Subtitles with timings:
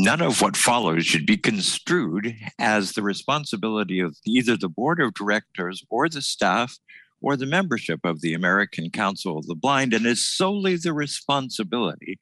[0.00, 5.12] None of what follows should be construed as the responsibility of either the board of
[5.12, 6.78] directors or the staff
[7.20, 12.20] or the membership of the American Council of the Blind and is solely the responsibility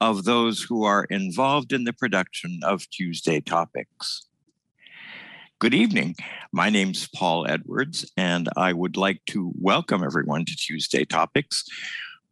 [0.00, 4.28] of those who are involved in the production of Tuesday Topics.
[5.58, 6.14] Good evening.
[6.52, 11.64] My name's Paul Edwards, and I would like to welcome everyone to Tuesday Topics.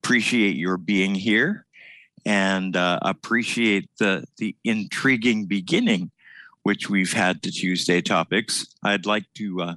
[0.05, 1.64] Appreciate your being here
[2.27, 6.11] and uh, appreciate the, the intriguing beginning
[6.65, 8.67] which we've had to Tuesday topics.
[8.83, 9.75] I'd like to uh,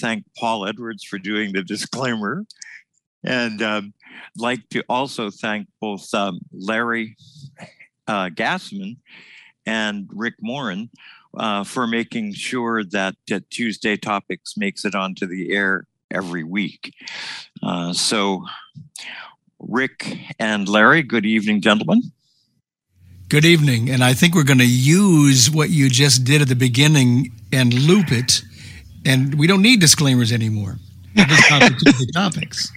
[0.00, 2.46] thank Paul Edwards for doing the disclaimer,
[3.22, 3.94] and um,
[4.36, 7.14] like to also thank both um, Larry
[8.08, 8.96] uh, Gassman
[9.66, 10.88] and Rick Morin
[11.36, 16.94] uh, for making sure that uh, Tuesday topics makes it onto the air every week.
[17.62, 18.44] Uh, so,
[19.60, 22.12] Rick and Larry, good evening, gentlemen.
[23.28, 23.90] Good evening.
[23.90, 27.72] And I think we're going to use what you just did at the beginning and
[27.72, 28.42] loop it.
[29.06, 30.78] And we don't need disclaimers anymore.
[31.14, 32.72] the topics.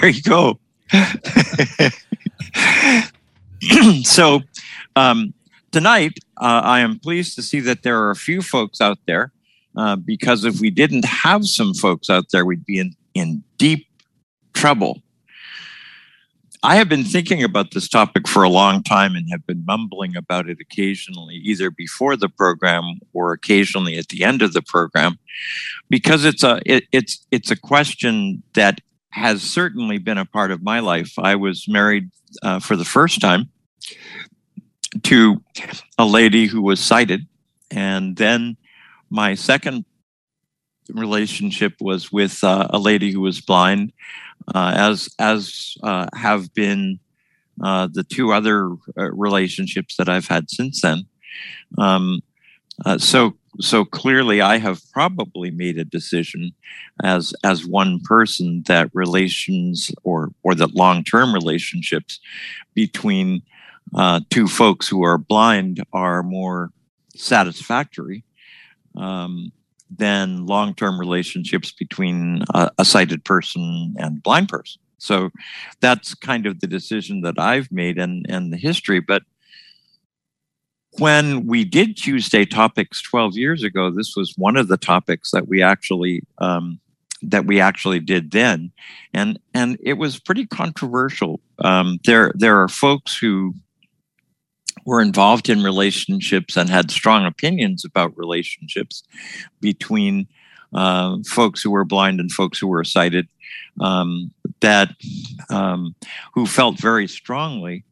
[0.00, 0.58] There you go.
[4.02, 4.40] so,
[4.96, 5.32] um,
[5.70, 9.32] tonight, uh, I am pleased to see that there are a few folks out there
[9.76, 13.86] uh, because if we didn't have some folks out there, we'd be in, in deep
[14.54, 15.02] trouble.
[16.62, 20.16] I have been thinking about this topic for a long time and have been mumbling
[20.16, 25.18] about it occasionally, either before the program or occasionally at the end of the program,
[25.88, 30.62] because it's a it, it's it's a question that has certainly been a part of
[30.62, 31.12] my life.
[31.18, 32.10] I was married
[32.42, 33.50] uh, for the first time
[35.04, 35.42] to
[35.96, 37.26] a lady who was sighted,
[37.70, 38.56] and then
[39.10, 39.84] my second
[40.90, 43.92] relationship was with uh, a lady who was blind
[44.54, 46.98] as as uh, have been
[47.62, 51.06] uh, the two other uh, relationships that I've had since then.
[51.76, 52.22] Um,
[52.84, 56.52] uh, so so clearly, I have probably made a decision
[57.02, 62.20] as as one person that relations or or that long term relationships
[62.74, 63.42] between
[63.94, 66.70] uh, two folks who are blind are more
[67.16, 68.22] satisfactory.
[68.96, 69.52] Um,
[69.90, 74.80] than long term relationships between a, a sighted person and blind person.
[74.98, 75.30] So
[75.80, 79.00] that's kind of the decision that I've made and, and the history.
[79.00, 79.22] But
[80.98, 85.48] when we did Tuesday topics 12 years ago, this was one of the topics that
[85.48, 86.80] we actually um,
[87.22, 88.70] that we actually did then,
[89.12, 91.40] and and it was pretty controversial.
[91.58, 93.54] Um, there there are folks who
[94.88, 99.02] were involved in relationships and had strong opinions about relationships
[99.60, 100.26] between
[100.72, 103.28] uh, folks who were blind and folks who were sighted
[103.82, 104.88] um, that
[105.50, 105.94] um,
[106.32, 107.84] who felt very strongly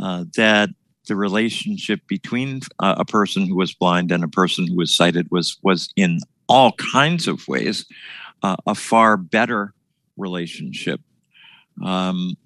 [0.00, 0.68] uh, that
[1.06, 5.30] the relationship between uh, a person who was blind and a person who was sighted
[5.30, 7.86] was was in all kinds of ways
[8.42, 9.74] uh, a far better
[10.16, 11.00] relationship.
[11.84, 12.36] Um,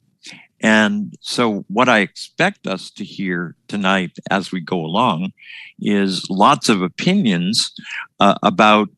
[0.61, 5.33] and so, what I expect us to hear tonight as we go along
[5.79, 7.73] is lots of opinions
[8.21, 8.89] uh, about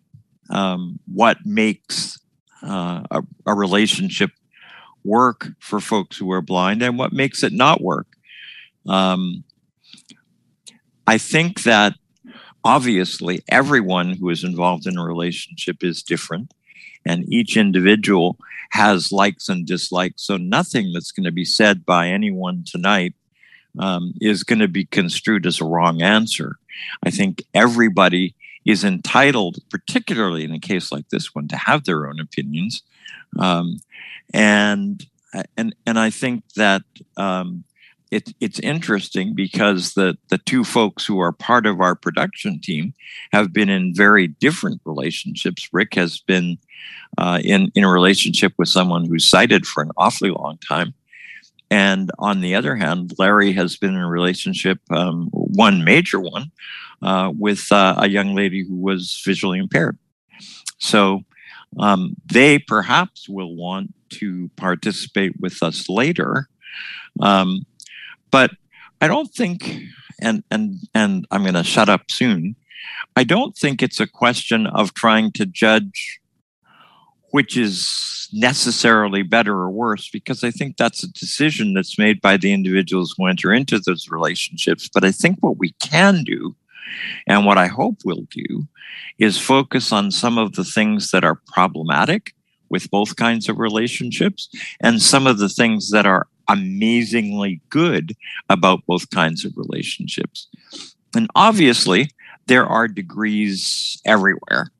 [0.50, 2.18] um, what makes
[2.62, 4.30] uh, a, a, relationship
[5.04, 8.06] work for folks who are blind and what makes it not work.
[8.88, 9.44] Um,
[11.06, 11.94] I think that
[12.64, 16.52] obviously everyone who is involved in a relationship is different,
[17.04, 18.38] and each individual
[18.70, 20.22] has likes and dislikes.
[20.22, 23.14] So nothing that's going to be said by anyone tonight
[23.78, 26.56] um, is going to be construed as a wrong answer.
[27.02, 32.06] I think everybody is entitled, particularly in a case like this one, to have their
[32.06, 32.82] own opinions.
[33.38, 33.78] Um,
[34.34, 35.04] and
[35.56, 36.82] and and I think that
[37.16, 37.64] um,
[38.10, 42.94] it, it's interesting because the the two folks who are part of our production team
[43.32, 45.68] have been in very different relationships.
[45.72, 46.58] Rick has been
[47.18, 50.94] uh, in in a relationship with someone who's sighted for an awfully long time,
[51.70, 56.50] and on the other hand, Larry has been in a relationship, um, one major one,
[57.02, 59.98] uh, with uh, a young lady who was visually impaired.
[60.78, 61.24] So
[61.78, 66.48] um, they perhaps will want to participate with us later.
[67.20, 67.66] Um,
[68.30, 68.50] but
[69.00, 69.80] I don't think,
[70.20, 72.56] and and and I'm going to shut up soon.
[73.16, 76.20] I don't think it's a question of trying to judge
[77.30, 82.36] which is necessarily better or worse because I think that's a decision that's made by
[82.36, 84.88] the individuals who enter into those relationships.
[84.92, 86.56] But I think what we can do
[87.26, 88.66] and what I hope we'll do
[89.18, 92.32] is focus on some of the things that are problematic
[92.70, 94.48] with both kinds of relationships
[94.80, 98.12] and some of the things that are amazingly good
[98.48, 100.48] about both kinds of relationships.
[101.14, 102.10] and obviously,
[102.48, 104.70] there are degrees everywhere.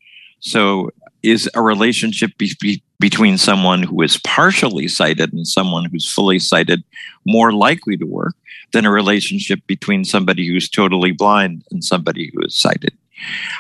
[0.41, 0.91] So,
[1.23, 6.39] is a relationship be- be- between someone who is partially sighted and someone who's fully
[6.39, 6.83] sighted
[7.27, 8.35] more likely to work
[8.73, 12.97] than a relationship between somebody who's totally blind and somebody who is sighted?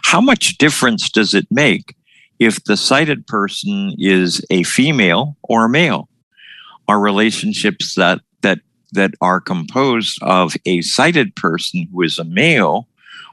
[0.04, 1.96] How much difference does it make
[2.38, 6.08] if the sighted person is a female or a male?
[6.88, 8.60] Are relationships that that
[8.92, 12.88] that are composed of a sighted person who is a male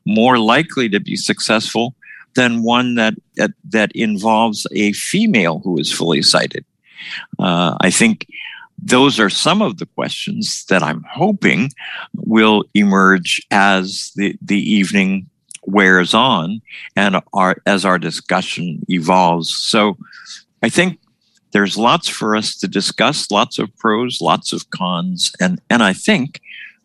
[0.05, 1.95] more likely to be successful
[2.35, 6.65] than one that that, that involves a female who is fully sighted?
[7.39, 8.27] Uh, I think
[8.77, 11.71] those are some of the questions that I'm hoping
[12.13, 15.27] will emerge as the, the evening
[15.65, 16.61] wears on
[16.95, 19.55] and our, as our discussion evolves.
[19.55, 19.97] So
[20.61, 20.99] I think
[21.55, 25.93] there's lots for us to discuss, lots of pros, lots of cons, and, and I
[25.93, 26.41] think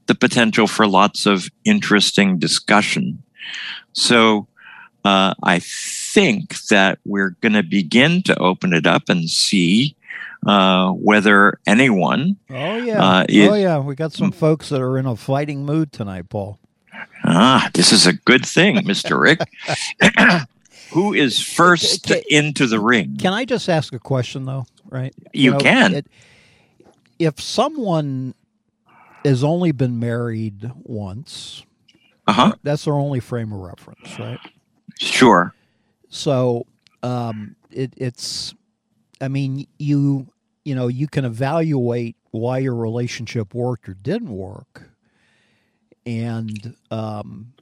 [0.06, 3.20] the potential for lots of interesting discussion.
[3.94, 4.46] So
[5.04, 9.96] uh, I think that we're going to begin to open it up and see
[10.46, 12.36] uh, whether anyone.
[12.48, 15.90] Oh yeah, uh, oh yeah, we got some folks that are in a fighting mood
[15.90, 16.60] tonight, Paul.
[17.24, 19.40] Ah, this is a good thing, Mister Rick.
[20.92, 23.16] Who is first can, into the ring?
[23.16, 24.66] Can I just ask a question, though?
[24.88, 25.14] Right?
[25.32, 25.94] You, you know, can.
[25.94, 26.06] It,
[27.18, 28.34] if someone
[29.24, 31.64] has only been married once,
[32.26, 32.54] uh-huh.
[32.62, 34.40] that's their only frame of reference, right?
[34.98, 35.54] Sure.
[36.08, 36.66] So
[37.02, 38.54] um, it, it's,
[39.20, 40.26] I mean, you
[40.64, 44.90] you know you can evaluate why your relationship worked or didn't work,
[46.06, 47.52] and um,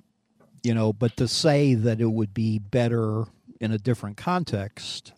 [0.62, 3.24] you know, but to say that it would be better
[3.60, 5.12] in a different context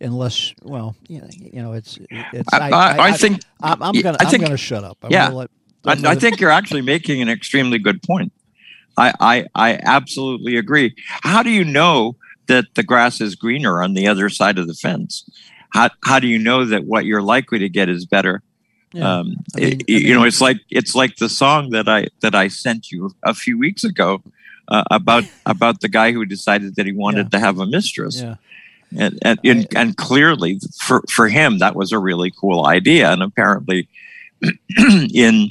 [0.00, 3.94] unless well you know, you know it's it's I, I, I, I think I'm, I'm,
[4.00, 4.98] gonna I think, am gonna shut up.
[5.02, 5.28] I'm yeah.
[5.28, 5.50] let,
[5.84, 8.32] I, think you're actually making an extremely good point.
[8.96, 10.94] I, I I absolutely agree.
[11.22, 12.16] How do you know
[12.46, 15.28] that the grass is greener on the other side of the fence?
[15.70, 18.42] How how do you know that what you're likely to get is better?
[18.92, 19.18] Yeah.
[19.18, 22.34] um, I mean, it, you know it's like it's like the song that I that
[22.34, 24.22] I sent you a few weeks ago
[24.68, 27.38] uh, about about the guy who decided that he wanted yeah.
[27.38, 28.20] to have a mistress.
[28.20, 28.36] Yeah.
[28.96, 33.10] And and, and, and clearly for, for him that was a really cool idea.
[33.10, 33.88] And apparently
[35.12, 35.50] in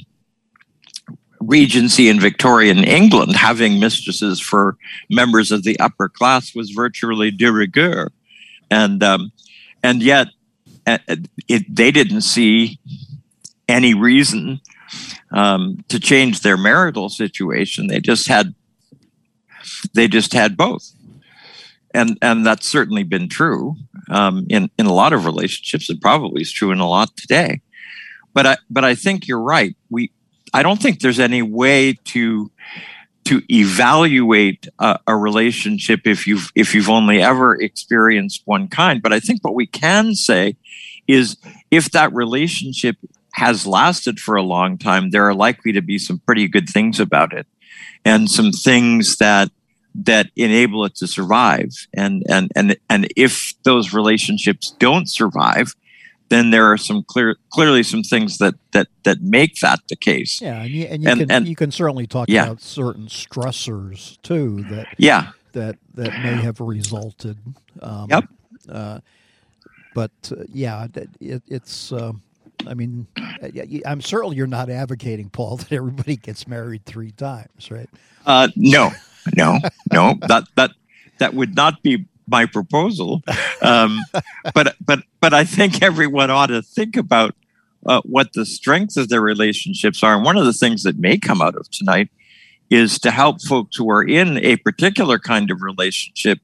[1.40, 4.76] Regency in Victorian England, having mistresses for
[5.10, 8.10] members of the upper class was virtually de rigueur,
[8.70, 9.32] and um,
[9.82, 10.28] and yet
[10.86, 10.98] uh,
[11.48, 12.80] it, they didn't see
[13.68, 14.60] any reason
[15.32, 17.88] um, to change their marital situation.
[17.88, 18.54] They just had
[19.94, 20.92] they just had both.
[21.94, 23.76] And, and that's certainly been true
[24.10, 25.88] um, in, in a lot of relationships.
[25.88, 27.62] It probably is true in a lot today.
[28.34, 29.74] But I, but I think you're right.
[29.88, 30.10] We,
[30.52, 32.50] I don't think there's any way to
[33.26, 39.12] to evaluate a, a, relationship if you've if you've only ever experienced one kind but
[39.12, 40.56] i think what we can say
[41.08, 41.36] is
[41.72, 42.96] if that relationship
[43.32, 47.00] has lasted for a long time there are likely to be some pretty good things
[47.00, 47.46] about it
[48.04, 49.50] and some things that
[50.04, 51.70] that enable it to survive.
[51.94, 55.74] And and and and if those relationships don't survive,
[56.28, 60.40] then there are some clear clearly some things that that that make that the case.
[60.40, 62.44] Yeah, and you, and you and, can and, you can certainly talk yeah.
[62.44, 67.38] about certain stressors too that yeah that that may have resulted.
[67.80, 68.24] Um, yep.
[68.68, 69.00] Uh,
[69.94, 70.86] but uh, yeah,
[71.20, 71.92] it, it's.
[71.92, 72.12] Uh,
[72.66, 73.06] I mean,
[73.84, 77.88] I'm certainly you're not advocating, Paul, that everybody gets married three times, right?
[78.24, 78.90] Uh, no,
[79.34, 79.58] no,
[79.92, 80.14] no.
[80.28, 80.72] that that
[81.18, 83.22] that would not be my proposal.
[83.62, 84.00] Um,
[84.54, 87.34] but but but I think everyone ought to think about
[87.86, 90.14] uh, what the strengths of their relationships are.
[90.14, 92.10] And one of the things that may come out of tonight
[92.70, 96.40] is to help folks who are in a particular kind of relationship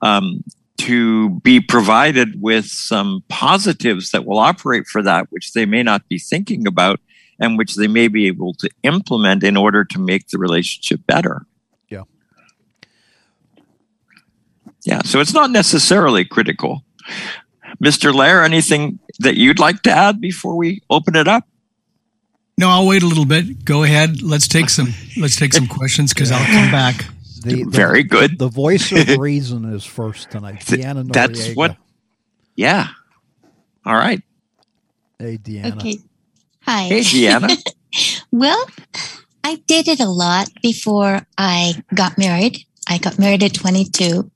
[0.00, 0.42] um,
[0.78, 6.06] to be provided with some positives that will operate for that, which they may not
[6.08, 7.00] be thinking about
[7.38, 11.46] and which they may be able to implement in order to make the relationship better.
[14.86, 14.94] Yeah.
[14.94, 15.02] Yeah.
[15.04, 16.82] So it's not necessarily critical.
[17.82, 18.14] Mr.
[18.14, 21.44] Lair, anything that you'd like to add before we open it up?
[22.58, 23.64] No, I'll wait a little bit.
[23.64, 24.22] Go ahead.
[24.22, 27.04] Let's take some let's take some questions because I'll come back.
[27.42, 28.38] The, the, Very good.
[28.38, 30.60] The voice of reason is first tonight.
[30.60, 31.12] Deanna Noriega.
[31.12, 31.76] That's what.
[32.54, 32.88] Yeah.
[33.84, 34.22] All right.
[35.18, 35.76] Hey, Deanna.
[35.76, 35.98] Okay.
[36.62, 36.84] Hi.
[36.84, 37.56] Hey, Deanna.
[38.32, 38.66] well,
[39.44, 42.64] I dated a lot before I got married.
[42.88, 44.30] I got married at 22,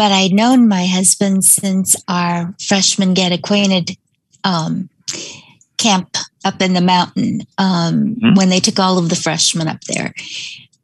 [0.00, 3.98] but I'd known my husband since our freshman get acquainted
[4.44, 4.88] um,
[5.76, 8.34] camp up in the mountain um, mm-hmm.
[8.34, 10.14] when they took all of the freshmen up there.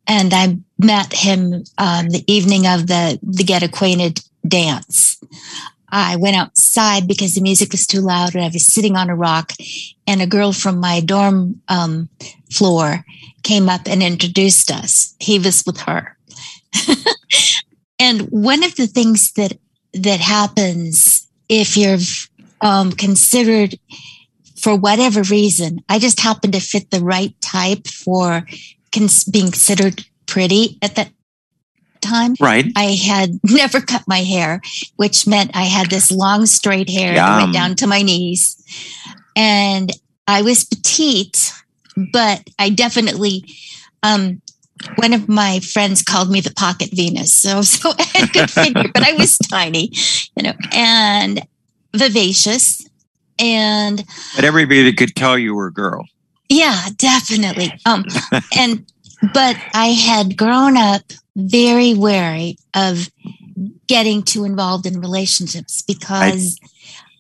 [0.07, 5.19] and I met him um, the evening of the the get acquainted dance.
[5.89, 9.17] I went outside because the music was too loud, and I was sitting on a
[9.17, 9.55] rock,
[10.07, 12.11] and a girl from my dorm um,
[12.53, 13.03] floor
[13.43, 15.15] came up and introduced us.
[15.21, 16.19] He was with her,
[17.99, 19.59] and one of the things that
[19.93, 21.99] that happens if you're
[22.61, 23.79] um, considered
[24.57, 28.45] for whatever reason, I just happened to fit the right type for
[28.93, 31.11] cons- being considered pretty at that
[32.01, 32.35] time.
[32.41, 32.67] Right.
[32.75, 34.61] I had never cut my hair,
[34.97, 38.57] which meant I had this long straight hair that went down to my knees.
[39.37, 39.91] And
[40.27, 41.53] I was petite,
[42.13, 43.45] but I definitely
[44.03, 44.43] um
[44.97, 47.33] one of my friends called me the pocket Venus.
[47.33, 49.91] So so I had good figure, but I was tiny,
[50.37, 51.47] you know, and
[51.95, 52.87] vivacious.
[53.39, 54.03] And
[54.35, 56.05] but everybody could tell you were a girl.
[56.49, 57.73] Yeah, definitely.
[57.85, 58.05] Um
[58.57, 58.87] and
[59.33, 61.03] but I had grown up
[61.37, 63.11] very wary of
[63.87, 66.69] getting too involved in relationships because I,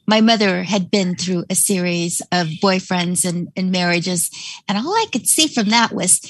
[0.06, 4.30] my mother had been through a series of boyfriends and, and marriages.
[4.68, 6.20] And all I could see from that was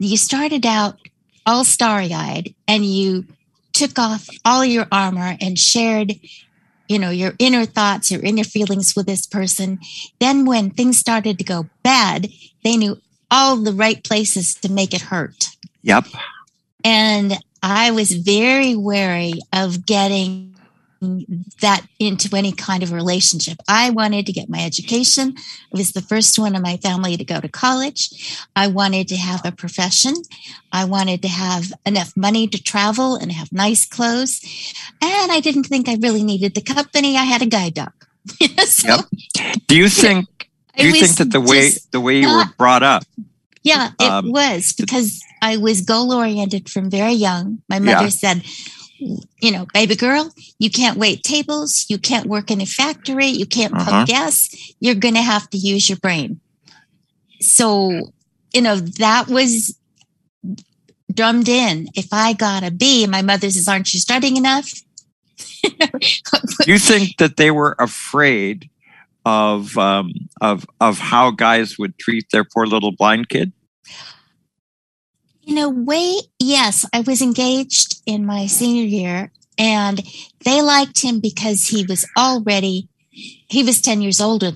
[0.00, 0.98] you started out
[1.46, 3.24] all starry eyed and you
[3.72, 6.14] took off all your armor and shared
[6.88, 9.78] you know your inner thoughts your inner feelings with this person.
[10.18, 12.28] Then when things started to go bad
[12.64, 12.96] they knew
[13.30, 15.50] all the right places to make it hurt.
[15.82, 16.06] Yep.
[16.82, 20.49] And I was very wary of getting
[21.00, 23.56] that into any kind of relationship.
[23.66, 25.34] I wanted to get my education.
[25.36, 28.46] I was the first one in my family to go to college.
[28.54, 30.14] I wanted to have a profession.
[30.72, 34.40] I wanted to have enough money to travel and have nice clothes.
[35.02, 37.16] And I didn't think I really needed the company.
[37.16, 37.92] I had a guide dog.
[38.66, 39.54] so, yep.
[39.66, 40.26] Do you think
[40.76, 43.04] do you think that the way the way you not, were brought up?
[43.62, 47.62] Yeah, it um, was because I was goal oriented from very young.
[47.68, 48.08] My mother yeah.
[48.08, 48.42] said,
[49.00, 53.46] you know, baby girl, you can't wait tables, you can't work in a factory, you
[53.46, 54.04] can't pump uh-huh.
[54.04, 56.40] gas, you're going to have to use your brain.
[57.40, 58.12] So,
[58.52, 59.78] you know, that was
[61.12, 61.88] drummed in.
[61.94, 64.70] If I got a B, my mother says, Aren't you studying enough?
[66.66, 68.68] you think that they were afraid
[69.24, 73.52] of um, of of how guys would treat their poor little blind kid?
[75.50, 76.86] In a way, yes.
[76.92, 80.00] I was engaged in my senior year and
[80.44, 84.52] they liked him because he was already, he was 10 years older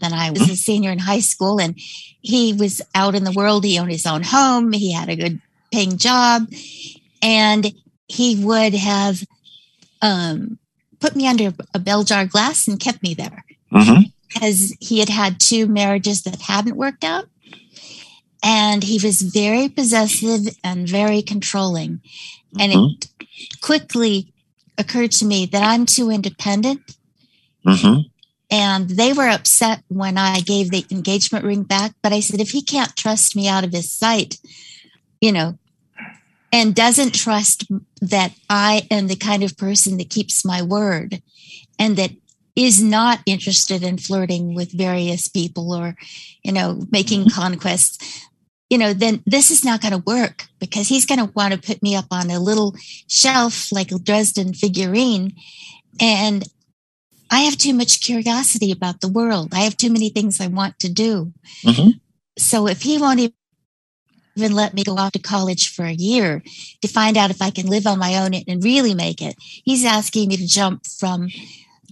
[0.00, 3.64] than I was a senior in high school and he was out in the world.
[3.64, 4.72] He owned his own home.
[4.72, 6.46] He had a good paying job
[7.20, 7.70] and
[8.06, 9.22] he would have
[10.00, 10.58] um,
[11.00, 14.04] put me under a bell jar glass and kept me there mm-hmm.
[14.26, 17.28] because he had had two marriages that hadn't worked out
[18.42, 22.00] and he was very possessive and very controlling.
[22.58, 22.94] And mm-hmm.
[23.20, 24.32] it quickly
[24.76, 26.96] occurred to me that I'm too independent.
[27.66, 28.00] Mm-hmm.
[28.50, 31.92] And they were upset when I gave the engagement ring back.
[32.02, 34.38] But I said, if he can't trust me out of his sight,
[35.20, 35.58] you know,
[36.50, 37.66] and doesn't trust
[38.00, 41.20] that I am the kind of person that keeps my word
[41.78, 42.12] and that
[42.56, 45.94] is not interested in flirting with various people or,
[46.42, 47.40] you know, making mm-hmm.
[47.40, 48.27] conquests,
[48.70, 51.60] you know, then this is not going to work because he's going to want to
[51.60, 52.74] put me up on a little
[53.06, 55.32] shelf like a Dresden figurine.
[56.00, 56.44] And
[57.30, 59.48] I have too much curiosity about the world.
[59.52, 61.32] I have too many things I want to do.
[61.64, 61.90] Mm-hmm.
[62.36, 66.42] So if he won't even let me go off to college for a year
[66.82, 69.84] to find out if I can live on my own and really make it, he's
[69.84, 71.28] asking me to jump from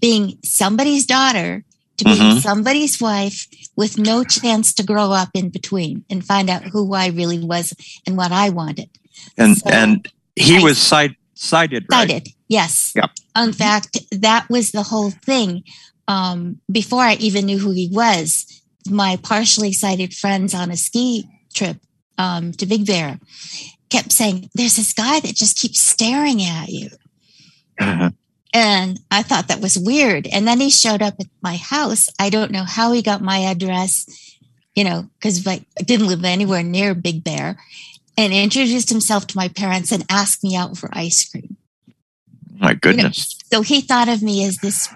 [0.00, 1.64] being somebody's daughter
[1.98, 2.38] to be mm-hmm.
[2.38, 7.08] somebody's wife with no chance to grow up in between and find out who I
[7.08, 7.74] really was
[8.06, 8.90] and what I wanted.
[9.36, 12.28] And so and he I, was side sided, right?
[12.48, 12.92] Yes.
[12.94, 13.10] Yep.
[13.36, 15.64] In fact, that was the whole thing.
[16.08, 21.28] Um, before I even knew who he was, my partially sighted friends on a ski
[21.54, 21.78] trip
[22.18, 23.18] um, to Big Bear
[23.90, 26.90] kept saying, "There's this guy that just keeps staring at you."
[27.78, 28.10] Uh-huh.
[28.56, 30.26] And I thought that was weird.
[30.26, 32.08] And then he showed up at my house.
[32.18, 34.06] I don't know how he got my address,
[34.74, 37.58] you know, because I didn't live anywhere near Big Bear,
[38.16, 41.58] and introduced himself to my parents and asked me out for ice cream.
[42.58, 43.36] My goodness.
[43.52, 44.88] You know, so he thought of me as this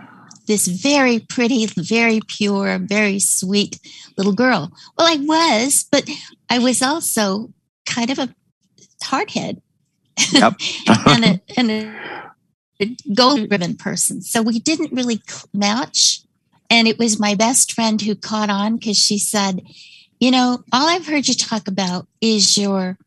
[0.46, 3.78] this very pretty, very pure, very sweet
[4.16, 4.72] little girl.
[4.96, 6.08] Well, I was, but
[6.48, 7.52] I was also
[7.84, 8.34] kind of a
[9.04, 9.60] hardhead.
[10.32, 10.54] Yep.
[11.06, 12.29] and a, and a
[13.14, 14.22] gold ribbon person.
[14.22, 15.20] So we didn't really
[15.52, 16.20] match.
[16.68, 19.62] And it was my best friend who caught on because she said,
[20.20, 22.98] You know, all I've heard you talk about is your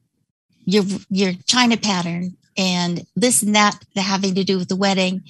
[0.66, 5.24] your your china pattern and this and that having to do with the wedding.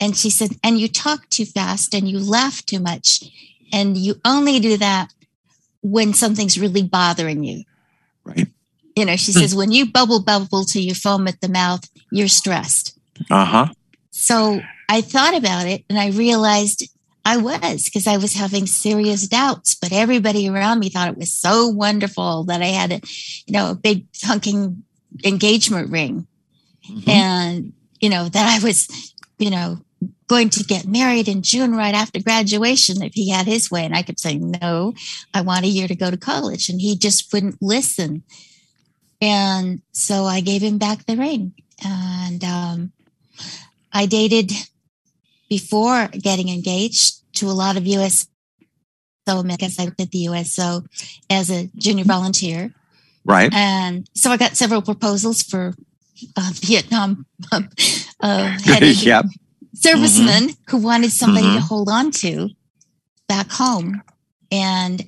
[0.00, 3.24] And she said, and you talk too fast and you laugh too much.
[3.72, 5.12] And you only do that
[5.82, 7.64] when something's really bothering you.
[8.24, 8.48] Right.
[8.96, 12.28] You know, she says, when you bubble bubble till you foam at the mouth, you're
[12.28, 12.98] stressed.
[13.30, 13.66] Uh huh.
[14.16, 16.88] So I thought about it and I realized
[17.24, 21.32] I was because I was having serious doubts, but everybody around me thought it was
[21.34, 23.00] so wonderful that I had a,
[23.46, 24.82] you know, a big hunking
[25.24, 26.28] engagement ring
[26.88, 27.08] Mhm.
[27.08, 28.88] and, you know, that I was,
[29.38, 29.80] you know,
[30.28, 33.84] going to get married in June right after graduation if he had his way.
[33.84, 34.94] And I kept saying, no,
[35.32, 36.68] I want a year to go to college.
[36.68, 38.22] And he just wouldn't listen.
[39.20, 41.54] And so I gave him back the ring.
[41.84, 42.92] And um,
[43.94, 44.52] I dated
[45.48, 48.26] before getting engaged to a lot of US
[49.26, 50.82] so because I did the USO
[51.30, 52.74] as a junior volunteer.
[53.24, 53.52] Right.
[53.54, 55.74] And so I got several proposals for
[56.36, 57.68] uh, Vietnam um,
[58.20, 59.24] uh, headed yep.
[59.74, 61.68] servicemen who wanted somebody to Mhm.
[61.68, 62.50] hold on to
[63.26, 64.02] back home.
[64.52, 65.06] And,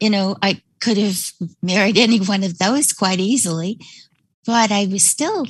[0.00, 1.20] you know, I could have
[1.62, 3.78] married any one of those quite easily,
[4.46, 5.46] but I was still,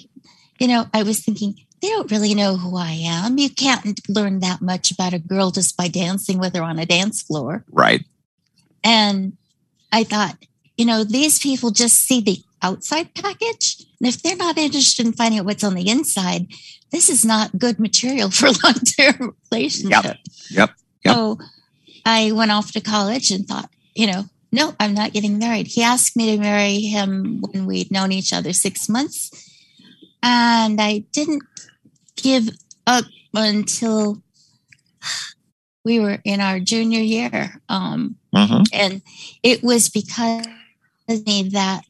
[0.58, 1.54] you know, I was thinking,
[1.86, 3.38] they don't really know who I am.
[3.38, 6.86] You can't learn that much about a girl just by dancing with her on a
[6.86, 7.64] dance floor.
[7.70, 8.04] Right.
[8.82, 9.36] And
[9.92, 10.36] I thought,
[10.76, 13.84] you know, these people just see the outside package.
[14.00, 16.48] And if they're not interested in finding out what's on the inside,
[16.90, 20.16] this is not good material for long term relationship.
[20.50, 20.70] Yep.
[21.04, 21.14] Yep.
[21.14, 21.38] So
[22.04, 25.68] I went off to college and thought, you know, no, I'm not getting married.
[25.68, 29.30] He asked me to marry him when we'd known each other six months.
[30.20, 31.42] And I didn't
[32.26, 32.48] give
[32.88, 33.04] up
[33.34, 34.20] until
[35.84, 37.60] we were in our junior year.
[37.68, 39.00] Um, hmm and
[39.42, 40.44] it was because
[41.08, 41.84] of me that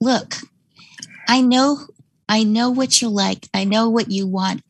[0.00, 0.36] look
[1.28, 1.78] i know
[2.28, 3.48] i know what you're like.
[3.52, 4.62] I know what you want.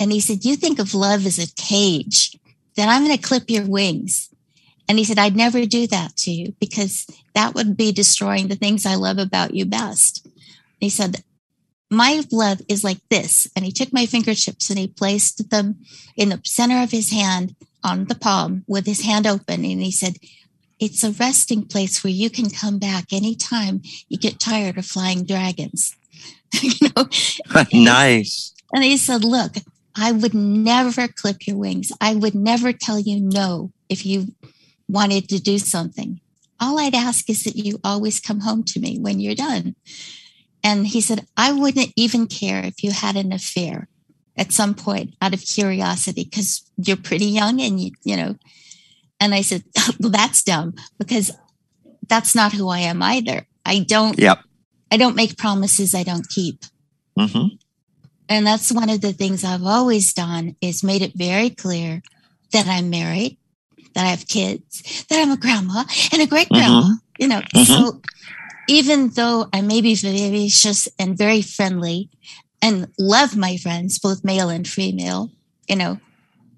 [0.00, 2.36] And he said you think of love as a cage.
[2.74, 4.28] Then i'm going to clip your wings.
[4.88, 8.56] And he said i'd never do that to you because that would be destroying the
[8.56, 10.26] things i love about you best.
[10.80, 11.22] He said
[11.90, 15.76] my love is like this and he took my fingertips and he placed them
[16.16, 19.92] in the center of his hand on the palm with his hand open and he
[19.92, 20.16] said
[20.78, 25.24] it's a resting place where you can come back anytime you get tired of flying
[25.24, 25.96] dragons.
[26.60, 27.08] you know,
[27.72, 28.54] nice.
[28.72, 29.54] and he said, "Look,
[29.96, 31.92] I would never clip your wings.
[32.00, 34.28] I would never tell you no if you
[34.88, 36.20] wanted to do something.
[36.60, 39.76] All I'd ask is that you always come home to me when you're done."
[40.66, 43.88] And he said, "I wouldn't even care if you had an affair
[44.36, 48.32] at some point out of curiosity because you're pretty young and you, you know."
[49.20, 49.62] And I said,
[50.00, 51.32] well, that's dumb because
[52.08, 53.46] that's not who I am either.
[53.64, 54.38] I don't, Yep.
[54.92, 56.64] I don't make promises I don't keep.
[57.16, 57.56] hmm
[58.28, 62.02] And that's one of the things I've always done is made it very clear
[62.52, 63.38] that I'm married,
[63.94, 67.40] that I have kids, that I'm a grandma and a great grandma, you know.
[67.54, 67.66] Mhm.
[67.66, 68.00] So
[68.68, 72.10] even though I may be vivacious and very friendly
[72.62, 75.30] and love my friends, both male and female,
[75.68, 75.98] you know,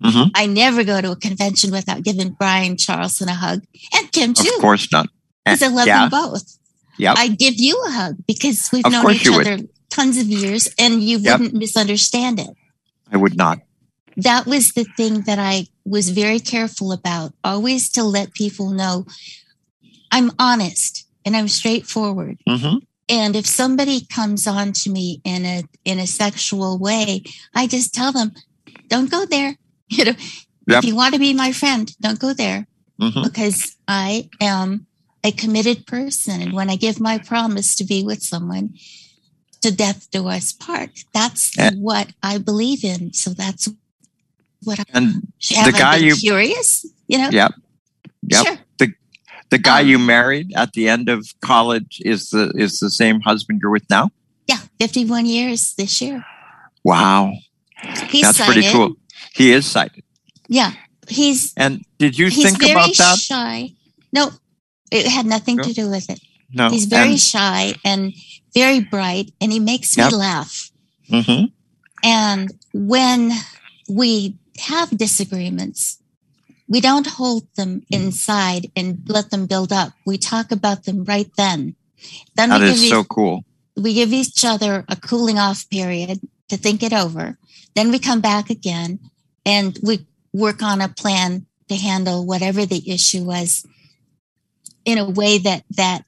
[0.02, 3.62] hmm I never go to a convention without giving Brian Charlson a hug
[3.94, 4.48] and Kim too.
[4.56, 5.08] Of course not.
[5.44, 6.08] because I love yeah.
[6.08, 6.56] them both.
[6.98, 7.16] Yep.
[7.18, 9.46] I give you a hug because we've Of known each you would.
[9.46, 11.40] other tons of years and you Yep.
[11.40, 12.50] wouldn't misunderstand it.
[13.12, 13.58] I would not.
[14.16, 19.06] That was the thing that I was very careful about, always to let people know
[20.10, 22.36] I'm honest and I'm straightforward.
[22.48, 27.22] hmm And if somebody comes on to me in a in a sexual way,
[27.60, 28.32] I just tell them,
[28.88, 29.52] don't go there.
[29.96, 30.16] You know,
[30.66, 30.78] Yep.
[30.78, 32.66] if you want to be my friend, don't go there
[33.00, 34.86] hmm because I am
[35.24, 36.42] a committed person.
[36.42, 38.66] And when I give my promise to be with someone,
[39.64, 43.12] to death do us part, that's And- what I believe in.
[43.22, 43.64] So that's
[44.66, 47.30] what I And have guy you- curious, you know?
[47.40, 47.50] Yep.
[48.32, 48.44] Yep.
[48.46, 48.58] Sure.
[49.50, 53.20] The guy Um, you married at the end of college is the is the same
[53.20, 54.10] husband you're with now.
[54.48, 56.24] Yeah, 51 years this year.
[56.84, 57.32] Wow,
[58.10, 58.94] He's that's pretty cool.
[59.34, 60.04] He is sighted.
[60.48, 60.72] Yeah,
[61.08, 63.18] he's And did you think about that?
[63.18, 63.70] shy.
[64.12, 64.30] No,
[64.90, 65.64] it had nothing No?
[65.64, 66.20] to do with it.
[66.50, 66.70] No.
[66.70, 68.14] He's very shy and
[68.54, 70.12] very bright, and he makes me Yep.
[70.12, 70.70] laugh.
[71.10, 71.44] hmm
[72.02, 73.32] And when
[73.88, 75.98] we have disagreements,
[76.68, 77.94] we don't hold them hmm.
[77.94, 79.92] inside and let them build up.
[80.06, 81.74] We talk about them right then.
[82.36, 83.44] Then That we is give, so each, cool.
[83.76, 87.38] we give each other a cooling off period to think it over.
[87.74, 89.00] Then we come back again
[89.44, 93.66] and we work on a plan to handle whatever the issue was
[94.84, 96.04] in a way that that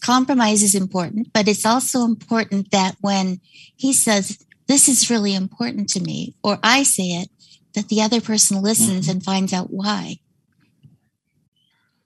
[0.00, 3.40] compromise is important, but it's also important that when
[3.76, 7.28] he says, This is really important to me, or I say it,
[7.74, 9.10] that the other person listens mm-hmm.
[9.10, 10.16] and finds out why.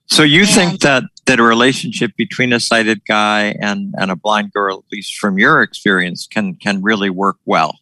[0.07, 4.17] So you and, think that that a relationship between a sighted guy and, and a
[4.17, 7.79] blind girl, at least from your experience, can can really work well?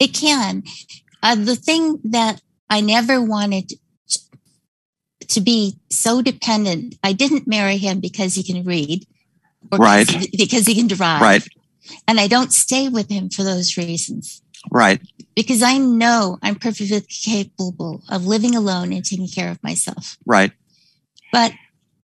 [0.00, 0.64] It can.
[1.22, 3.72] Uh, the thing that I never wanted
[5.28, 6.96] to be so dependent.
[7.02, 9.06] I didn't marry him because he can read,
[9.70, 10.06] right?
[10.06, 11.48] Because, because he can drive, right?
[12.06, 15.00] And I don't stay with him for those reasons, right?
[15.38, 20.50] Because I know I'm perfectly capable of living alone and taking care of myself, right?
[21.30, 21.52] But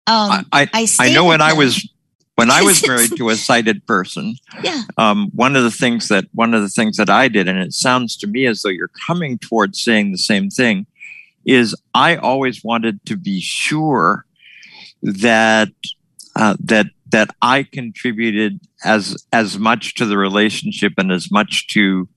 [0.05, 1.89] um, I I, I know when I was
[2.35, 4.83] when I was married to a sighted person, yeah.
[4.99, 7.73] Um, one of the things that one of the things that I did, and it
[7.73, 10.85] sounds to me as though you're coming towards saying the same thing,
[11.43, 14.27] is I always wanted to be sure
[15.01, 15.69] that
[16.35, 22.07] uh, that that I contributed as as much to the relationship and as much to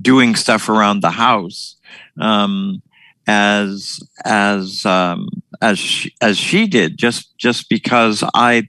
[0.00, 1.76] doing stuff around the house
[2.20, 2.82] um,
[3.26, 5.28] as as um,
[5.60, 8.68] as she, as she did just just because I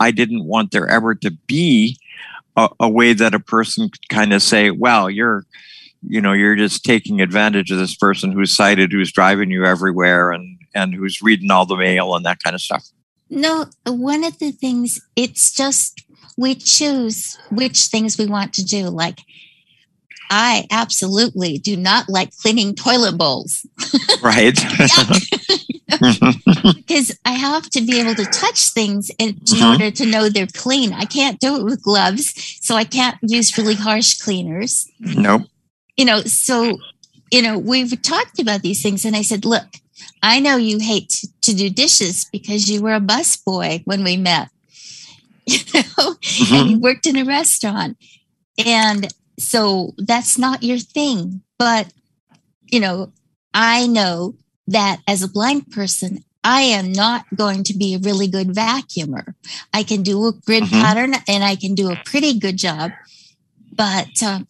[0.00, 1.98] I didn't want there ever to be
[2.56, 5.44] a, a way that a person could kind of say, well, you're,
[6.06, 10.32] you know, you're just taking advantage of this person who's sighted, who's driving you everywhere
[10.32, 12.86] and, and who's reading all the mail and that kind of stuff.
[13.28, 16.04] No, one of the things, it's just
[16.36, 18.88] we choose which things we want to do.
[18.88, 19.20] Like,
[20.30, 23.66] I absolutely do not like cleaning toilet bowls.
[24.22, 24.54] Right.
[26.76, 29.64] because I have to be able to touch things in, mm-hmm.
[29.64, 30.92] order to know they're clean.
[30.92, 34.90] I can't do it with gloves, so I can't use really harsh cleaners.
[34.98, 35.42] Nope.
[35.96, 36.78] You know, so
[37.30, 39.66] you know, we've talked about these things, and I said, look,
[40.22, 44.48] I know you hate to, do dishes because you were a busboy when we met.
[45.48, 46.54] You know, mm-hmm.
[46.54, 47.96] and you worked in a restaurant.
[48.66, 49.06] And
[49.38, 51.42] so that's not your thing.
[51.58, 51.92] But,
[52.66, 53.12] you know,
[53.54, 58.28] I know that as a blind person, I am not going to be a really
[58.28, 59.34] good vacuumer.
[59.74, 60.80] I can do a grid mm-hmm.
[60.80, 62.92] pattern and I can do a pretty good job,
[63.72, 64.46] but um,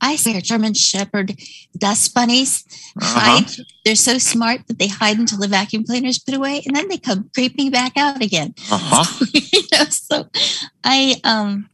[0.00, 1.34] I swear German Shepherd
[1.76, 2.64] dust bunnies
[3.00, 3.20] uh-huh.
[3.20, 3.66] hide.
[3.84, 6.98] They're so smart that they hide until the vacuum cleaners put away, and then they
[6.98, 8.54] come creeping back out again.
[8.70, 9.26] Uh-huh.
[9.32, 10.28] you know, so
[10.84, 11.70] I um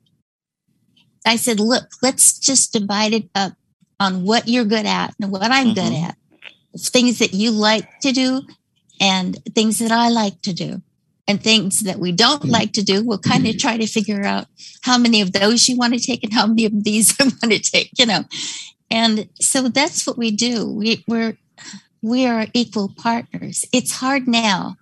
[1.26, 3.52] I said, look, let's just divide it up
[3.98, 5.74] on what you're good at and what I'm mm-hmm.
[5.74, 6.16] good at
[6.78, 8.42] things that you like to do
[9.00, 10.83] and things that I like to do.
[11.28, 12.50] And things that we don't mm-hmm.
[12.50, 14.46] like to do, we'll kind of try to figure out
[14.83, 17.52] how many of those you want to take and how many of these I want
[17.52, 18.24] to take, you know.
[18.90, 20.66] And so that's what we do.
[20.66, 21.37] We, we're
[22.02, 23.64] we are equal partners.
[23.72, 24.76] It's hard now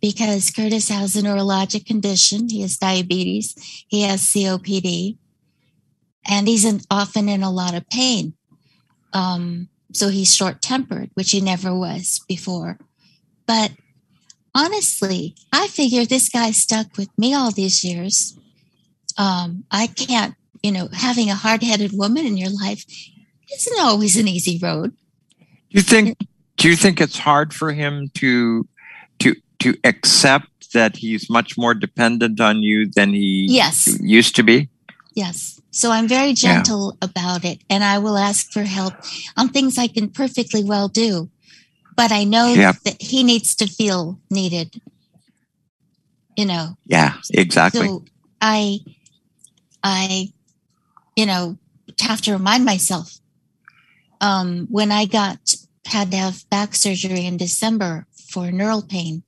[0.00, 2.48] because Curtis has a neurologic condition.
[2.48, 3.54] He has diabetes.
[3.88, 5.16] He has COPD,
[6.28, 8.34] and he's in, often in a lot of pain.
[9.12, 12.78] Um, so he's short tempered, which he never was before.
[13.46, 13.72] But
[14.54, 18.38] honestly, I figure this guy stuck with me all these years.
[19.16, 22.84] Um, I can't, you know, having a hard headed woman in your life
[23.52, 24.92] isn't always an easy road.
[25.70, 26.18] Do you think?
[26.56, 28.68] Do you think it's hard for him to
[29.20, 33.86] to to accept that he's much more dependent on you than he yes.
[34.00, 34.68] used to be?
[35.14, 35.60] Yes.
[35.70, 37.08] So I'm very gentle yeah.
[37.08, 38.94] about it and I will ask for help
[39.36, 41.30] on things I can perfectly well do.
[41.96, 42.72] But I know yeah.
[42.84, 44.80] that he needs to feel needed.
[46.36, 46.76] You know.
[46.86, 47.88] Yeah, exactly.
[47.88, 48.04] So
[48.40, 48.78] I
[49.82, 50.32] I
[51.16, 51.58] you know
[52.00, 53.18] have to remind myself
[54.20, 59.22] um when I got had to have back surgery in December for neural pain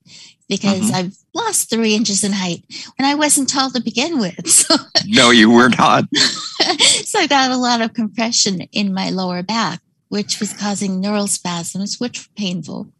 [0.47, 0.95] because mm-hmm.
[0.95, 2.63] I've lost three inches in height
[2.97, 4.35] when I wasn't tall to begin with.
[4.47, 4.75] So,
[5.07, 6.05] no, you were not.
[6.15, 11.27] so I got a lot of compression in my lower back, which was causing neural
[11.27, 12.91] spasms, which were painful.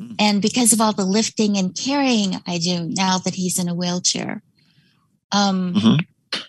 [0.00, 0.14] Mm.
[0.18, 3.74] And because of all the lifting and carrying I do now that he's in a
[3.74, 4.42] wheelchair,
[5.32, 6.40] um, mm-hmm.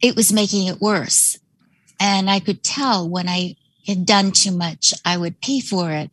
[0.00, 1.38] it was making it worse.
[1.98, 6.10] And I could tell when I had done too much, I would pay for it.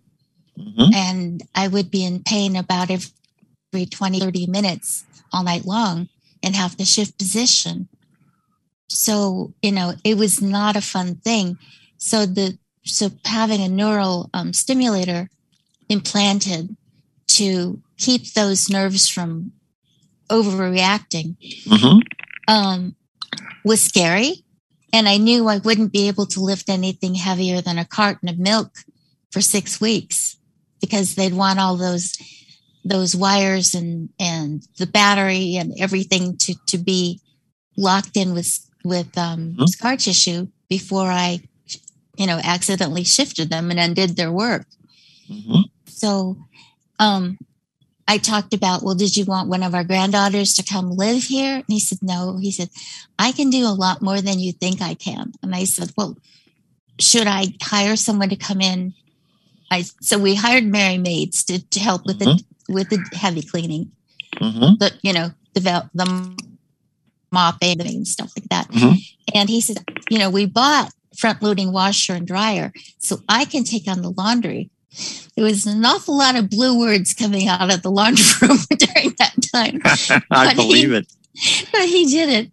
[0.57, 0.93] Mm-hmm.
[0.93, 3.11] And I would be in pain about every
[3.73, 6.09] every 20, 30 minutes all night long
[6.43, 7.87] and have to shift position.
[8.89, 11.57] So, you know, it was not a fun thing.
[11.97, 15.29] So the so having a neural um, stimulator
[15.89, 16.77] implanted
[17.27, 19.51] to keep those nerves from
[20.29, 21.99] overreacting mm-hmm.
[22.47, 22.95] um,
[23.65, 24.45] was scary.
[24.93, 28.39] And I knew I wouldn't be able to lift anything heavier than a carton of
[28.39, 28.71] milk
[29.31, 30.36] for six weeks
[30.81, 32.17] because they'd want all those
[32.85, 37.19] those wires and and the battery and everything to to be
[37.75, 39.65] locked in with with um, mm-hmm.
[39.65, 41.41] scar tissue before I,
[42.17, 44.65] you know, accidentally shifted them and undid their work.
[45.29, 45.61] Mm-hmm.
[45.85, 46.37] So,
[46.99, 47.37] um,
[48.09, 51.55] I talked about, well, did you want one of our granddaughters to come live here?
[51.55, 52.37] And he said, no.
[52.37, 52.69] He said,
[53.19, 55.33] I can do a lot more than you think I can.
[55.43, 56.17] And I said, well,
[57.01, 58.93] should I hire someone to come in?
[59.71, 62.37] I so we hired Merry Maids to, to help with mm-hmm.
[62.67, 63.91] the with the heavy cleaning,
[64.35, 64.75] mm-hmm.
[64.79, 66.35] the you know the the
[67.31, 68.69] mopping and stuff like that.
[68.69, 68.93] Mm-hmm.
[69.35, 69.77] And he said,
[70.09, 74.11] you know, we bought front loading washer and dryer, so I can take on the
[74.11, 74.69] laundry.
[75.35, 79.13] There was an awful lot of blue words coming out of the laundry room during
[79.19, 80.23] that time.
[80.31, 81.13] I believe he, it.
[81.71, 82.51] But he did it.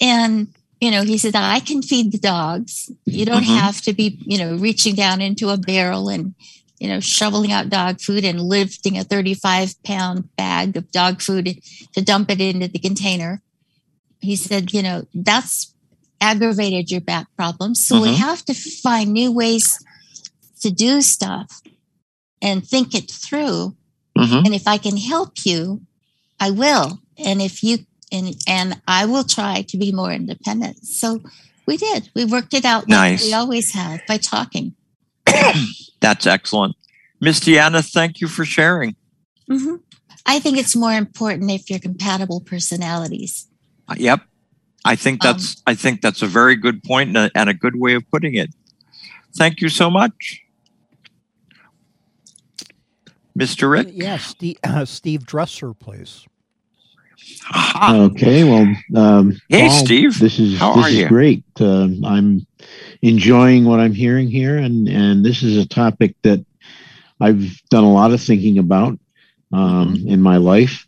[0.00, 0.48] And,
[0.80, 2.90] you know, he said, I can feed the dogs.
[3.04, 3.58] You don't mm-hmm.
[3.58, 6.34] have to be, you know, reaching down into a barrel and,
[6.78, 11.58] you know, shoveling out dog food and lifting a 35 pound bag of dog food
[11.94, 13.42] to dump it into the container.
[14.20, 15.74] He said, you know, that's
[16.20, 17.84] aggravated your back problems.
[17.84, 18.04] So mm-hmm.
[18.04, 19.78] we have to find new ways
[20.60, 21.60] to do stuff
[22.40, 23.76] and think it through.
[24.16, 24.46] Mm-hmm.
[24.46, 25.82] And if I can help you,
[26.40, 27.00] I will.
[27.16, 27.78] And if you
[28.12, 30.84] and and I will try to be more independent.
[30.84, 31.20] So
[31.66, 32.10] we did.
[32.14, 33.24] We worked it out nice.
[33.24, 34.74] we always have by talking.
[36.00, 36.76] That's excellent.
[37.20, 38.96] Miss Deanna, thank you for sharing.
[39.50, 39.76] Mm-hmm.
[40.26, 43.48] I think it's more important if you're compatible personalities.
[43.88, 44.20] Uh, yep.
[44.84, 47.54] I think that's um, I think that's a very good point and a, and a
[47.54, 48.50] good way of putting it.
[49.36, 50.42] Thank you so much.
[53.38, 53.70] Mr.
[53.70, 53.88] Rick?
[53.92, 56.26] Yes, Steve, uh, Steve Dresser, please.
[57.80, 60.18] Okay, well, um, hey, Paul, Steve.
[60.18, 61.08] This is How this is you?
[61.08, 61.44] great.
[61.60, 62.46] Uh, I'm
[63.02, 66.44] enjoying what I'm hearing here, and and this is a topic that
[67.20, 68.98] I've done a lot of thinking about
[69.52, 70.08] um, mm-hmm.
[70.08, 70.86] in my life.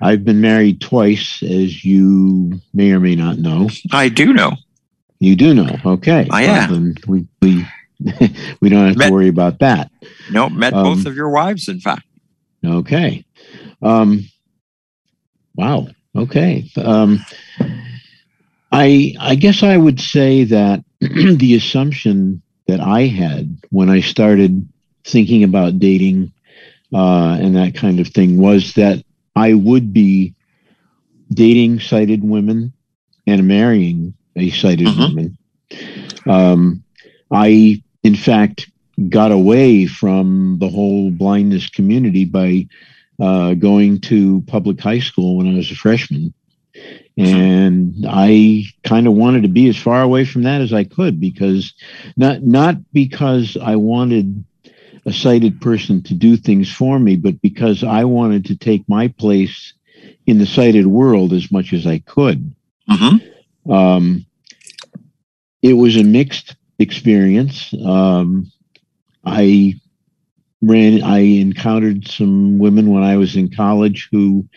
[0.00, 3.68] I've been married twice, as you may or may not know.
[3.92, 4.52] I do know.
[5.18, 5.76] You do know.
[5.84, 6.28] Okay.
[6.30, 6.94] I am.
[7.06, 7.66] Well, we we
[8.60, 9.90] we don't have met, to worry about that.
[10.30, 12.04] No, met um, both of your wives, in fact.
[12.64, 13.24] Okay.
[13.82, 14.28] Um,
[15.58, 15.88] wow.
[16.16, 16.70] Okay.
[16.76, 17.18] Um,
[18.72, 24.66] I I guess I would say that the assumption that I had when I started
[25.04, 26.32] thinking about dating
[26.94, 29.04] uh, and that kind of thing was that
[29.36, 30.34] I would be
[31.32, 32.72] dating sighted women
[33.26, 35.00] and marrying a sighted mm-hmm.
[35.00, 35.38] woman.
[36.26, 36.84] Um,
[37.30, 38.70] I in fact,
[39.08, 42.66] got away from the whole blindness community by
[43.18, 46.32] uh, going to public high school when I was a freshman.
[47.16, 51.18] And I kind of wanted to be as far away from that as I could
[51.18, 51.74] because
[52.16, 54.44] not not because I wanted
[55.04, 59.08] a sighted person to do things for me, but because I wanted to take my
[59.08, 59.72] place
[60.26, 62.54] in the sighted world as much as I could.
[62.88, 63.72] Mm-hmm.
[63.72, 64.26] Um,
[65.62, 67.74] it was a mixed experience.
[67.74, 68.52] Um,
[69.24, 69.74] I
[70.60, 74.48] ran, I encountered some women when I was in college who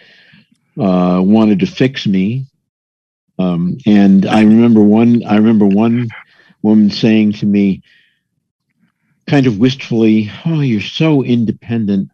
[0.80, 2.46] uh, wanted to fix me.
[3.40, 6.10] Um, and I remember one, I remember one
[6.62, 7.82] woman saying to me,
[9.28, 12.10] kind of wistfully, Oh, you're so independent.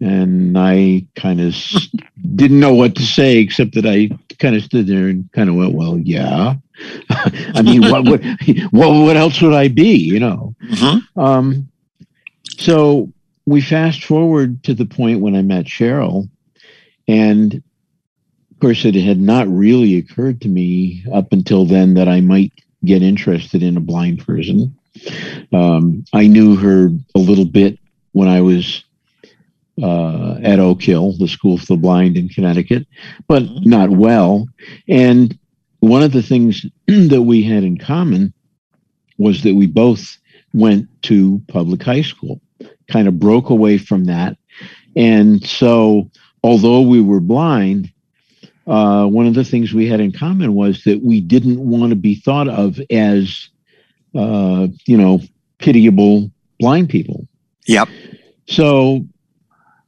[0.00, 1.54] And I kind of
[2.36, 5.56] didn't know what to say, except that I kind of stood there and kind of
[5.56, 6.54] went, Well, yeah.
[7.10, 8.22] I mean, what, what,
[8.70, 10.54] what, what else would I be, you know?
[10.64, 11.20] Mm-hmm.
[11.20, 11.69] Um,
[12.60, 13.10] so
[13.46, 16.28] we fast forward to the point when I met Cheryl,
[17.08, 22.20] and of course, it had not really occurred to me up until then that I
[22.20, 22.52] might
[22.84, 24.76] get interested in a blind person.
[25.52, 27.78] Um, I knew her a little bit
[28.12, 28.84] when I was
[29.82, 32.86] uh, at Oak Hill, the School for the Blind in Connecticut,
[33.26, 34.46] but not well.
[34.86, 35.38] And
[35.78, 38.34] one of the things that we had in common
[39.16, 40.18] was that we both
[40.52, 42.40] went to public high school,
[42.90, 44.36] kind of broke away from that.
[44.96, 46.10] And so,
[46.42, 47.92] although we were blind,
[48.66, 51.96] uh, one of the things we had in common was that we didn't want to
[51.96, 53.48] be thought of as,
[54.14, 55.20] uh, you know,
[55.58, 57.26] pitiable blind people.
[57.66, 57.88] Yep.
[58.46, 59.04] So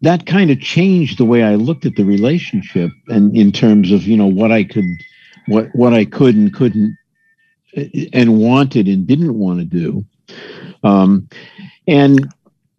[0.02, 4.02] that kind of changed the way I looked at the relationship and in terms of,
[4.02, 4.84] you know, what I could
[5.46, 6.96] what what I could and couldn't
[8.12, 10.04] and wanted and didn't want to do.
[10.82, 11.28] Um,
[11.86, 12.32] and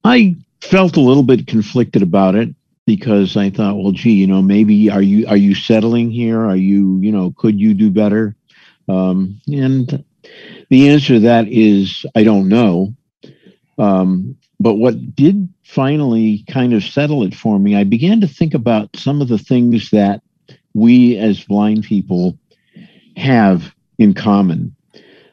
[0.03, 2.49] I felt a little bit conflicted about it
[2.85, 6.39] because I thought, well, gee, you know, maybe are you are you settling here?
[6.45, 8.35] Are you, you know, could you do better?
[8.89, 10.03] Um, and
[10.69, 12.93] the answer to that is I don't know.
[13.77, 18.53] Um, but what did finally kind of settle it for me, I began to think
[18.53, 20.21] about some of the things that
[20.73, 22.37] we as blind people
[23.17, 24.75] have in common.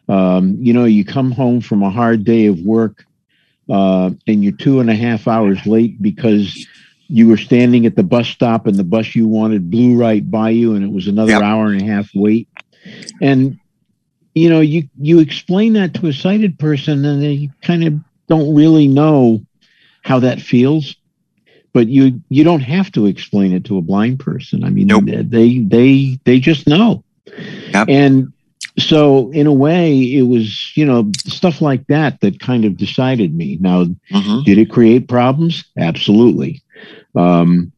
[0.09, 3.05] Um, you know, you come home from a hard day of work
[3.71, 6.67] uh, and you're two and a half hours late because
[7.09, 10.51] you were standing at the bus stop and the bus you wanted blew right by
[10.51, 11.43] you and it was another yep.
[11.43, 12.49] hour and a half wait.
[13.21, 13.59] And
[14.35, 17.95] you know, you you explain that to a sighted person and they kind of
[18.29, 19.45] don't really know
[20.03, 20.97] how that feels.
[21.73, 24.65] But you you don't have to explain it to a blind person.
[24.65, 25.05] I mean, nope.
[25.07, 27.05] they they they just know.
[27.27, 27.89] Yep.
[27.89, 28.33] And
[28.81, 33.35] so in a way it was you know stuff like that that kind of decided
[33.35, 33.59] me.
[33.61, 34.43] Now mm-hmm.
[34.45, 35.65] did it create problems?
[35.79, 36.63] Absolutely.
[37.15, 37.73] Um,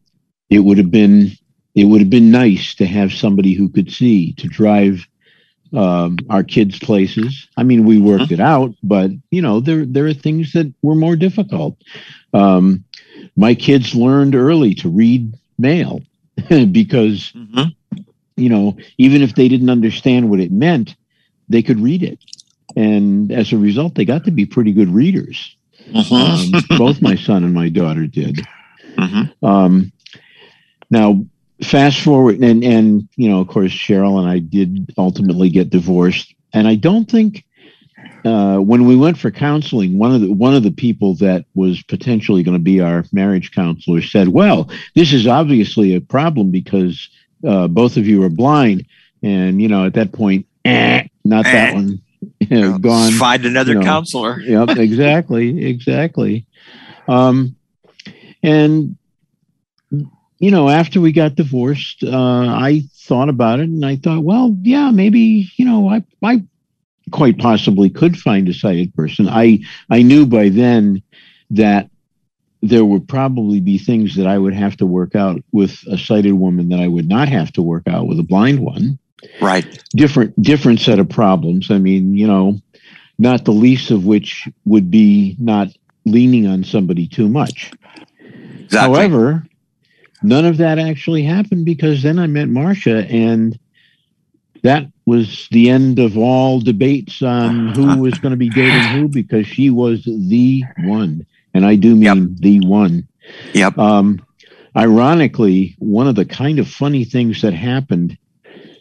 [0.50, 1.32] it would have been
[1.74, 5.06] it would have been nice to have somebody who could see to drive
[5.72, 7.48] um, our kids places.
[7.56, 8.34] I mean we worked mm-hmm.
[8.34, 11.76] it out but you know there there are things that were more difficult.
[12.32, 12.84] Um,
[13.36, 16.00] my kids learned early to read mail
[16.48, 17.70] because mm-hmm
[18.36, 20.94] you know, even if they didn't understand what it meant,
[21.48, 22.18] they could read it.
[22.76, 25.56] And as a result, they got to be pretty good readers.
[25.88, 26.54] Mm-hmm.
[26.54, 28.40] Um, both my son and my daughter did.
[28.96, 29.44] Mm-hmm.
[29.44, 29.92] Um,
[30.90, 31.24] now,
[31.62, 36.34] fast forward, and and you know, of course, Cheryl and I did ultimately get divorced,
[36.52, 37.44] and I don't think
[38.24, 41.82] uh, when we went for counseling, one of the one of the people that was
[41.82, 47.08] potentially going to be our marriage counselor said, "Well, this is obviously a problem because
[47.46, 48.86] uh, both of you are blind,
[49.22, 51.52] and you know at that point, eh, not eh.
[51.52, 52.02] that one.
[52.38, 53.10] You know, gone.
[53.14, 53.84] Find another you know.
[53.84, 54.38] counselor.
[54.42, 56.46] yep, exactly, exactly.
[57.08, 57.56] Um,
[58.44, 58.96] and
[59.90, 64.56] you know, after we got divorced, uh, I thought about it, and I thought, well,
[64.62, 66.44] yeah, maybe you know, I I
[67.10, 69.28] quite possibly could find a sighted person.
[69.28, 71.02] I I knew by then
[71.50, 71.90] that
[72.62, 76.34] there would probably be things that I would have to work out with a sighted
[76.34, 78.98] woman that I would not have to work out with a blind one.
[79.40, 79.82] Right.
[79.90, 81.70] Different different set of problems.
[81.70, 82.60] I mean, you know,
[83.18, 85.68] not the least of which would be not
[86.04, 87.72] leaning on somebody too much.
[88.20, 88.78] Exactly.
[88.78, 89.44] However,
[90.22, 93.58] none of that actually happened because then I met Marcia and
[94.62, 99.08] that was the end of all debates on who was going to be dating who
[99.08, 102.38] because she was the one and I do mean yep.
[102.38, 103.08] the one.
[103.54, 103.78] Yep.
[103.78, 104.24] Um,
[104.76, 108.18] ironically, one of the kind of funny things that happened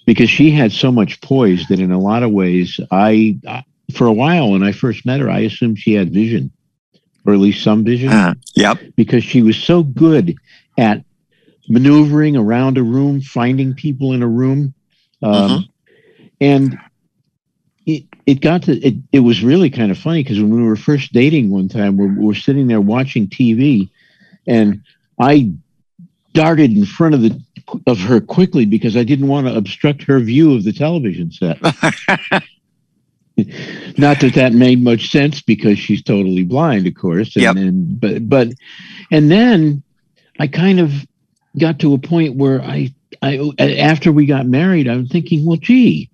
[0.06, 3.38] because she had so much poise that in a lot of ways, I,
[3.96, 6.52] for a while when I first met her, I assumed she had vision,
[7.26, 8.10] or at least some vision.
[8.10, 8.80] Uh, yep.
[8.96, 10.36] Because she was so good
[10.78, 11.04] at
[11.70, 14.74] maneuvering around a room, finding people in a room.
[15.22, 16.26] Um, mm-hmm.
[16.42, 16.80] And
[17.86, 20.76] it, it got to it, it was really kind of funny because when we were
[20.76, 23.90] first dating one time we're, we're sitting there watching tv
[24.48, 24.82] and
[25.20, 25.52] i
[26.34, 27.42] darted in front of the
[27.88, 31.60] of her quickly because i didn't want to obstruct her view of the television set
[33.98, 37.56] not that that made much sense because she's totally blind of course and, yep.
[37.56, 38.50] and but but
[39.12, 39.82] and then
[40.40, 40.92] i kind of
[41.58, 46.11] got to a point where i i after we got married i'm thinking well gee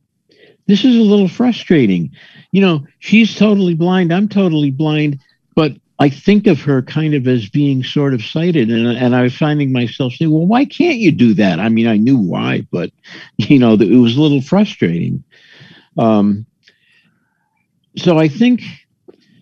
[0.67, 2.12] this is a little frustrating.
[2.51, 4.13] You know, she's totally blind.
[4.13, 5.19] I'm totally blind,
[5.56, 9.23] but I think of her kind of as being sort of sighted, and, and I
[9.23, 12.67] was finding myself saying, "Well, why can't you do that?" I mean, I knew why,
[12.71, 12.91] but
[13.38, 15.23] you know, it was a little frustrating.
[15.97, 16.45] Um,
[17.95, 18.62] so I think,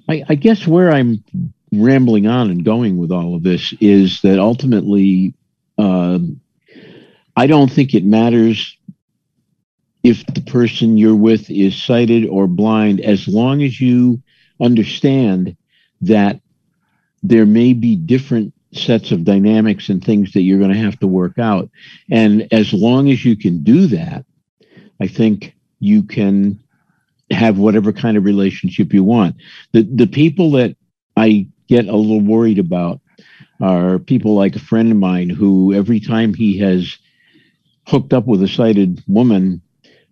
[0.08, 1.24] I, I guess, where I'm
[1.74, 5.34] rambling on and going with all of this is that ultimately,
[5.78, 6.20] uh,
[7.36, 8.78] I don't think it matters
[10.06, 14.22] if the person you're with is sighted or blind, as long as you
[14.62, 15.58] understand
[16.02, 16.40] that
[17.24, 21.08] there may be different sets of dynamics and things that you're going to have to
[21.08, 21.72] work out.
[22.12, 24.26] And as long as you can do that,
[25.02, 26.60] I think you can
[27.32, 29.38] have whatever kind of relationship you want.
[29.72, 30.78] The the people that
[31.18, 33.02] I get a little worried about
[33.60, 36.96] are people like a friend of mine who every time he has
[37.88, 39.64] hooked up with a sighted woman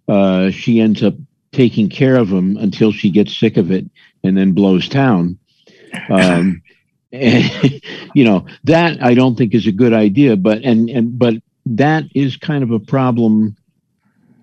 [0.07, 1.15] uh, she ends up
[1.51, 3.85] taking care of him until she gets sick of it
[4.23, 5.37] and then blows town.
[6.09, 6.61] Um,
[7.11, 7.81] and,
[8.13, 11.35] you know that I don't think is a good idea, but and and but
[11.65, 13.55] that is kind of a problem.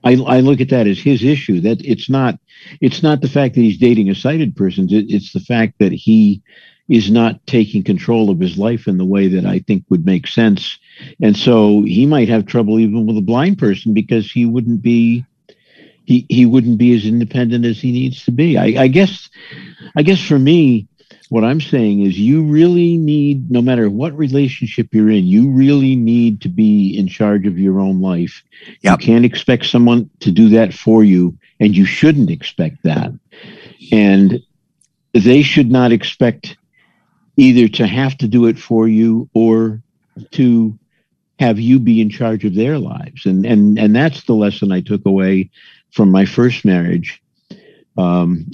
[0.02, 1.60] I, I look at that as his issue.
[1.60, 2.38] That it's not
[2.80, 4.88] it's not the fact that he's dating a sighted person.
[4.90, 6.42] It, it's the fact that he
[6.88, 10.26] is not taking control of his life in the way that I think would make
[10.26, 10.76] sense.
[11.22, 15.24] And so he might have trouble even with a blind person because he wouldn't be
[16.10, 18.58] he he wouldn't be as independent as he needs to be.
[18.58, 19.30] I, I guess
[19.94, 20.88] I guess for me,
[21.28, 25.94] what I'm saying is you really need, no matter what relationship you're in, you really
[25.94, 28.42] need to be in charge of your own life.
[28.82, 29.00] Yep.
[29.00, 33.12] You can't expect someone to do that for you, and you shouldn't expect that.
[33.92, 34.40] And
[35.14, 36.56] they should not expect
[37.36, 39.80] either to have to do it for you or
[40.32, 40.76] to
[41.38, 43.26] have you be in charge of their lives.
[43.26, 45.50] And and and that's the lesson I took away
[45.92, 47.22] from my first marriage.
[47.96, 48.50] Um,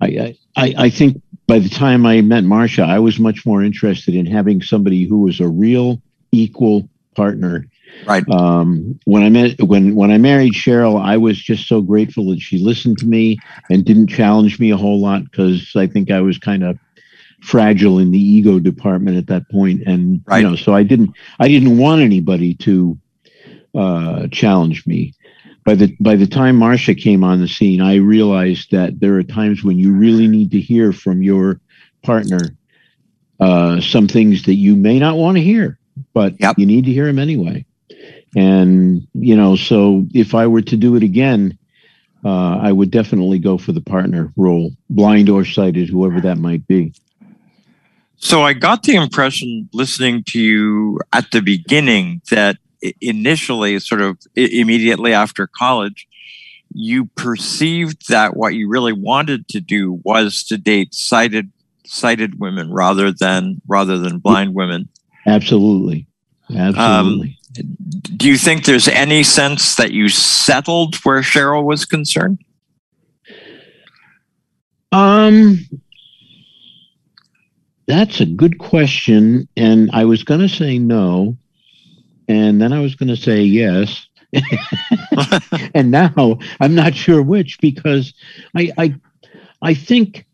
[0.00, 4.14] I, I I think by the time I met Marcia, I was much more interested
[4.14, 6.00] in having somebody who was a real
[6.32, 7.66] equal partner.
[8.06, 8.26] Right.
[8.30, 12.40] Um, when I met when when I married Cheryl, I was just so grateful that
[12.40, 13.38] she listened to me
[13.70, 16.78] and didn't challenge me a whole lot because I think I was kind of
[17.42, 20.38] fragile in the ego department at that point, and Right.
[20.42, 22.98] you know, so I didn't I didn't want anybody to
[23.74, 25.12] uh, challenge me.
[25.64, 29.22] By the by the time Marcia came on the scene, I realized that there are
[29.22, 31.60] times when you really need to hear from your
[32.02, 32.56] partner
[33.38, 35.78] uh, some things that you may not want to hear,
[36.14, 36.58] but Yep.
[36.58, 37.64] you need to hear them anyway.
[38.34, 41.58] And you know, so if I were to do it again,
[42.24, 46.66] uh, I would definitely go for the partner role, blind or sighted, whoever that might
[46.66, 46.92] be.
[48.16, 52.61] So I got the impression listening to you at the beginning that i-
[53.00, 56.06] initially, sort of immediately after college,
[56.74, 61.50] you perceived that what you really wanted to do was to date sighted
[61.84, 64.88] sighted women rather than rather than blind women.
[65.26, 66.06] Absolutely,
[66.54, 67.38] absolutely.
[68.16, 72.38] Do you think there's any sense that you settled where Cheryl was concerned?
[74.90, 75.58] Um,
[77.86, 81.36] that's a good question, and I was going to say no,
[82.28, 84.06] and then I was going to say yes,
[85.74, 88.14] and now I'm not sure which because
[88.56, 88.94] I I
[89.60, 90.26] I think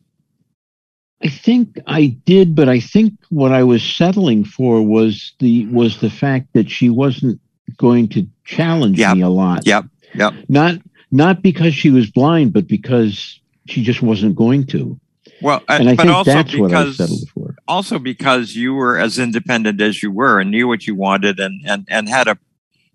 [1.23, 6.01] I think I did, but I think what I was settling for was the was
[6.01, 7.41] the fact that she wasn't
[7.77, 9.17] going to challenge Yep.
[9.17, 9.67] me a lot.
[9.67, 9.85] Yep.
[10.15, 10.35] Yep.
[10.49, 10.77] Not
[11.11, 14.99] not because she was blind, but because she just wasn't going to.
[15.41, 17.27] Well, uh, And I but think also that's what I because
[17.69, 21.61] also because you were as independent as you were and knew what you wanted and
[21.67, 22.39] and and had a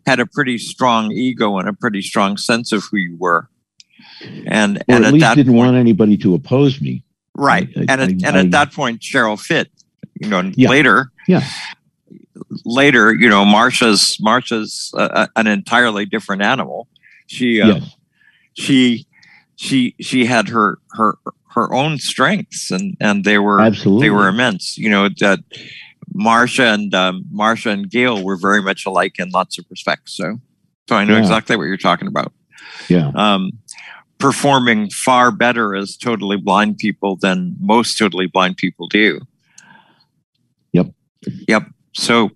[0.05, 3.47] had a pretty strong ego and a pretty strong sense of who you were
[4.45, 7.03] and Or and at at least that didn't point want anybody to oppose me.
[7.35, 9.71] right I- and at, I- and at that point cheryl fit
[10.19, 10.69] you know Yeah.
[10.69, 11.47] later Yeah.
[12.65, 16.87] later you know Marcia's Marcia's uh, an entirely different animal
[17.27, 17.95] she uh, yes.
[18.53, 19.05] she
[19.55, 21.17] she she had her her
[21.55, 24.07] her own strengths and and they were Absolutely.
[24.07, 24.77] they were immense.
[24.77, 25.39] You know that
[26.13, 30.15] Marcia and um, Marcia and Gail were very much alike in lots of respects.
[30.15, 30.39] So,
[30.87, 31.21] so I know Yeah.
[31.21, 32.31] exactly what you're talking about.
[32.87, 33.11] Yeah.
[33.15, 33.51] Um,
[34.19, 39.19] performing far better as totally blind people than most totally blind people do.
[40.73, 40.87] Yep.
[41.47, 41.63] Yep.
[41.93, 42.31] So,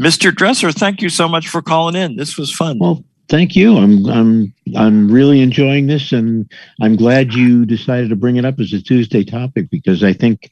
[0.00, 0.34] Mr.
[0.34, 2.16] Dresser, thank you so much for calling in.
[2.16, 2.78] This was fun.
[2.78, 3.76] Well, thank you.
[3.76, 6.50] I'm I'm I'm really enjoying this, and
[6.80, 10.50] I'm glad you decided to bring it up as a Tuesday topic because I think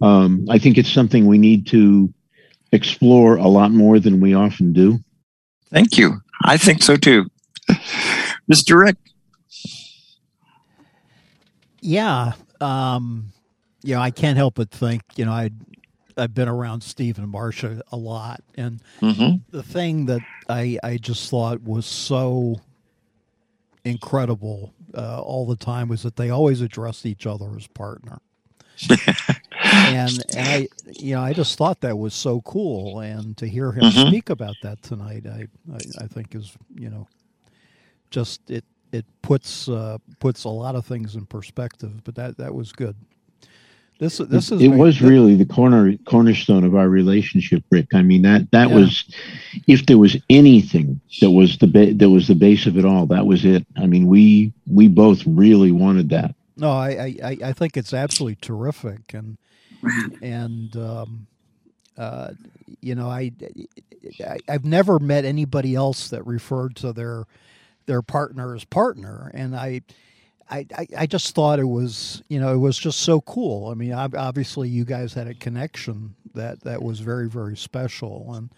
[0.00, 2.12] um, I think it's something we need to
[2.72, 4.98] explore a lot more than we often do.
[5.70, 6.20] Thank you.
[6.44, 7.26] I think so too.
[8.50, 8.78] Mr.
[8.78, 8.96] Rick.
[11.80, 12.32] Yeah.
[12.60, 13.32] Um,
[13.82, 15.50] you know, I can't help but think, you know, I
[16.16, 19.36] I've been around Steve and Marcia a lot, and Mm-hmm.
[19.50, 22.60] the thing that I I just thought was so
[23.84, 28.18] incredible uh, all the time was that they always addressed each other as partner.
[29.84, 33.72] and and I you know I just thought that was so cool, and to hear
[33.72, 33.92] him Mhm.
[33.92, 37.08] speak about that tonight, I, I I think is you know
[38.10, 42.02] just it it puts uh, puts a lot of things in perspective.
[42.04, 42.96] But that that was good.
[43.98, 47.88] This this is it was really the corner cornerstone of our relationship, Rick.
[47.94, 48.74] I mean that that Yeah.
[48.76, 49.04] was
[49.66, 53.06] if there was anything that was the ba- that was the base of it all,
[53.06, 53.66] that was it.
[53.76, 56.34] I mean we we both really wanted that.
[56.58, 59.38] No, I, I, I- I think it's absolutely terrific, and
[60.22, 61.26] and um,
[61.96, 62.32] uh,
[62.82, 63.32] you know, I,
[64.26, 67.24] I I've never met anybody else that referred to their
[67.86, 69.80] their partner as partner, and I.
[70.48, 73.70] I, I, I just thought it was you know it was just so cool.
[73.70, 78.50] I mean, obviously you guys had a connection that that was very very special, and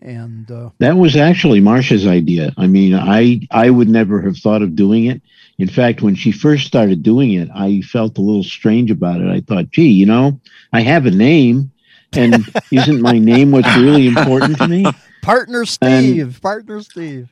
[0.00, 2.52] and uh, That was actually Marcia's idea.
[2.56, 5.20] I mean, I I would never have thought of doing it.
[5.58, 9.28] In fact, when she first started doing it, I felt a little strange about it.
[9.28, 10.40] I thought, gee, you know,
[10.72, 11.72] I have a name,
[12.12, 14.84] and isn't my name what's really important to me?
[15.22, 17.28] partner Steve, partner Steve.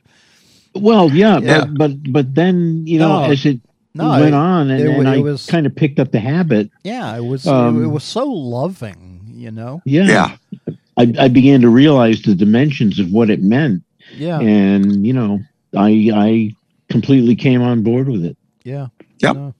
[0.75, 1.65] Well, yeah, Yeah.
[1.65, 3.31] But, but but then you know, No.
[3.31, 3.61] as it
[3.93, 6.19] No, went it- on, and it then it I was- kind of picked up the
[6.19, 6.69] habit.
[6.83, 9.81] yeah, it was Um, it was so loving, you know.
[9.85, 10.75] Yeah, Yeah.
[10.97, 13.83] I, I began to realize the dimensions of what it meant,
[14.17, 15.39] Yeah, and you know,
[15.75, 16.51] I I
[16.89, 18.37] completely came on board with it.
[18.63, 18.87] yeah.
[19.19, 19.35] Yep.
[19.35, 19.53] No.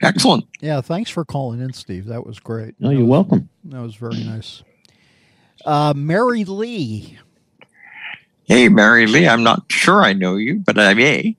[0.00, 0.44] Excellent.
[0.60, 2.06] Yeah, thanks for calling in, Steve.
[2.06, 2.74] That was great.
[2.78, 3.48] No, That you're was- welcome.
[3.64, 4.62] That was very nice.
[5.66, 7.18] Uh, Mary Lee.
[8.44, 11.36] Hey, Mary Lee, I'm not sure I know you, but I may.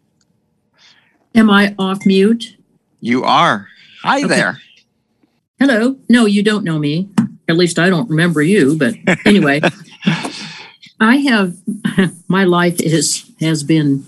[1.35, 2.57] Am I off mute?
[3.01, 3.67] You are.
[4.03, 4.27] Hi Okay.
[4.27, 4.61] there.
[5.59, 5.97] Hello.
[6.09, 7.09] No, you don't know me.
[7.47, 8.77] At least I don't remember you.
[8.77, 9.61] But anyway,
[10.99, 11.55] I have
[12.27, 14.05] my life is has been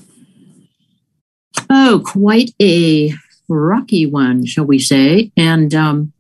[1.70, 3.14] oh quite a
[3.48, 5.32] rocky one, shall we say?
[5.38, 6.14] And um,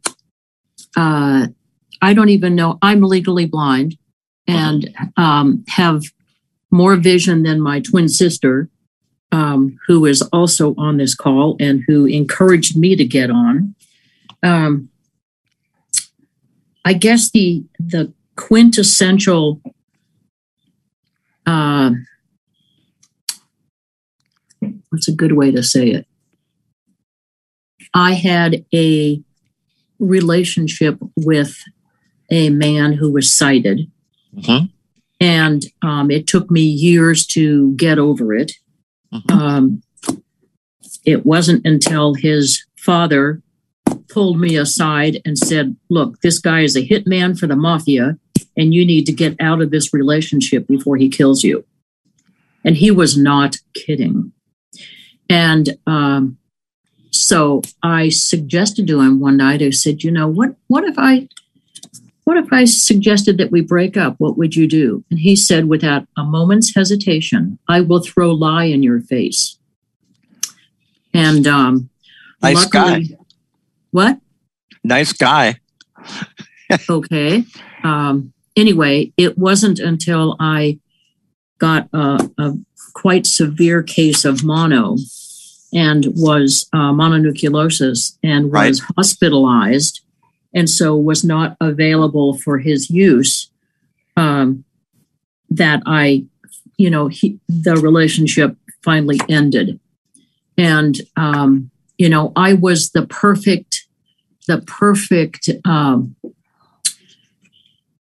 [0.97, 1.47] uh,
[2.01, 2.77] I don't even know.
[2.81, 3.97] I'm legally blind
[4.47, 6.03] and um, have
[6.71, 8.69] more vision than my twin sister,
[9.31, 13.75] um, who is also on this call and who encouraged me to get on.
[14.43, 14.89] Um,
[16.83, 19.61] I guess the the quintessential
[21.45, 21.91] uh,
[24.89, 26.07] what's a good way to say it?
[27.93, 29.21] I had a
[29.99, 31.57] relationship with
[32.29, 33.91] a man who was sighted,
[34.35, 34.69] Mhm.
[35.19, 38.53] and um, it took me years to get over it.
[39.13, 39.31] Mhm.
[39.31, 39.83] Um,
[41.05, 43.41] it wasn't until his father
[44.09, 48.17] pulled me aside and said, Look, this guy is a hitman for the mafia,
[48.57, 51.65] and you need to get out of this relationship before he kills you.
[52.63, 54.31] And he was not kidding.
[55.29, 56.37] And um,
[57.11, 61.27] so I suggested to him one night, I said, You know, what, what if I.
[62.31, 64.15] What if I suggested that we break up?
[64.17, 65.03] What would you do?
[65.11, 69.57] And he said, without a moment's hesitation, I will throw lye in your face.
[71.13, 71.89] And um,
[72.41, 73.01] Nice guy.
[73.89, 74.21] What?
[74.81, 75.55] Nice guy.
[76.89, 77.43] okay.
[77.83, 80.79] Um, anyway, it wasn't until I
[81.57, 82.53] got a, a
[82.93, 84.95] quite severe case of mono
[85.73, 88.69] and was uh, mononucleosis and Right.
[88.69, 89.99] was hospitalized
[90.53, 93.49] and so was not available for his use
[94.17, 94.63] um,
[95.49, 96.25] that I,
[96.77, 99.79] you know, he, the relationship finally ended.
[100.57, 103.85] And, um, you know, I was the perfect,
[104.47, 106.15] the perfect, um,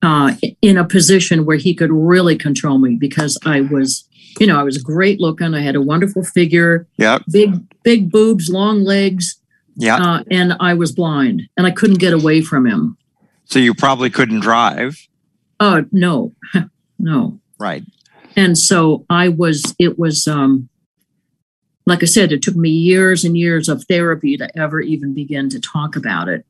[0.01, 4.07] uh, in a position where he could really control me because I was,
[4.39, 5.55] you know, I was great looking.
[5.55, 9.39] I had a wonderful figure, yeah big, big boobs, long legs,
[9.75, 9.97] Yeah.
[9.97, 12.97] uh, and I was blind and I couldn't get away from him.
[13.45, 14.97] So you probably couldn't drive.
[15.59, 16.33] Oh, no,
[16.99, 17.39] no.
[17.59, 17.83] Right.
[18.35, 20.69] And so I was, it was, um,
[21.85, 25.49] like I said, it took me years and years of therapy to ever even begin
[25.49, 26.45] to talk about it.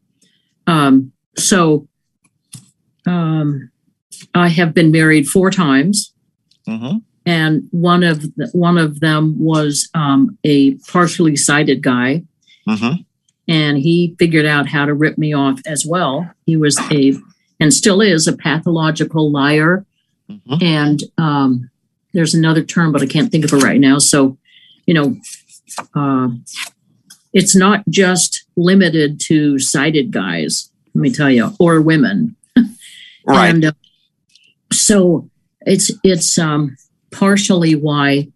[0.66, 1.88] Um, so
[3.06, 3.70] um,
[4.34, 6.14] I have been married four times.
[6.66, 6.98] hmm
[7.28, 12.24] and one of the, one of them was um, a partially sighted guy,
[12.68, 12.92] hmm
[13.48, 16.30] and he figured out how to rip me off as well.
[16.46, 17.14] He was a
[17.60, 19.86] and still is a pathological liar,
[20.30, 21.70] hmm and um,
[22.14, 24.00] there's another term, but I can't think of it right now.
[24.00, 24.38] So,
[24.86, 25.18] you know,
[25.94, 26.30] uh,
[27.34, 30.72] it's not just limited to sighted guys.
[30.94, 32.36] Let me tell you, or women.
[33.28, 33.50] Right.
[33.50, 33.72] And uh,
[34.72, 35.30] so
[35.62, 36.78] it's it's um,
[37.12, 38.30] partially why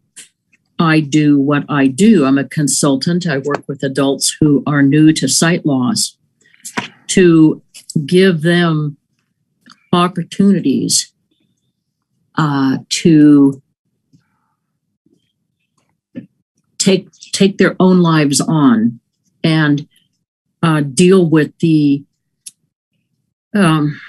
[0.80, 2.26] I do what I do.
[2.26, 3.28] I'm a consultant.
[3.28, 6.18] I work with adults who are new to sight loss
[7.08, 7.62] to
[8.06, 8.98] give them
[9.92, 11.12] opportunities
[12.36, 13.62] uh, to
[16.78, 19.00] take take their own lives on
[19.44, 19.88] and
[20.64, 22.04] uh, deal with the
[23.54, 24.00] um,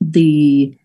[0.00, 0.76] the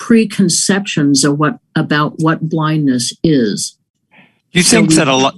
[0.00, 3.76] preconceptions of what about what blindness is.
[4.52, 5.34] Do you So think we- that a lot?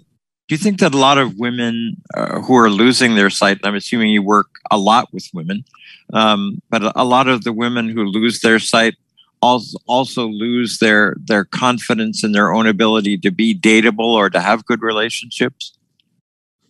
[0.49, 3.59] Do you think that a lot of women uh, who are losing their sight?
[3.65, 5.65] I'm assuming you work a lot with women,
[6.13, 8.95] um, but a- a lot of the women who lose their sight
[9.41, 14.41] also also lose their their confidence in their own ability to be dateable or to
[14.41, 15.73] have good relationships.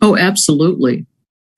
[0.01, 1.05] Oh, absolutely.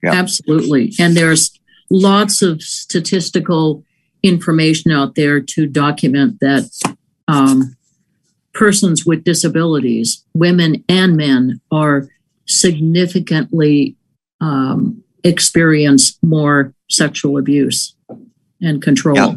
[0.03, 0.11] Yeah.
[0.13, 0.93] Absolutely.
[0.99, 1.51] And there's
[1.89, 3.84] lots of statistical
[4.25, 6.69] information out there to document that
[7.27, 7.75] um,
[8.53, 12.07] persons with disabilities, women and men, are
[12.47, 13.95] significantly
[14.41, 17.95] um, experience more sexual abuse
[18.61, 19.15] and control.
[19.15, 19.35] Yeah.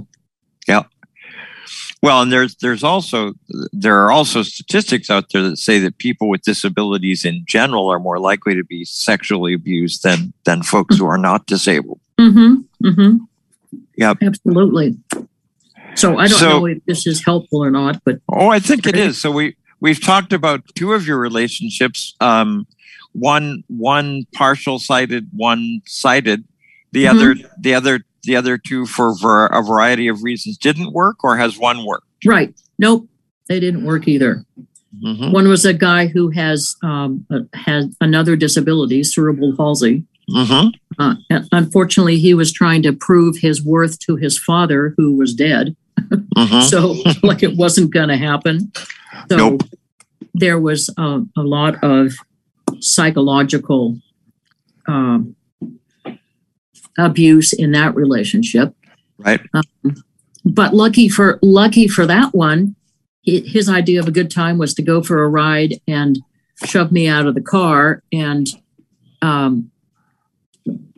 [2.01, 3.33] Well, and there's there's also
[3.73, 7.99] there are also statistics out there that say that people with disabilities in general are
[7.99, 12.01] more likely to be sexually abused than than folks who are not disabled.
[12.21, 12.87] Mm-hmm.
[12.87, 13.17] Mm-hmm.
[13.99, 14.19] Yep.
[14.23, 14.97] Absolutely.
[15.95, 18.87] So I don't So- know if this is helpful or not, but Oh, I think
[18.87, 19.21] it is.
[19.21, 22.15] So we we've talked about two of your relationships.
[22.21, 22.67] Um,
[23.13, 26.45] one one partial sighted, one sighted.
[26.93, 27.11] The Mhm.
[27.11, 31.59] other the other the other two for a variety of reasons didn't work, or has
[31.59, 32.05] one worked?
[32.27, 32.55] right.
[32.79, 33.09] Nope.
[33.49, 34.45] They didn't work either.
[35.05, 35.33] Mhm.
[35.33, 40.05] One was a guy who has um, uh, had another disability, cerebral palsy.
[40.29, 40.73] Mhm.
[40.99, 41.15] Uh,
[41.53, 45.75] unfortunately, he was trying to prove his worth to his father, who was dead.
[46.37, 46.63] Mhm.
[46.71, 48.71] So, like, it wasn't going to happen.
[49.31, 49.63] So, Nope.
[50.35, 52.13] there was uh, a lot of
[52.81, 53.99] psychological
[54.87, 55.35] um,
[56.99, 58.75] abuse in that relationship.
[59.19, 59.41] Right.
[60.45, 62.75] But lucky for lucky for that one,
[63.27, 66.19] hi- his idea of a good time was to go for a ride and
[66.65, 68.47] shove me out of the car and
[69.23, 69.71] um,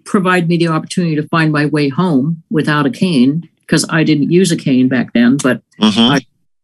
[0.04, 4.30] provide me the opportunity to find my way home without a cane because I didn't
[4.30, 6.20] use a cane back then, but Mhm.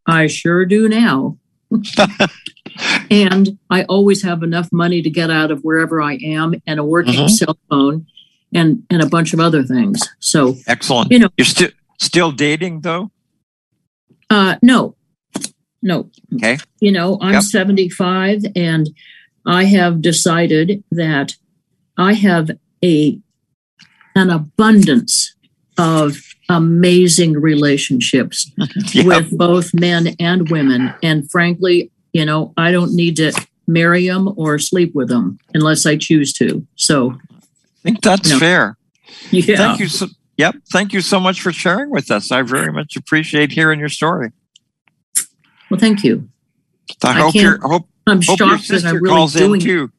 [0.07, 1.39] I sure do now.
[3.11, 6.85] and I always have enough money to get out of wherever I am and a
[6.85, 7.31] working Mhm.
[7.31, 8.07] cell phone
[8.55, 10.09] and and a bunch of other things.
[10.21, 11.11] So Excellent.
[11.11, 13.11] You know- you're still still dating though.
[14.31, 14.95] uh no.
[15.83, 16.11] No.
[16.35, 16.59] Okay.
[16.81, 17.43] You know, I'm Yep.
[17.43, 18.91] 75 and
[19.47, 21.37] I have decided that
[21.97, 22.51] I have
[22.85, 23.19] a
[24.17, 25.35] an abundance
[25.79, 26.17] of
[26.49, 28.51] amazing relationships
[28.93, 29.05] Yeah.
[29.05, 30.93] with both men and women.
[31.03, 33.33] And frankly, you know, I don't need to
[33.67, 36.67] marry them or sleep with them unless I choose to.
[36.77, 38.39] So, I think that's No.
[38.39, 38.77] fair.
[39.31, 39.57] yeah.
[39.57, 39.89] Thank you.
[39.89, 40.07] So,
[40.39, 40.55] yep.
[40.73, 42.33] Thank you so much for sharing with us.
[42.33, 44.31] I very much appreciate hearing your story.
[45.71, 46.29] Well, thank you.
[47.05, 49.91] I, I hope your hope, I'm hope your sister I'm really calls in too.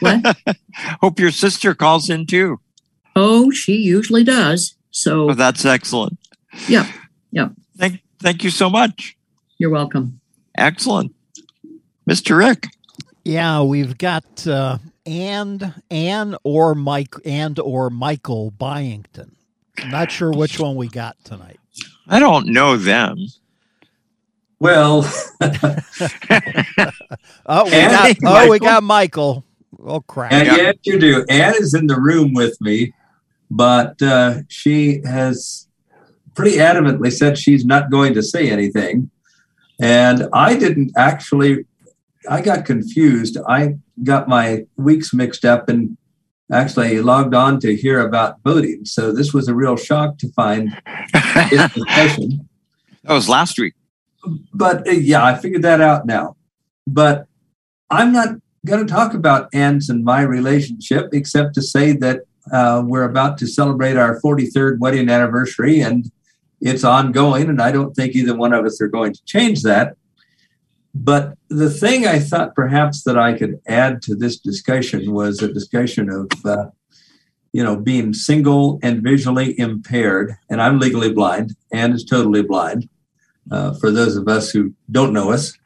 [0.00, 0.36] what?
[1.00, 2.58] Hope your sister calls in too.
[3.16, 4.74] Oh, she usually does.
[4.90, 6.18] So, Oh, that's excellent.
[6.68, 6.90] Yeah.
[7.32, 7.48] Yeah.
[7.78, 9.16] Thank thank you so much.
[9.58, 10.20] you're welcome.
[10.56, 11.12] Excellent.
[12.08, 12.36] Mr.
[12.38, 12.68] Rick.
[13.24, 19.32] Yeah, we've got uh, and Ann or Mike and or Michael Byington.
[19.78, 21.58] I'm Not sure which one we got tonight.
[22.06, 23.16] I don't know them.
[24.60, 25.10] Well,
[25.40, 25.76] Oh,
[27.64, 28.58] we got and oh we Michael?
[28.66, 29.44] got Michael.
[29.84, 30.32] Oh crap!
[30.32, 30.56] and Yeah.
[30.56, 31.24] yes, you do.
[31.28, 32.92] Anne is in the room with me,
[33.54, 35.68] but uh, she has
[36.34, 39.10] pretty adamantly said she's not going to say anything.
[39.80, 41.64] And I didn't actually,
[42.28, 43.38] I got confused.
[43.48, 45.96] I got my weeks mixed up and
[46.52, 48.84] actually logged on to hear about voting.
[48.84, 50.70] So this was a real shock to find
[51.12, 52.38] this that
[53.06, 53.74] was last week.
[54.52, 56.36] but uh, yeah, I figured that out now.
[56.88, 57.26] But
[57.88, 58.30] I'm not
[58.66, 62.22] going to talk about Anne's and my relationship, except to say that
[62.52, 66.10] uh, we're about to celebrate our 43rd wedding anniversary, and
[66.60, 67.48] it's ongoing.
[67.48, 69.96] And I don't think either one of us are going to change that.
[70.94, 75.52] But the thing I thought perhaps that I could add to this discussion was a
[75.52, 76.66] discussion of, uh,
[77.52, 80.36] you know, being single and visually impaired.
[80.48, 81.56] And I'm legally blind.
[81.72, 82.88] Anne is totally blind
[83.50, 85.58] uh, for those of us who don't know us.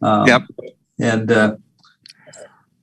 [0.00, 0.42] Um, Yep.
[1.00, 1.56] And uh,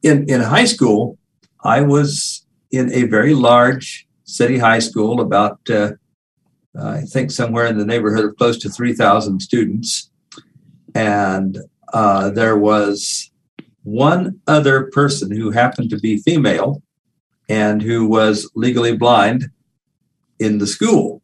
[0.04, 1.18] in in high school,
[1.64, 5.92] I was in a very large city high school, about uh,
[6.80, 10.10] I think somewhere in the neighborhood of close to three thousand students,
[10.94, 11.60] and
[11.94, 13.32] uh, there was
[13.84, 16.82] one other person who happened to be female
[17.48, 19.50] and who was legally blind
[20.40, 21.22] in the school.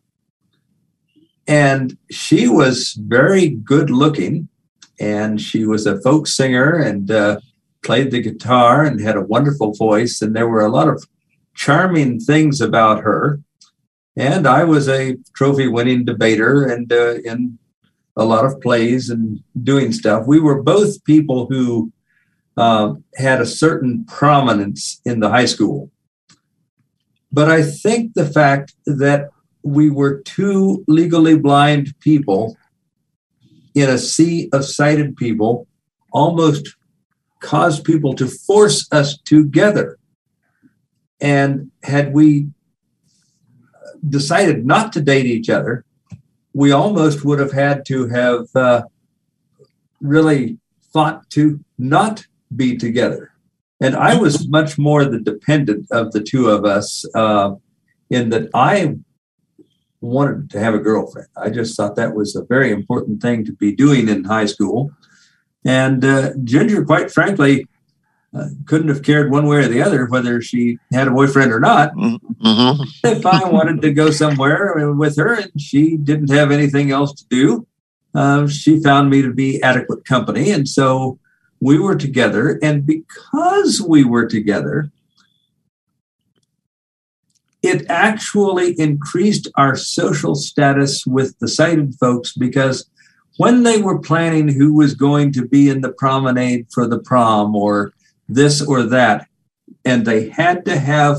[1.48, 4.48] And she was very good looking
[5.00, 7.40] and she was a folk singer and uh,
[7.84, 11.04] played the guitar and had a wonderful voice and there were a lot of
[11.56, 13.40] charming things about her.
[14.18, 17.58] And i was a trophy winning debater and uh, in
[18.18, 20.28] a lot of plays and doing stuff.
[20.28, 21.92] We were both people who
[22.58, 25.90] uh, had a certain prominence in the high school.
[27.32, 29.30] But i think the fact that
[29.64, 32.58] we were two legally blind people
[33.76, 35.68] in a sea of sighted people
[36.12, 36.76] almost
[37.40, 39.98] caused people to force us together.
[41.22, 42.48] And had we
[44.08, 45.86] decided not to date each other,
[46.54, 48.84] we almost would have had to have uh,
[50.02, 50.58] really
[50.92, 53.32] fought to not be together.
[53.80, 57.56] And I was much more the dependent of the two of us, uh,
[58.10, 58.98] in that I
[60.02, 61.30] wanted to have a girlfriend.
[61.38, 64.92] I just thought that was a very important thing to be doing in high school.
[65.64, 67.68] And uh, Ginger, quite frankly,
[68.34, 71.60] uh, couldn't have cared one way or the other whether she had a boyfriend or
[71.60, 71.94] not.
[71.94, 72.84] Mm-hmm.
[73.04, 77.26] if I wanted to go somewhere with her and she didn't have anything else to
[77.30, 77.68] do,
[78.16, 80.52] uh, she found me to be adequate company.
[80.52, 81.20] And so
[81.60, 82.60] we were together.
[82.62, 84.92] And because we were together,
[87.62, 92.90] it actually increased our social status with the sighted folks because
[93.38, 97.56] when they were planning who was going to be in the promenade for the prom
[97.56, 97.94] or
[98.34, 99.28] this or that,
[99.86, 101.18] and they had to have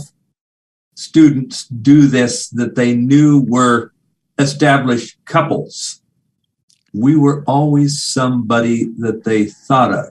[0.95, 3.93] students do this that they knew were
[4.39, 6.01] established couples,
[6.93, 10.07] we were always somebody that they thought of.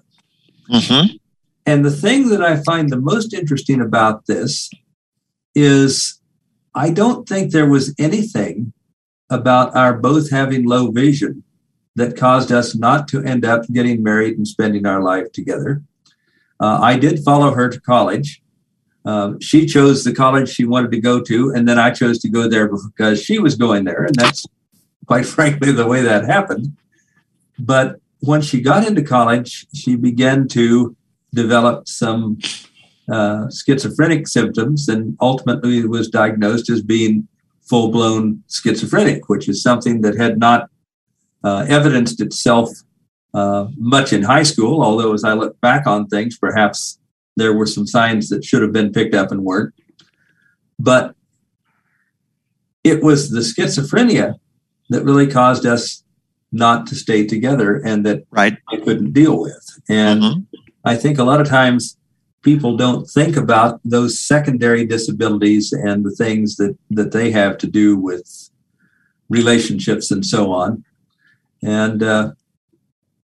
[0.72, 1.16] Mm-hmm.
[1.66, 4.70] And the thing that I find the most interesting about this
[5.54, 6.20] is
[6.74, 8.74] I don't think there was anything
[9.30, 11.44] about our both having low vision
[11.96, 15.84] that caused us not to end up getting married and spending our life together.
[16.62, 18.42] Uh, I did follow her to college.
[19.04, 22.30] Um, she chose the college she wanted to go to, and then I chose to
[22.30, 24.04] go there because she was going there.
[24.04, 24.46] And that's
[25.08, 26.78] quite frankly the way that happened.
[27.58, 30.96] But when she got into college, she began to
[31.34, 32.38] develop some
[33.12, 37.28] uh, schizophrenic symptoms and ultimately was diagnosed as being
[37.62, 40.70] full blown schizophrenic, which is something that had not
[41.44, 42.70] uh, evidenced itself
[43.34, 44.84] uh, much in high school.
[44.84, 47.00] Although, as I look back on things, perhaps
[47.38, 49.74] there were some signs that should have been picked up and weren't.
[50.80, 51.16] But
[52.84, 54.36] it was the schizophrenia
[54.90, 56.04] that really caused us
[56.52, 58.58] not to stay together and that right.
[58.70, 59.80] I couldn't deal with.
[59.88, 60.40] And mm-hmm.
[60.84, 61.98] I think a lot of times
[62.42, 67.68] people don't think about those secondary disabilities and the things that, that they have to
[67.68, 68.50] do with
[69.30, 70.84] relationships and so on.
[71.64, 72.32] And, uh,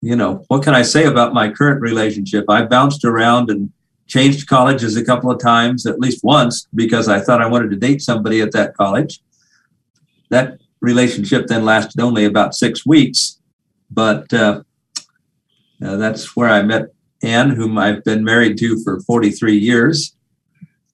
[0.03, 2.43] you know, what can I say about my current relationship?
[2.49, 3.71] I bounced around and
[4.05, 7.77] changed colleges a couple of times, at least once, because I thought I wanted to
[7.77, 9.21] date somebody at that college.
[10.29, 13.39] That relationship then lasted only about six weeks,
[13.89, 14.63] but uh,
[15.81, 16.87] uh, that's where I met
[17.23, 20.17] Anne, whom I've been married to for 43 years.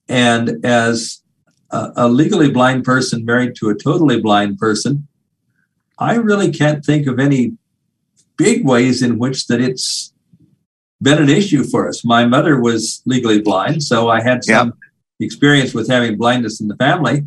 [0.07, 1.24] And as
[1.72, 5.07] a, a legally blind person married to a totally blind person,
[5.97, 7.57] I really can't think of any
[8.39, 10.13] big ways in which that it's
[11.01, 12.03] been an issue for us.
[12.03, 14.73] My mother was legally blind, so I had some
[15.19, 17.25] experience with having blindness in the family.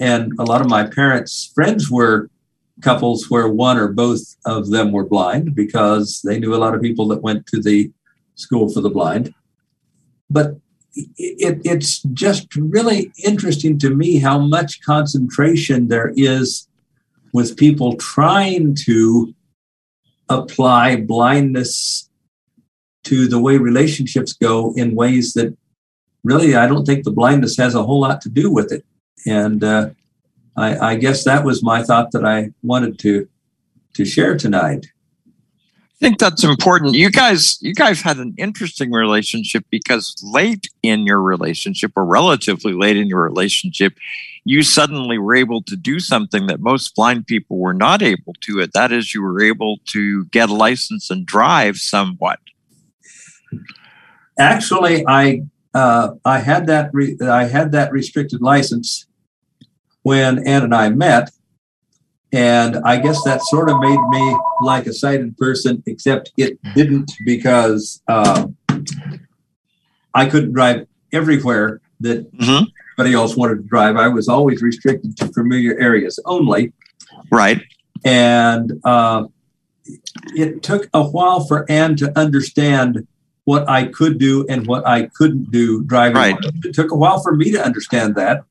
[0.00, 2.30] And a lot of my parents' friends were
[2.80, 6.80] couples where one or both of them were blind because they knew a lot of
[6.80, 7.92] people that went to the
[8.34, 9.34] school for the blind.
[10.30, 10.56] But
[10.94, 16.68] it, it's just really interesting to me how much concentration there is
[17.32, 19.34] with people trying to
[20.38, 22.08] apply blindness
[23.04, 25.56] to the way relationships go in ways that
[26.24, 28.84] really I don't think the blindness has a whole lot to do with it.
[29.26, 29.90] And uh,
[30.56, 33.28] I, I guess that was my thought that I wanted to
[33.94, 34.86] to share tonight.
[35.26, 36.94] I think that's important.
[36.94, 42.72] You guys, you guys had an interesting relationship because late in your relationship, or relatively
[42.72, 43.92] late in your relationship,
[44.44, 48.60] you suddenly were able to do something that most blind people were not able to.
[48.60, 52.40] It that is, you were able to get a license and drive somewhat.
[54.38, 55.42] Actually, I
[55.74, 59.06] uh, I had that re- I had that restricted license
[60.02, 61.30] when Ann and I met,
[62.32, 67.12] and I guess that sort of made me like a sighted person, except it didn't
[67.24, 68.48] because uh,
[70.14, 72.64] I couldn't drive everywhere that mm-hmm.
[73.02, 73.96] Everybody else wanted to drive.
[73.96, 76.72] I was always restricted to familiar areas only.
[77.30, 77.60] Right.
[78.04, 79.26] And uh,
[80.36, 83.06] it took a while for Ann to understand
[83.44, 86.16] what I could do and what I couldn't do driving.
[86.16, 86.36] Right.
[86.64, 88.44] It took a while for me to understand that.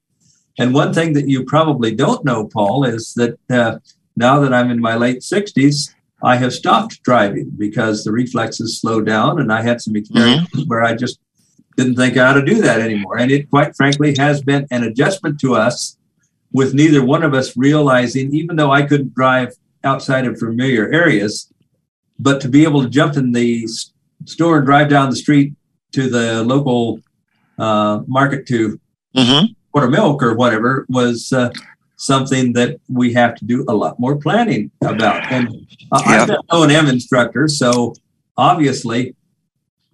[0.59, 3.79] And one thing that you probably don't know, Paul, is that uh,
[4.17, 5.93] now that I'm in my late 60s,
[6.23, 10.69] I have stopped driving because the reflexes slow down and I had some experiences mm-hmm.
[10.69, 11.19] where I just
[11.81, 13.17] didn't think I ought to do that anymore.
[13.17, 15.97] And it quite frankly has been an adjustment to us
[16.51, 19.53] with neither one of us realizing, even though I couldn't drive
[19.83, 21.51] outside of familiar areas,
[22.19, 23.67] but to be able to jump in the
[24.25, 25.53] store and drive down the street
[25.93, 26.99] to the local
[27.57, 28.79] uh, market to
[29.15, 29.45] mm-hmm.
[29.73, 31.51] order milk or whatever was uh,
[31.97, 35.31] something that we have to do a lot more planning about.
[35.31, 35.47] And
[35.91, 36.23] uh, Yeah.
[36.23, 37.93] I'm an O&M instructor, so
[38.37, 39.15] obviously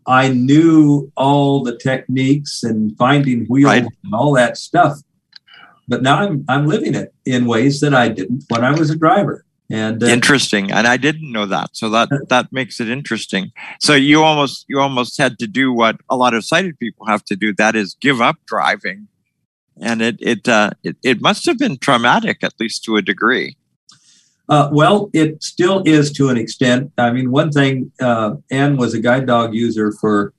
[0.07, 3.83] I knew all the techniques and finding wheels Right.
[4.03, 4.99] and all that stuff.
[5.89, 8.95] but now I'm I'm living it in ways that I didn't when I was a
[8.95, 9.43] driver.
[9.69, 13.51] And uh, interesting, and I didn't know that, so that that makes it interesting.
[13.81, 17.23] So you almost you almost had to do what a lot of sighted people have
[17.25, 17.53] to do.
[17.53, 19.07] That is, give up driving,
[19.81, 23.57] and it it uh, it, it must have been traumatic, at least to a degree.
[24.49, 26.91] Uh, well, it still is to an extent.
[26.97, 30.33] I mean, one thing, uh, Anne was a guide dog user for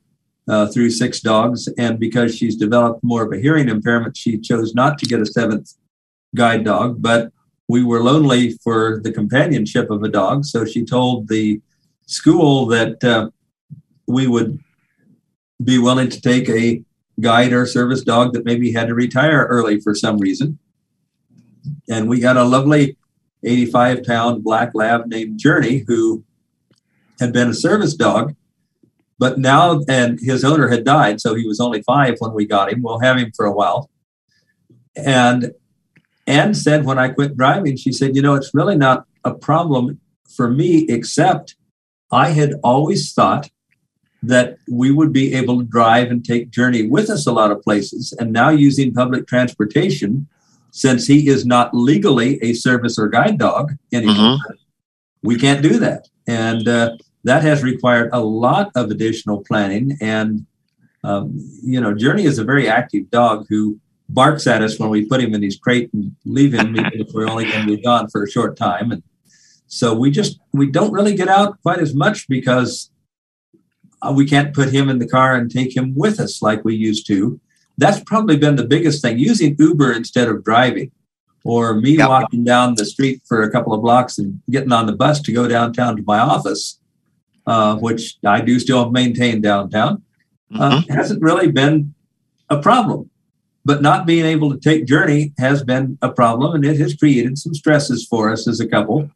[0.48, 4.74] uh, through six dogs, and because she's developed more of a hearing impairment, she chose
[4.74, 5.74] not to get a seventh
[6.34, 7.02] guide dog.
[7.02, 7.32] But
[7.68, 10.46] we were lonely for the companionship of a dog.
[10.46, 11.60] So she told the
[12.06, 13.28] school that uh,
[14.06, 14.58] we would
[15.62, 16.82] be willing to take a
[17.20, 20.58] guide or service dog that maybe had to retire early for some reason.
[21.90, 22.96] And we got a lovely
[23.44, 26.24] 85 pound black lab named Journey who
[27.20, 28.34] had been a service dog.
[29.18, 32.72] But now, and his owner had died, so he was only five when we got
[32.72, 32.82] him.
[32.82, 33.90] We'll have him for a while.
[34.94, 35.52] And
[36.28, 40.00] Anne said when I quit driving, she said, you know, it's really not a problem
[40.28, 41.56] for me, except
[42.12, 43.50] I had always thought
[44.22, 47.62] that we would be able to drive and take Journey with us a lot of
[47.62, 48.12] places.
[48.18, 50.28] And now using public transportation,
[50.70, 54.52] since he is not legally a service or guide dog anymore, mm-hmm.
[55.22, 56.08] we can't do that.
[56.26, 59.96] And uh, that has required a lot of additional planning.
[60.00, 60.46] And,
[61.04, 65.04] um, you know, Journey is a very active dog who barks at us when we
[65.04, 68.08] put him in his crate and leave him if we're only going to be gone
[68.08, 68.92] for a short time.
[68.92, 69.02] And
[69.66, 72.90] so we just we don't really get out quite as much because
[74.00, 76.74] uh, we can't put him in the car and take him with us like we
[76.74, 77.40] used to.
[77.78, 79.18] That's probably been the biggest thing.
[79.18, 80.90] Using Uber instead of driving,
[81.44, 82.08] or me yep.
[82.08, 85.32] walking down the street for a couple of blocks and getting on the bus to
[85.32, 86.78] go downtown to my office,
[87.46, 90.02] uh, which I do still maintain downtown,
[90.54, 90.92] uh, mm-hmm.
[90.92, 91.94] hasn't really been
[92.50, 93.10] a problem
[93.64, 97.36] but not being able to take journey has been a problem and it has created
[97.36, 99.10] some stresses for us as a couple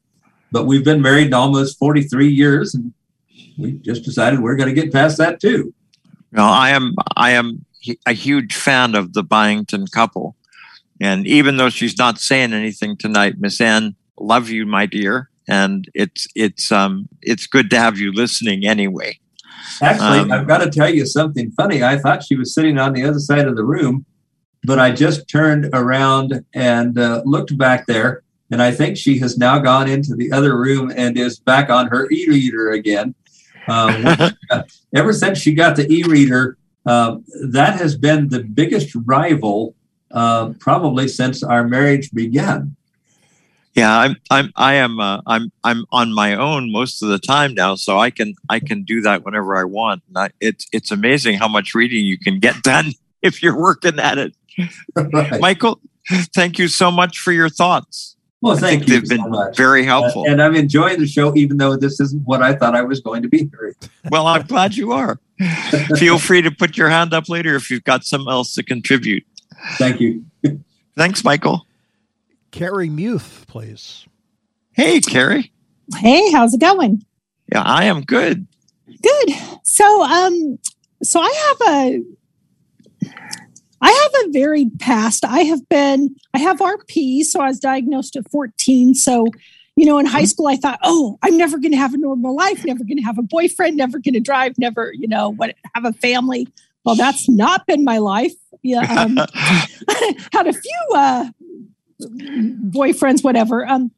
[0.50, 2.92] but we've been married almost 43 years and
[3.56, 5.72] we just decided we're going to get past that too
[6.32, 7.64] well i am i am
[8.06, 10.36] a huge fan of the byington couple.
[11.00, 15.28] And even though she's not saying anything tonight miss anne love you my dear.
[15.48, 19.18] And it's it's um it's good to have you listening anyway.
[19.80, 21.82] Actually um, i've got to tell you something funny.
[21.82, 24.06] I thought she was sitting on the other side of the room
[24.64, 29.36] but I just turned around and uh, looked back there, and I think she has
[29.36, 33.14] now gone into the other room and is back on her e-reader again.
[33.68, 34.04] Um,
[34.94, 36.56] ever since she got the e-reader,
[36.86, 37.18] uh,
[37.50, 39.74] that has been the biggest rival
[40.10, 42.76] uh, probably since our marriage began.
[43.74, 47.54] Yeah, I'm I'm I am uh, I'm I'm on my own most of the time
[47.54, 50.02] now, so I can I can do that whenever I want.
[50.14, 54.18] I, it's it's amazing how much reading you can get done if you're working at
[54.18, 54.34] it.
[54.94, 55.40] right.
[55.40, 55.80] Michael,
[56.34, 58.16] thank you so much for your thoughts.
[58.42, 59.00] Well, thank you.
[59.00, 59.56] They've been much.
[59.56, 60.22] very helpful.
[60.22, 62.98] Uh, and I'm enjoying the show, even though this isn't what I thought I was
[62.98, 63.74] going to be hearing.
[64.10, 65.20] well, I'm glad you are.
[65.96, 69.24] Feel free to put your hand up later if you've got something else to contribute.
[69.74, 70.24] Thank you.
[70.96, 71.66] Thanks, Michael.
[72.50, 74.06] Carrie Muth, please.
[74.72, 75.52] Hey, Carrie.
[75.96, 77.04] Hey, how's it going?
[77.52, 78.48] Yeah, I am good.
[78.86, 79.30] Good.
[79.62, 80.58] So, um,
[81.02, 82.02] so I have a
[83.82, 85.24] I have a varied past.
[85.24, 88.94] I have been, I have RP, so I was diagnosed at 14.
[88.94, 89.26] So,
[89.74, 90.26] you know, in high mm-hmm.
[90.26, 93.02] school, I thought, oh, I'm never going to have a normal life, never going to
[93.02, 96.46] have a boyfriend, never going to drive, never, you know, what have a family.
[96.84, 98.32] Well, that's not been my life.
[98.62, 99.16] Yeah, um,
[100.32, 101.30] had a few uh,
[102.00, 103.66] boyfriends, whatever.
[103.68, 103.90] Um,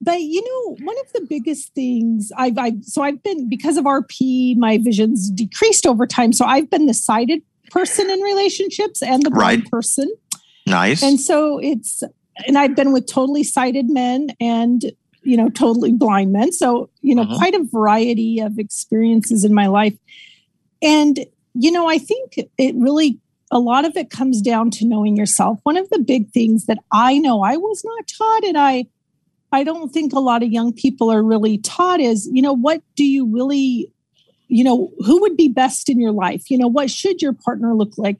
[0.00, 3.84] but you know, one of the biggest things I've, I've so I've been because of
[3.84, 6.32] RP, my vision's decreased over time.
[6.32, 7.42] So I've been the sighted
[7.74, 9.70] person in relationships and the blind right.
[9.70, 10.10] person.
[10.66, 11.02] Nice.
[11.02, 12.02] And so it's,
[12.46, 14.82] and I've been with totally sighted men and,
[15.22, 16.52] you know, totally blind men.
[16.52, 17.36] So, you know, uh-huh.
[17.36, 19.94] quite a variety of experiences in my life.
[20.80, 21.18] And,
[21.54, 23.18] you know, I think it really,
[23.50, 25.58] a lot of it comes down to knowing yourself.
[25.64, 28.86] One of the big things that I know I was not taught, and I,
[29.52, 32.82] I don't think a lot of young people are really taught is, you know, what
[32.96, 33.90] do you really
[34.48, 36.50] you know who would be best in your life?
[36.50, 38.18] You know what should your partner look like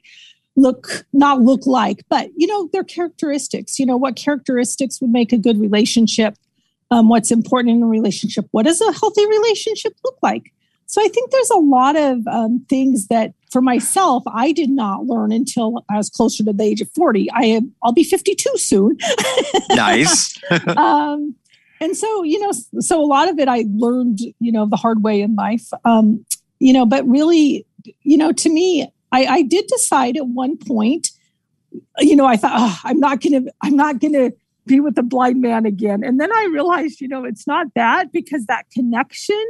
[0.55, 2.05] look not look like?
[2.09, 6.37] But you know their characteristics you know what characteristics would make a good relationship
[6.91, 8.45] um, what's important in a relationship?
[8.51, 10.51] What does a healthy relationship look like?
[10.87, 15.05] So i think there's a lot of um, things that for myself i did not
[15.05, 18.57] learn until i was closer to the age of 40 i am i'll be 52
[18.57, 18.97] soon.
[19.71, 20.39] Nice.
[20.77, 21.35] Um,
[21.81, 25.03] and so you know so a lot of it i learned you know the hard
[25.03, 26.25] way in life um
[26.59, 27.65] you know but really
[28.01, 31.09] you know to me i i did decide at one point
[31.99, 34.31] you know, I thought, oh, I'm not gonna, I'm not gonna
[34.65, 36.03] be with a blind man again.
[36.03, 39.43] And then I realized, you know, it's not that because that connection,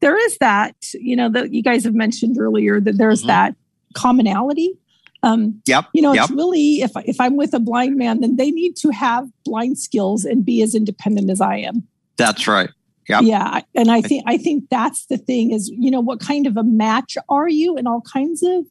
[0.00, 3.28] there is that, you know, that you guys have mentioned earlier that there's mm-hmm.
[3.28, 3.56] that
[3.94, 4.74] commonality.
[5.22, 5.86] Um, yep.
[5.92, 6.24] You know, yep.
[6.24, 9.78] it's really if if I'm with a blind man, then they need to have blind
[9.78, 11.86] skills and be as independent as I am.
[12.16, 12.70] That's right.
[13.08, 13.22] Yep.
[13.22, 16.56] Yeah, and I think I think that's the thing is you know what kind of
[16.56, 18.66] a match are you in all kinds of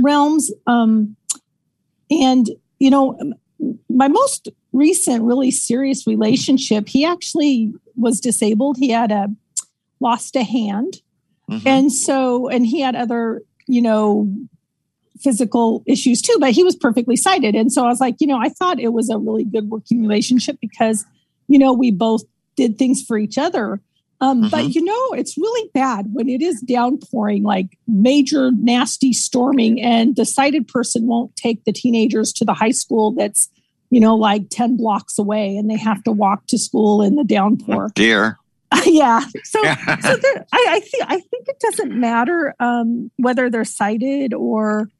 [0.00, 1.16] realms, um,
[2.10, 2.48] and
[2.78, 3.18] you know
[3.88, 9.28] my most recent really serious relationship he actually was disabled he had a
[9.98, 11.00] lost a hand
[11.50, 11.66] mm-hmm.
[11.66, 14.30] and so and he had other you know
[15.22, 18.38] physical issues too but he was perfectly sighted and so i was like you know
[18.38, 21.04] i thought it was a really good working relationship because
[21.48, 22.22] you know we both
[22.56, 23.80] did things for each other
[24.20, 24.50] um, mm-hmm.
[24.50, 30.16] But you know, it's really bad when it is downpouring, like major nasty storming, and
[30.16, 33.48] the sighted person won't take the teenagers to the high school that's
[33.90, 37.24] you know, like 10 blocks away and they have to walk to school in the
[37.24, 37.86] downpour.
[37.86, 38.38] Oh, dear.
[38.84, 39.20] yeah.
[39.44, 39.62] So,
[40.00, 44.90] so there, I, I think I think it doesn't matter um, whether they're sighted or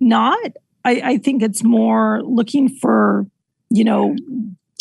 [0.00, 0.52] not.
[0.84, 3.26] I, I think it's more looking for,
[3.70, 4.16] you know,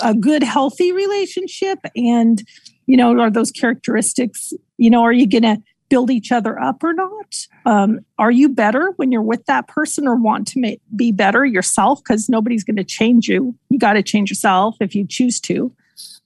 [0.01, 2.43] a good, healthy relationship, and
[2.85, 4.53] you know, are those characteristics?
[4.77, 7.47] You know, are you going to build each other up or not?
[7.65, 11.45] Um, are you better when you're with that person or want to make, be better
[11.45, 11.99] yourself?
[12.03, 13.55] Because nobody's going to change you.
[13.69, 15.71] You got to change yourself if you choose to.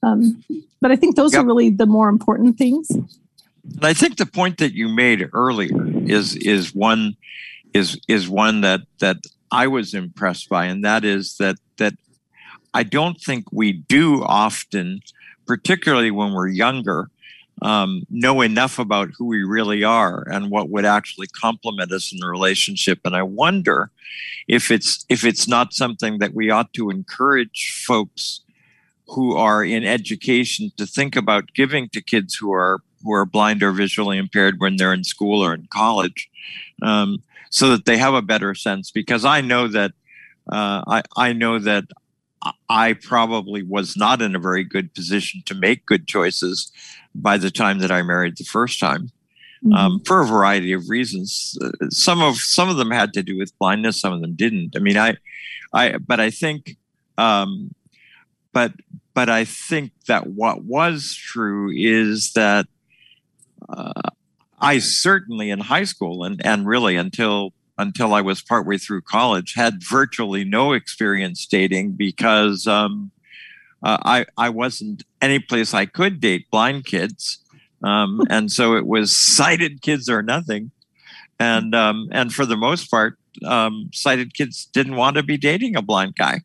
[0.02, 0.42] Um,
[0.80, 1.42] but I think those yep.
[1.42, 2.88] are really the more important things.
[2.90, 7.16] And I think the point that you made earlier is is one
[7.74, 9.18] is is one that that
[9.50, 11.94] I was impressed by, and that is that that
[12.74, 15.00] I don't think we do often,
[15.46, 17.10] particularly when we're younger,
[17.62, 22.22] um, know enough about who we really are and what would actually complement us in
[22.22, 23.00] a relationship.
[23.04, 23.90] And I wonder
[24.46, 28.40] if it's if it's not something that we ought to encourage folks
[29.08, 33.62] who are in education to think about giving to kids who are who are blind
[33.62, 36.28] or visually impaired when they're in school or in college,
[36.82, 38.90] um, so that they have a better sense.
[38.90, 39.92] Because I know that
[40.50, 41.84] uh, I I know that
[42.68, 46.70] I probably was not in a very good position to make good choices
[47.14, 49.10] by the time that I married the first time.
[49.64, 49.72] Mm-hmm.
[49.72, 51.58] Um, for a variety of reasons.
[51.60, 54.76] Uh, some of some of them had to do with blindness, some of them didn't.
[54.76, 55.16] I mean, I,
[55.72, 56.76] I, but I think,
[57.16, 57.74] um,
[58.52, 58.72] but
[59.14, 62.66] but I think that what was true is that
[63.68, 64.10] uh,
[64.60, 69.54] I certainly in high school and and really until until I was partway through college
[69.54, 73.12] had virtually no experience dating because um,
[73.82, 77.38] uh, I I wasn't any place I could date blind kids,
[77.82, 80.72] um, and so it was sighted kids or nothing,
[81.38, 85.76] and um, and for the most part, um, sighted kids didn't want to be dating
[85.76, 86.40] a blind guy,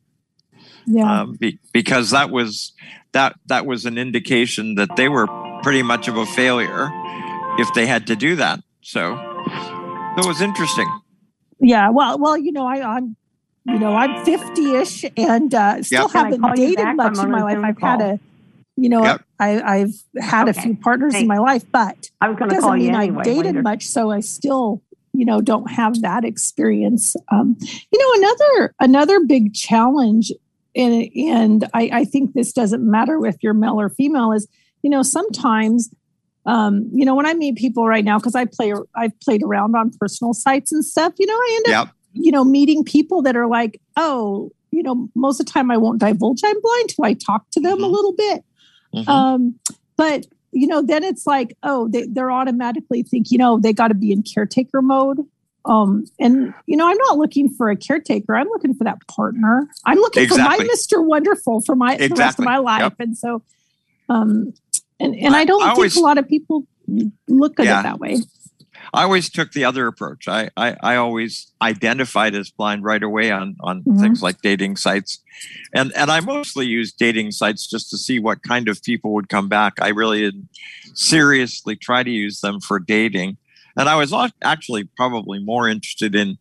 [0.85, 2.73] yeah, um, be, because that was
[3.13, 5.27] that that was an indication that they were
[5.63, 6.91] pretty much of a failure
[7.57, 8.61] if they had to do that.
[8.81, 9.13] So
[10.17, 10.87] it was interesting.
[11.59, 13.15] Yeah, well, well, you know, I, I'm
[13.65, 16.11] you know, I'm 50 ish and uh, still yep.
[16.11, 17.59] haven't dated much in my life.
[17.63, 17.91] I've call.
[17.91, 18.19] had a,
[18.75, 19.23] you know, yep.
[19.39, 20.59] I, have had okay.
[20.59, 21.23] a few partners Thanks.
[21.23, 23.61] in my life, but I was going to call you mean anyway, I've dated later.
[23.61, 23.85] much.
[23.85, 24.81] So I still,
[25.13, 27.15] you know, don't have that experience.
[27.31, 30.31] Um, you know, another another big challenge,
[30.75, 34.47] and and I, I think this doesn't matter if you're male or female, is
[34.81, 35.89] you know sometimes
[36.45, 39.75] um, you know, when I meet people right now, because I play, I've played around
[39.75, 41.13] on personal sites and stuff.
[41.17, 45.09] You know, I end up you know, meeting people that are like, oh, you know,
[45.15, 47.83] most of the time I won't divulge I'm blind till I talk to them mm-hmm.
[47.83, 48.45] a little bit.
[48.93, 49.09] Mm-hmm.
[49.09, 49.59] Um,
[49.97, 53.87] but you know, then it's like, oh, they, they're automatically think, you know, they got
[53.87, 55.19] to be in caretaker mode.
[55.65, 58.35] Um, and you know, I'm not looking for a caretaker.
[58.35, 59.67] I'm looking for that partner.
[59.85, 60.65] I'm looking exactly.
[60.65, 61.05] for my Mr.
[61.05, 62.07] Wonderful for my exactly.
[62.07, 62.81] the rest of my life.
[62.81, 62.93] Yep.
[62.99, 63.41] And so,
[64.09, 64.53] um,
[65.03, 66.65] and and I, I don't I think always, a lot of people
[67.27, 67.79] look at yeah.
[67.79, 68.17] it that way.
[68.93, 70.27] I always took the other approach.
[70.27, 73.99] I, I, I always identified as blind right away on, on mm-hmm.
[73.99, 75.19] things like dating sites.
[75.73, 79.29] And, and I mostly used dating sites just to see what kind of people would
[79.29, 79.73] come back.
[79.81, 80.49] I really didn't
[80.93, 83.37] seriously try to use them for dating.
[83.75, 86.37] And I was actually probably more interested in,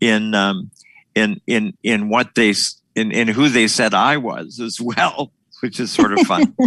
[0.00, 0.70] in, um,
[1.16, 2.54] in, in, in what they,
[2.94, 6.54] in, in who they said I was as well, which is sort of fun.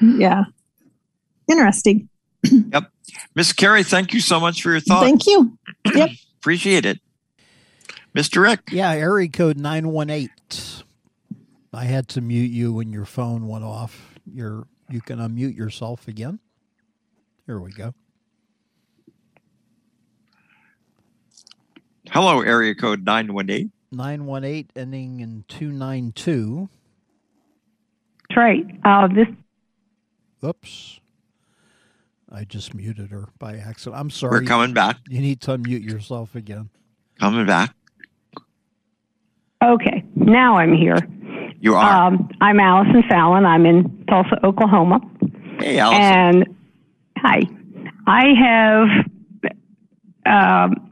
[0.00, 0.44] yeah.
[1.50, 2.08] Interesting.
[2.42, 2.90] yep.
[3.34, 5.04] Miss Carrie, thank you so much for your thoughts.
[5.04, 5.58] Thank you.
[5.94, 6.10] Yep.
[6.38, 6.98] Appreciate it.
[8.14, 8.42] Mr.
[8.42, 8.70] Rick.
[8.70, 10.30] Yeah, area code 918.
[11.72, 14.14] I had to mute you when your phone went off.
[14.26, 16.38] You're you can unmute yourself again.
[17.46, 17.94] Here we go.
[22.10, 23.72] Hello, area code 918.
[23.92, 26.68] 918 ending in 292.
[28.28, 28.66] That's right.
[28.84, 29.26] Uh, this.
[30.44, 31.00] Oops.
[32.30, 34.00] I just muted her by accident.
[34.00, 34.40] I'm sorry.
[34.40, 34.98] We're coming back.
[35.08, 36.68] You need to unmute yourself again.
[37.18, 37.74] Coming back.
[39.62, 40.04] Okay.
[40.16, 40.98] Now I'm here.
[41.60, 42.06] You are.
[42.06, 43.46] Um, I'm Allison Fallon.
[43.46, 45.00] I'm in Tulsa, Oklahoma.
[45.60, 46.02] Hey, Allison.
[46.02, 46.56] And
[47.16, 47.42] hi.
[48.06, 48.88] I have.
[50.26, 50.90] Um,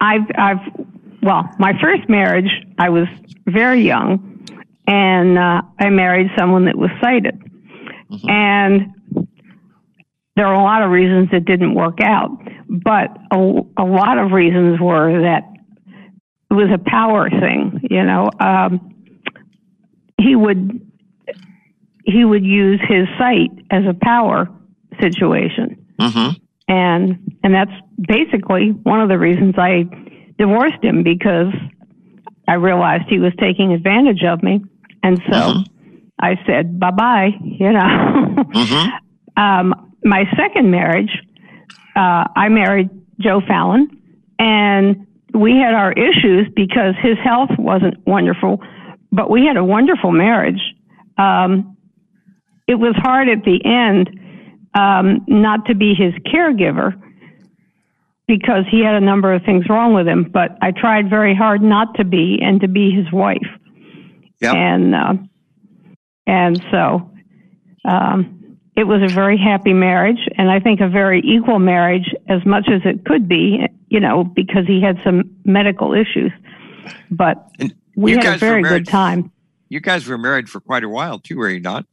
[0.00, 0.86] I've, I've,
[1.22, 3.06] well, my first marriage, I was
[3.46, 4.46] very young,
[4.86, 7.35] and uh, I married someone that was sighted.
[8.10, 8.30] Mhm.
[8.30, 9.28] And
[10.36, 12.30] there are a lot of reasons it didn't work out,
[12.68, 15.44] but a, a lot of reasons were that
[16.50, 17.86] it was a power thing.
[17.90, 18.94] You know, um,
[20.20, 20.80] he would
[22.04, 24.48] he would use his sight as a power
[25.00, 26.28] situation hmm
[26.68, 27.70] and and that's
[28.08, 29.84] basically one of the reasons I
[30.38, 31.52] divorced him because
[32.48, 34.64] I realized he was taking advantage of me,
[35.02, 35.66] and so Mhm.
[36.20, 37.30] I said bye bye.
[37.42, 38.88] You know, hmm
[39.40, 41.10] um, my second marriage,
[41.96, 42.90] uh, I married
[43.20, 43.88] Joe Fallon,
[44.38, 48.60] and we had our issues because his health wasn't wonderful,
[49.12, 50.60] but we had a wonderful marriage.
[51.18, 51.76] Um,
[52.66, 54.10] it was hard at the end
[54.74, 57.00] um, not to be his caregiver
[58.26, 61.62] because he had a number of things wrong with him, but I tried very hard
[61.62, 63.46] not to be and to be his wife.
[64.40, 64.54] Yep.
[64.54, 65.14] And uh,
[66.26, 67.10] and so
[67.84, 72.44] um, it was a very happy marriage, and I think a very equal marriage as
[72.44, 73.60] much as it could be.
[73.88, 76.32] You know, because he had some medical issues,
[77.10, 79.30] but And we had a very good time.
[79.68, 81.86] You guys were married for quite a while too, were you not?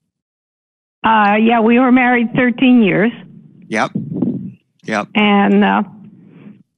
[1.04, 3.12] Uh, yeah, we were married 13 years,
[3.68, 3.92] Yep.
[4.86, 5.08] Yep.
[5.16, 5.84] and uh,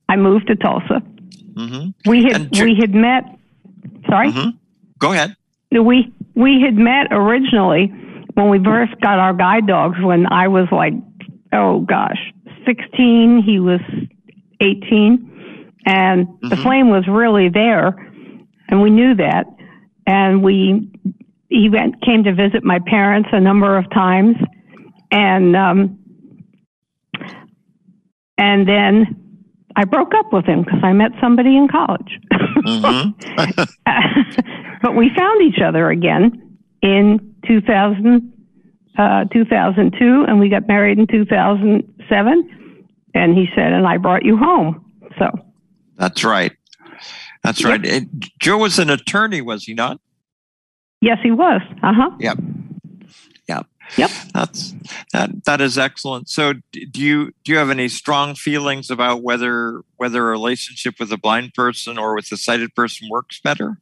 [0.10, 1.00] I moved to Tulsa.
[1.56, 3.24] hmm We had And we had met.
[4.10, 4.50] Sorry, hmm
[5.00, 5.36] Go ahead.
[5.72, 7.88] we we had met originally
[8.34, 9.98] when we first got our guide dogs.
[10.02, 10.94] When I was like,
[11.54, 12.20] oh gosh,
[12.66, 13.42] 16.
[13.46, 13.80] He was
[14.62, 16.64] 18, and the Mhm.
[16.64, 17.96] flame was really there,
[18.70, 19.46] and we knew that.
[20.08, 20.88] And we
[21.50, 24.36] he went came to visit my parents a number of times,
[25.12, 25.98] and um,
[28.38, 29.16] and then
[29.76, 32.20] I broke up with him because I met somebody in college.
[32.64, 33.10] hmm
[34.82, 38.32] but we found each other again in 2000,
[38.98, 42.82] uh, 2002, and we got married in 2007.
[43.14, 44.84] And he said, and I brought you home.
[45.18, 45.30] So,
[45.98, 46.52] That's right.
[47.44, 47.70] That's Yep.
[47.70, 47.86] right.
[47.86, 50.00] And Joe was an attorney, was he not?
[51.02, 51.62] yes, he was.
[51.84, 52.10] Uh huh.
[52.20, 52.38] Yep.
[53.48, 53.68] Yep.
[53.98, 54.10] Yep.
[54.34, 54.74] That's
[55.14, 55.46] that.
[55.46, 56.28] That is excellent.
[56.28, 61.12] So, do you do you have any strong feelings about whether whether a relationship with
[61.12, 63.78] a blind person or with a sighted person works better?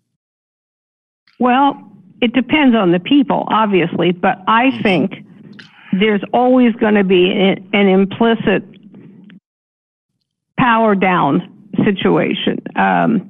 [1.40, 4.82] Well, it depends on the people, obviously, but I Mhm.
[4.84, 5.26] think
[5.92, 8.64] there's always going to be an implicit
[10.58, 11.50] power down
[11.84, 12.60] situation.
[12.76, 13.30] Um,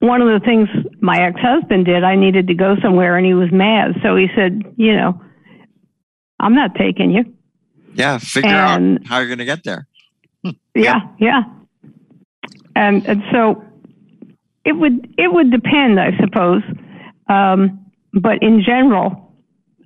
[0.00, 0.68] one of the things
[1.00, 3.96] my ex husband did, I needed to go somewhere and he was mad.
[4.02, 5.20] So he said, You know,
[6.40, 7.24] I'm not taking you.
[7.94, 8.18] Yeah.
[8.18, 9.86] Figure And- out how you're going to get there.
[10.74, 11.42] Yeah, yeah.
[12.76, 13.64] And and so
[14.64, 16.62] it would it would depend, I suppose.
[17.28, 19.34] Um, but in general,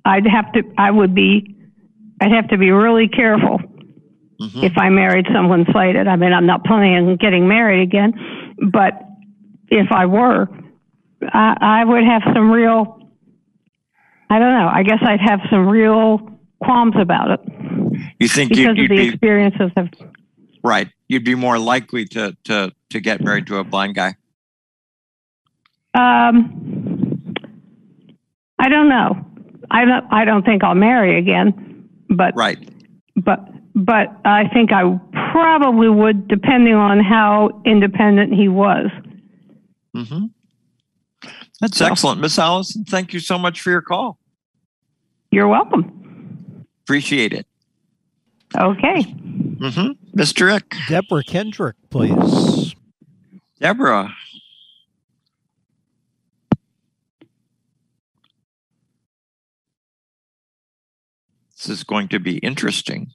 [0.05, 1.55] I'd have to I would be
[2.21, 3.59] I'd have to be really careful
[4.41, 4.63] Mhm.
[4.63, 6.07] if I married someone sighted.
[6.07, 8.13] I mean, I'm not planning on getting married again,
[8.71, 8.93] but
[9.69, 10.49] if I were,
[11.21, 12.99] I, I would have some real.
[14.29, 14.67] I don't know.
[14.73, 16.29] I guess I'd have some real
[16.63, 17.39] qualms about it
[18.19, 19.89] You think because you'd, of the be experiences of
[20.63, 20.87] right?
[21.07, 24.15] You'd be more likely to to to get married to a blind guy.
[25.93, 27.33] Um,
[28.59, 29.25] I don't know.
[29.69, 30.05] I don't.
[30.11, 31.89] I don't think I'll marry again.
[32.09, 32.57] But Right.
[33.15, 33.39] but
[33.75, 34.99] but I think I
[35.31, 38.87] probably would, depending on how independent he was.
[39.95, 40.25] Mm-hmm.
[41.61, 42.83] That's So- excellent, Miss Allison.
[42.85, 44.17] Thank you so much for your call.
[45.31, 46.65] You're welcome.
[46.83, 47.47] Appreciate it.
[48.55, 49.01] Okay.
[49.03, 50.19] Mm-hmm.
[50.19, 50.45] Mr.
[50.45, 52.75] Rick, Deborah Kendrick, please.
[53.59, 54.13] Deborah.
[61.63, 63.13] This is going to be interesting.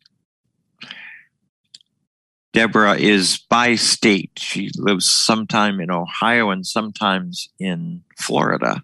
[2.55, 4.31] Deborah is by state.
[4.39, 8.83] She lives sometime in Ohio and sometimes in Florida.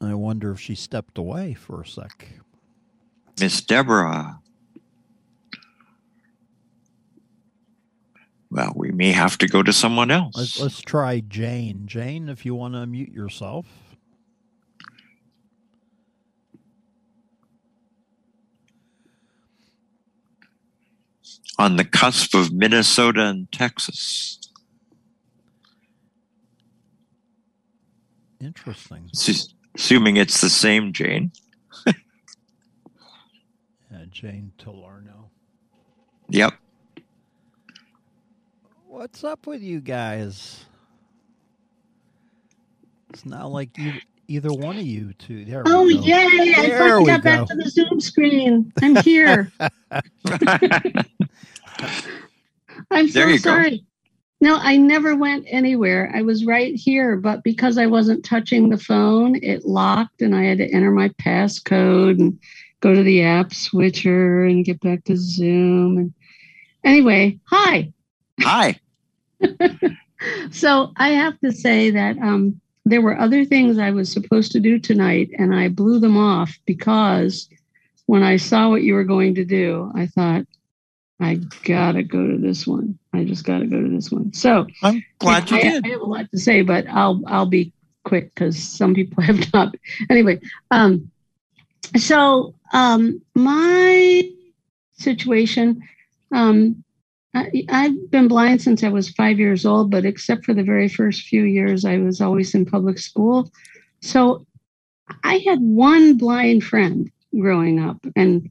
[0.00, 2.26] I wonder if she stepped away for a sec.
[3.38, 4.40] Miss Deborah.
[8.50, 10.34] Well, we may have to go to someone else.
[10.34, 11.82] Let's, let's try Jane.
[11.84, 13.66] Jane, if you want to mute yourself.
[21.58, 24.40] On the cusp of Minnesota and Texas.
[28.40, 29.10] Interesting.
[29.74, 31.32] Assuming it's the same Jane.
[31.86, 31.94] yeah,
[34.10, 35.30] Jane Talarno.
[36.28, 36.54] Yep.
[38.86, 40.64] What's up with you guys?
[43.10, 43.92] It's not like you,
[44.28, 45.44] either one of you two.
[45.44, 46.04] There oh, we go.
[46.04, 46.54] yay!
[46.56, 48.72] I There finally we got back to the Zoom screen.
[48.82, 49.50] I'm here.
[52.90, 53.50] I'm so There you go.
[53.50, 53.84] sorry.
[54.40, 56.12] No, I never went anywhere.
[56.14, 60.42] I was right here, but because I wasn't touching the phone, it locked and I
[60.44, 62.38] had to enter my passcode and
[62.80, 65.96] go to the app switcher and get back to Zoom.
[65.96, 66.14] And
[66.84, 67.92] anyway, hi.
[68.40, 68.78] Hi.
[70.50, 74.60] So I have to say that um, there were other things I was supposed to
[74.60, 77.48] do tonight, and I blew them off because
[78.06, 80.46] when I saw what you were going to do, I thought,
[81.20, 82.98] I gotta go to this one.
[83.12, 84.32] I just gotta go to this one.
[84.32, 85.86] So I'm glad you I, did.
[85.86, 87.72] I have a lot to say, but I'll I'll be
[88.04, 89.74] quick because some people have not.
[90.10, 90.40] Anyway,
[90.70, 91.10] um,
[91.96, 94.28] so um, my
[94.94, 95.82] situation,
[96.32, 96.84] um,
[97.34, 101.22] I've been blind since I was five years old, but except for the very first
[101.22, 103.50] few years, I was always in public school.
[104.00, 104.46] So
[105.24, 108.48] I had one blind friend growing up, and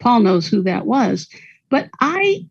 [0.00, 1.28] Paul knows who that was.
[1.68, 2.46] But I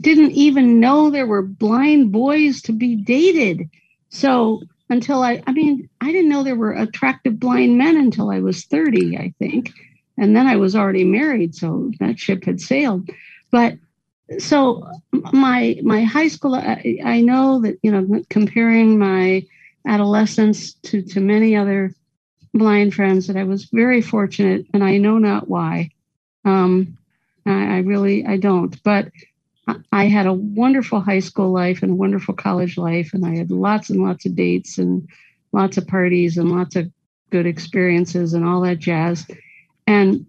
[0.00, 3.68] didn't even know there were blind boys to be dated.
[4.08, 8.40] So until I, I mean, I didn't know there were attractive blind men until I
[8.40, 9.70] was 30, I think.
[10.16, 13.08] And then I was already married, so that ship had sailed.
[13.50, 13.74] But
[14.38, 14.86] so
[15.32, 19.46] my my high school, I, I know that you know comparing my
[19.86, 21.94] adolescence to to many other
[22.54, 25.90] blind friends that I was very fortunate, and I know not why.
[26.44, 26.98] Um,
[27.46, 29.10] I, I really I don't, but
[29.68, 29.76] I-
[30.06, 33.90] had a wonderful high school life and a wonderful college life, and I had lots
[33.90, 35.08] and lots of dates and
[35.52, 36.90] lots of parties and lots of
[37.30, 39.26] good experiences and all that jazz.
[39.86, 40.26] And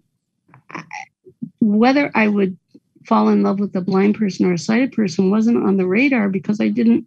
[1.60, 2.58] whether I would
[3.06, 6.28] fall in love with a blind person or a sighted person wasn't on the radar
[6.28, 7.06] because I didn't,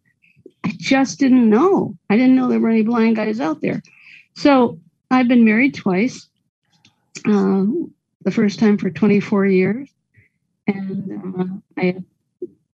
[0.63, 1.97] I just didn't know.
[2.09, 3.81] I didn't know there were any blind guys out there.
[4.35, 4.79] So
[5.11, 6.27] I've been married twice.
[7.25, 7.65] Uh,
[8.25, 9.89] the first time for 24 years.
[10.67, 11.45] And uh,
[11.77, 12.03] I have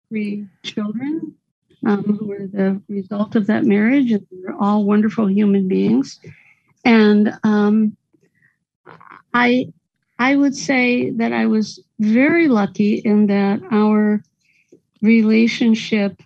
[0.09, 1.33] three children
[1.85, 6.19] um, who were the result of that marriage, and they're all wonderful human beings.
[6.83, 7.95] And um,
[9.33, 9.71] I,
[10.19, 14.21] I would say that I was very lucky in that our
[15.01, 16.21] relationship.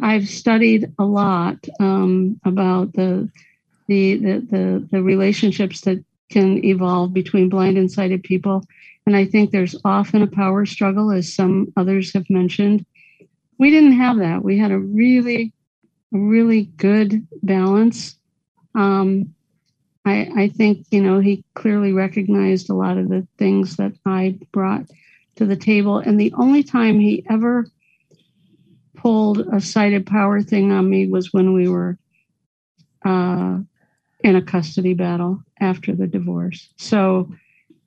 [0.00, 3.28] I've studied a lot um, about the,
[3.86, 8.64] the the the the relationships that can evolve between blind and sighted people.
[9.06, 12.86] And I think there's often a power struggle, as some others have mentioned.
[13.58, 14.42] We didn't have that.
[14.42, 15.52] We had a really,
[16.12, 18.16] really good balance.
[18.74, 19.34] Um,
[20.10, 24.38] I, I think, you know, he clearly recognized a lot of the things that I
[24.52, 24.86] brought
[25.36, 25.98] to the table.
[25.98, 27.66] And the only time he ever
[28.96, 31.98] pulled a sighted power thing on me was when we were
[33.04, 33.58] uh,
[34.22, 36.68] in a custody battle after the divorce.
[36.76, 37.30] So,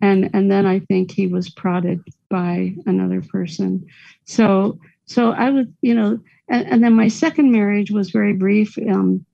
[0.01, 3.85] and and then I think he was prodded by another person.
[4.25, 6.19] So so I would you know,
[6.49, 9.25] and, and then my second marriage was very brief, um,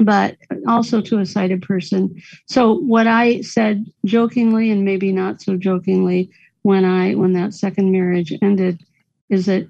[0.00, 0.36] but
[0.66, 2.22] also to a sighted person.
[2.46, 6.30] So what I said jokingly and maybe not so jokingly
[6.62, 8.84] when I when that second marriage ended
[9.28, 9.68] is that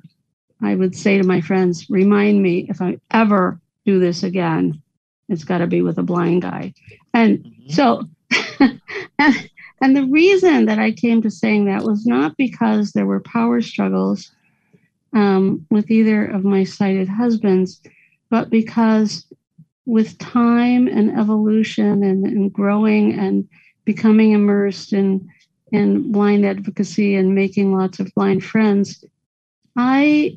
[0.62, 4.80] I would say to my friends, remind me if I ever do this again,
[5.28, 6.74] it's got to be with a blind guy.
[7.14, 8.04] And so,
[8.60, 8.80] and,
[9.80, 13.60] and the reason that I came to saying that was not because there were power
[13.60, 14.30] struggles
[15.12, 17.80] um, with either of my sighted husbands,
[18.30, 19.26] but because
[19.86, 23.48] with time and evolution and, and growing and
[23.84, 25.28] becoming immersed in,
[25.72, 29.04] in blind advocacy and making lots of blind friends,
[29.76, 30.36] I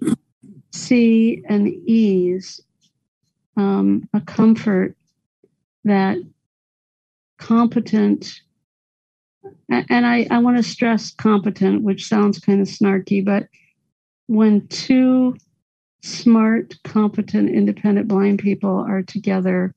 [0.72, 2.60] see an ease,
[3.56, 4.96] um, a comfort
[5.84, 6.18] that
[7.38, 8.42] competent
[9.70, 13.48] and I, I want to stress competent, which sounds kind of snarky, but
[14.28, 15.36] when two
[16.06, 19.74] smart, competent, independent blind people are together,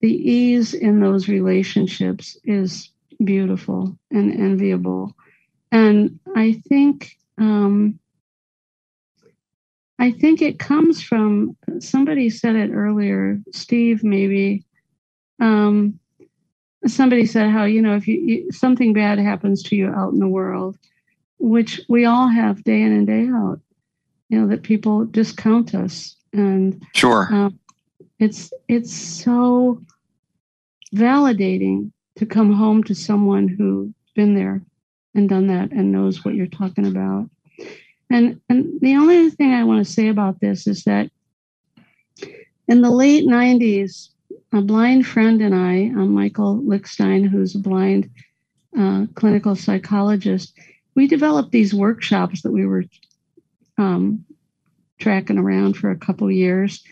[0.00, 2.90] the ease in those relationships is
[3.24, 5.14] beautiful and enviable.
[5.70, 7.98] And I think um,
[9.98, 14.64] I think it comes from somebody said it earlier, Steve maybe.
[15.40, 15.98] Um,
[16.86, 20.18] somebody said how you know if you, you, something bad happens to you out in
[20.18, 20.76] the world,
[21.38, 23.60] which we all have day in and day out,
[24.28, 27.58] you know that people discount us and sure um,
[28.18, 29.80] it's it's so
[30.94, 34.62] validating to come home to someone who's been there
[35.14, 37.28] and done that and knows what you're talking about.
[38.10, 41.10] And and the only thing I want to say about this is that
[42.68, 44.08] in the late 90s,
[44.52, 48.10] a blind friend and I, uh, Michael Lickstein, who's a blind
[48.78, 50.52] uh, clinical psychologist,
[50.94, 52.84] we developed these workshops that we were
[53.78, 54.24] um,
[54.98, 56.82] tracking around for a couple years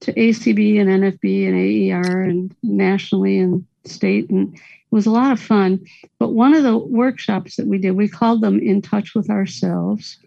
[0.00, 1.56] to ACB and NFB and
[1.92, 4.28] AER and nationally and state.
[4.30, 4.60] And it
[4.90, 5.84] was a lot of fun.
[6.18, 10.18] But one of the workshops that we did, we called them In Touch with Ourselves.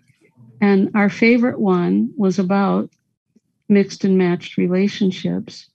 [0.59, 2.89] And our favorite one was about
[3.69, 5.69] mixed and matched relationships.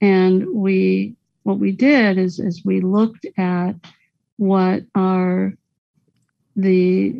[0.00, 3.74] And we, what we did is, is we looked at
[4.36, 5.54] what are
[6.56, 7.14] the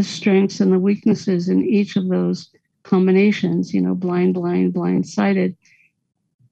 [0.00, 2.48] the strengths and the weaknesses in each of those
[2.84, 5.54] combinations, you know, blind, blind, blind sighted.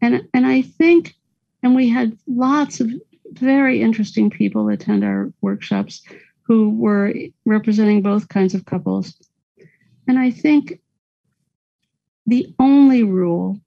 [0.03, 1.15] And, and I think,
[1.63, 2.91] and we had lots of
[3.33, 6.03] very interesting people attend our workshops
[6.43, 7.15] who were
[7.47, 9.15] representing both kinds of couples.
[10.07, 10.79] And I think
[12.27, 13.59] the only rule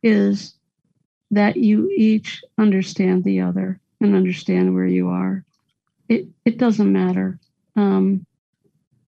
[0.00, 0.54] is
[1.32, 5.44] that you each understand the other and understand where you are.
[6.08, 7.40] It, it doesn't matter.
[7.74, 8.24] Um,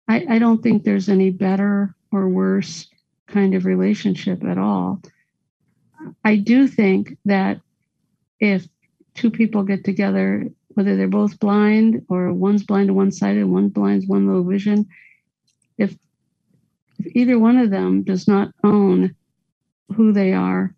[0.07, 2.87] I, I don't think there's any better or worse
[3.27, 5.01] kind of relationship at all.
[6.23, 7.61] I do think that
[8.39, 8.67] if
[9.15, 13.51] two people get together, whether they're both blind or one's blind to one side and
[13.51, 14.87] one blind one low vision,
[15.77, 15.95] if
[16.99, 19.15] if either one of them does not own
[19.95, 20.73] who they are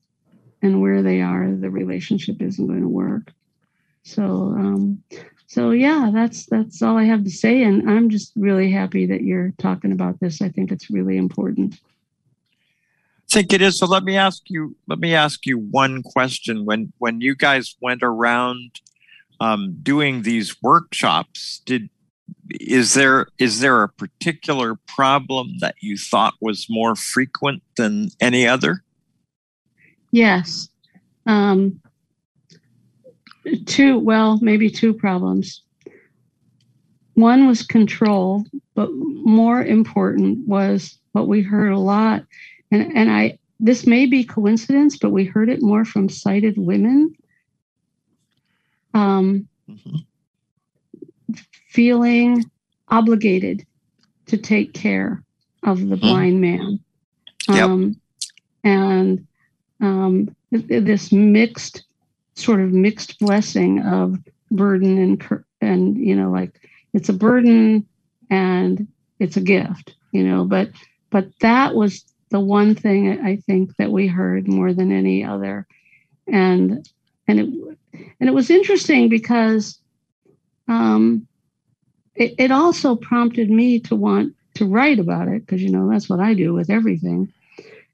[0.61, 3.33] and where they are, the relationship isn't going to work.
[4.03, 5.03] So, um,
[5.47, 9.21] so yeah, that's that's all I have to say, and I'm just really happy that
[9.21, 10.41] you're talking about this.
[10.41, 11.79] I think it's really important.
[13.31, 13.79] I think it is.
[13.79, 14.75] So let me ask you.
[14.87, 16.65] Let me ask you one question.
[16.65, 18.81] When when you guys went around
[19.39, 21.89] um, doing these workshops, did
[22.49, 28.45] is there is there a particular problem that you thought was more frequent than any
[28.45, 28.83] other?
[30.11, 30.67] Yes.
[31.25, 31.79] Um,
[33.65, 35.61] two, well, maybe two problems.
[37.13, 38.45] One was control,
[38.75, 42.23] but more important was what we heard a lot.
[42.71, 47.15] And, and I, this may be coincidence, but we heard it more from sighted women.
[48.93, 49.97] Um, mm-hmm.
[51.69, 52.45] Feeling
[52.89, 53.65] obligated
[54.27, 55.23] to take care
[55.63, 56.07] of the mm-hmm.
[56.07, 56.79] blind man.
[57.49, 57.95] Um, yep.
[58.63, 59.27] And
[59.81, 61.83] um, this mixed
[62.37, 64.17] sort of mixed blessing of
[64.51, 66.61] burden and and you know like
[66.93, 67.85] it's a burden
[68.29, 68.87] and
[69.19, 70.69] it's a gift you know but
[71.09, 75.65] but that was the one thing i think that we heard more than any other.
[76.27, 76.87] And
[77.27, 77.49] and it
[78.19, 79.79] and it was interesting because
[80.67, 81.27] um
[82.15, 86.09] it, it also prompted me to want to write about it because you know that's
[86.09, 87.31] what i do with everything.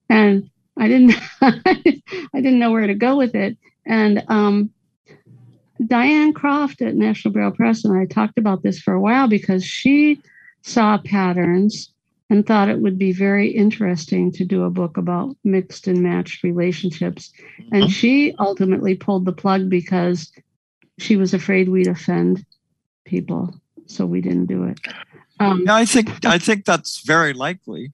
[0.09, 4.69] And i didn't i didn't know where to go with it and um,
[5.85, 9.65] Diane Croft at National Braille Press and I talked about this for a while because
[9.65, 10.21] she
[10.61, 11.93] saw patterns
[12.29, 16.43] and thought it would be very interesting to do a book about mixed and matched
[16.43, 17.31] relationships.
[17.59, 17.75] Mm-hmm.
[17.75, 20.31] And she ultimately pulled the plug because
[20.97, 22.45] she was afraid we'd offend
[23.05, 23.53] people,
[23.87, 24.79] so we didn't do it.
[25.39, 27.91] Um, yeah, I think I think that's very likely.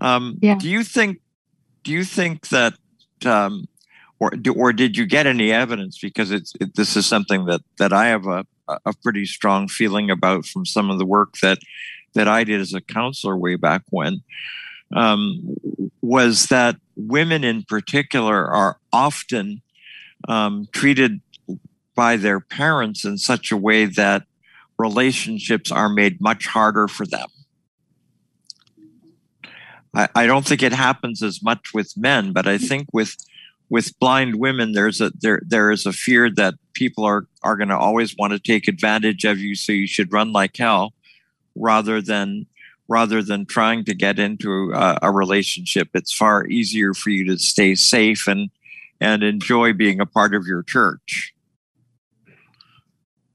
[0.00, 0.56] Um, yeah.
[0.56, 1.20] Do you think?
[1.82, 2.74] Do you think that
[3.24, 3.68] um,
[4.18, 5.98] or or did you get any evidence?
[5.98, 10.10] Because it's it, this is something that that I have a a pretty strong feeling
[10.10, 11.58] about from some of the work that
[12.14, 14.22] that I did as a counselor way back when.
[14.94, 15.56] Um,
[16.00, 19.62] was that women in particular are often
[20.28, 21.20] um, treated
[21.94, 24.24] by their parents in such a way that
[24.78, 27.28] relationships are made much harder for them.
[29.94, 33.16] I, I don't think it happens as much with men, but I think with
[33.68, 37.68] with blind women, there's a there there is a fear that people are are going
[37.68, 40.94] to always want to take advantage of you, so you should run like hell,
[41.54, 42.46] rather than
[42.88, 45.88] rather than trying to get into a, a relationship.
[45.94, 48.50] It's far easier for you to stay safe and
[49.00, 51.34] and enjoy being a part of your church.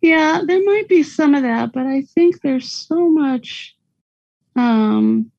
[0.02, 3.76] Yeah, there might be some of that, but I think there's so much
[4.56, 5.32] um,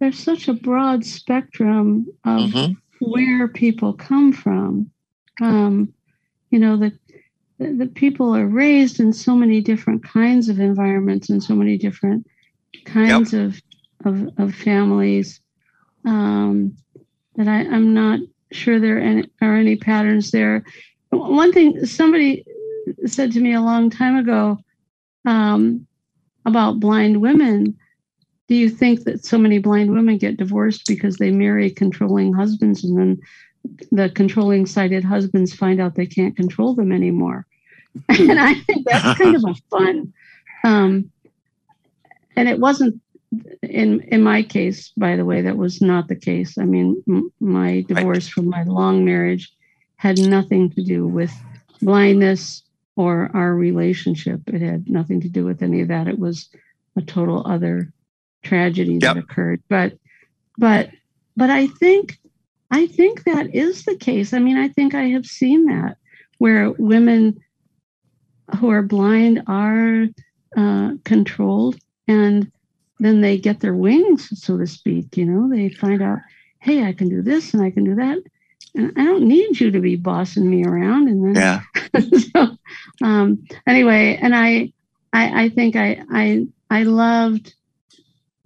[0.00, 2.76] there's such a broad spectrum of Mhm.
[3.00, 4.90] Where people come from.
[5.40, 5.92] Um,
[6.50, 6.92] you know, the,
[7.58, 11.76] the the people are raised in so many different kinds of environments and so many
[11.76, 12.26] different
[12.84, 13.60] kinds of,
[14.04, 15.40] of of families
[16.04, 16.76] um,
[17.36, 18.20] that I, I'm not
[18.52, 20.64] sure there are any, are any patterns there.
[21.10, 22.44] One thing somebody
[23.06, 24.58] said to me a long time ago
[25.24, 25.86] um,
[26.44, 27.76] about blind women.
[28.48, 32.82] Do you think that so many blind women get divorced because they marry controlling husbands
[32.82, 33.20] and then
[33.92, 37.46] the controlling sighted husbands find out they can't control them anymore?
[38.08, 40.12] and I think that's kind of a fun.
[40.64, 41.10] Um,
[42.36, 43.00] and it wasn't
[43.62, 46.56] in in my case, by the way, that was not the case.
[46.56, 49.52] I mean, m- my divorce from my long marriage
[49.96, 51.32] had nothing to do with
[51.82, 52.62] blindness
[52.96, 54.40] or our relationship.
[54.46, 56.08] It had nothing to do with any of that.
[56.08, 56.48] It was
[56.96, 57.92] a total other
[58.48, 59.24] tragedy that Yep.
[59.24, 59.62] occurred.
[59.68, 59.92] But
[60.56, 60.90] but
[61.36, 62.18] but I think
[62.70, 64.32] I think that is the case.
[64.32, 65.96] I mean, I think I have seen that
[66.38, 67.38] where women
[68.58, 70.06] who are blind are
[70.56, 71.76] uh, controlled
[72.06, 72.50] and
[73.00, 75.16] then they get their wings, so to speak.
[75.16, 76.18] You know, they find out,
[76.60, 78.18] hey, I can do this and I can do that.
[78.74, 81.08] And I don't need you to be bossing me around.
[81.08, 82.00] And then Yeah.
[82.34, 82.56] so
[83.02, 84.72] um, anyway, and I,
[85.12, 87.54] I, I think I, I, I loved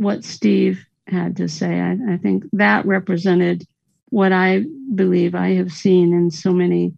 [0.02, 1.80] what Steve had to say.
[1.80, 3.66] I, I think that represented
[4.10, 4.64] what I
[4.94, 6.92] believe I have seen in so many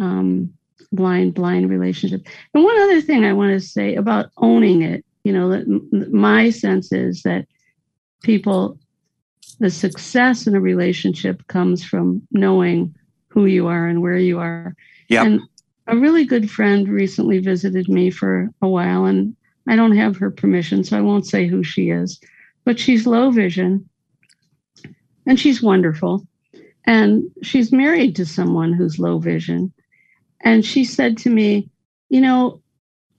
[0.00, 0.52] um,
[0.92, 2.28] blind, blind relationships.
[2.54, 6.50] And one other thing I want to say about owning it, you know, that my
[6.50, 7.46] sense is that
[8.22, 8.78] people,
[9.60, 12.94] the success in a relationship comes from knowing
[13.28, 14.74] who you are and where you are.
[15.08, 15.26] Yep.
[15.26, 15.40] And
[15.86, 19.36] a really good friend recently visited me for a while, and
[19.68, 22.20] I don't have her permission, so I won't say who she is,
[22.64, 23.88] but she's low vision
[25.26, 26.26] and she's wonderful.
[26.86, 29.72] And she's married to someone who's low vision.
[30.40, 31.70] And she said to me,
[32.10, 32.60] You know,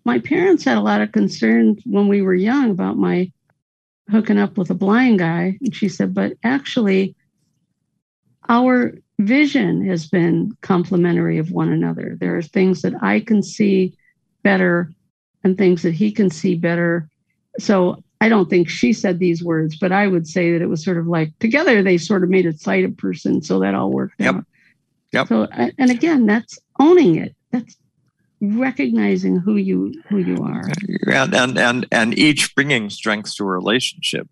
[0.03, 3.31] my parents had a lot of concerns when we were young about my
[4.09, 5.57] hooking up with a blind guy.
[5.61, 7.15] And she said, But actually,
[8.47, 12.17] our vision has been complementary of one another.
[12.19, 13.97] There are things that I can see
[14.43, 14.91] better
[15.43, 17.09] and things that he can see better.
[17.57, 20.83] So I don't think she said these words, but I would say that it was
[20.83, 23.41] sort of like together they sort of made a sighted person.
[23.41, 24.35] So that all worked Yep.
[24.35, 24.45] out.
[25.11, 25.27] Yep.
[25.27, 25.43] So
[25.77, 27.35] and again, that's owning it.
[27.51, 27.75] That's
[28.41, 30.69] recognizing who you who you are.
[31.07, 34.27] and and and, and each bringing strengths to a relationship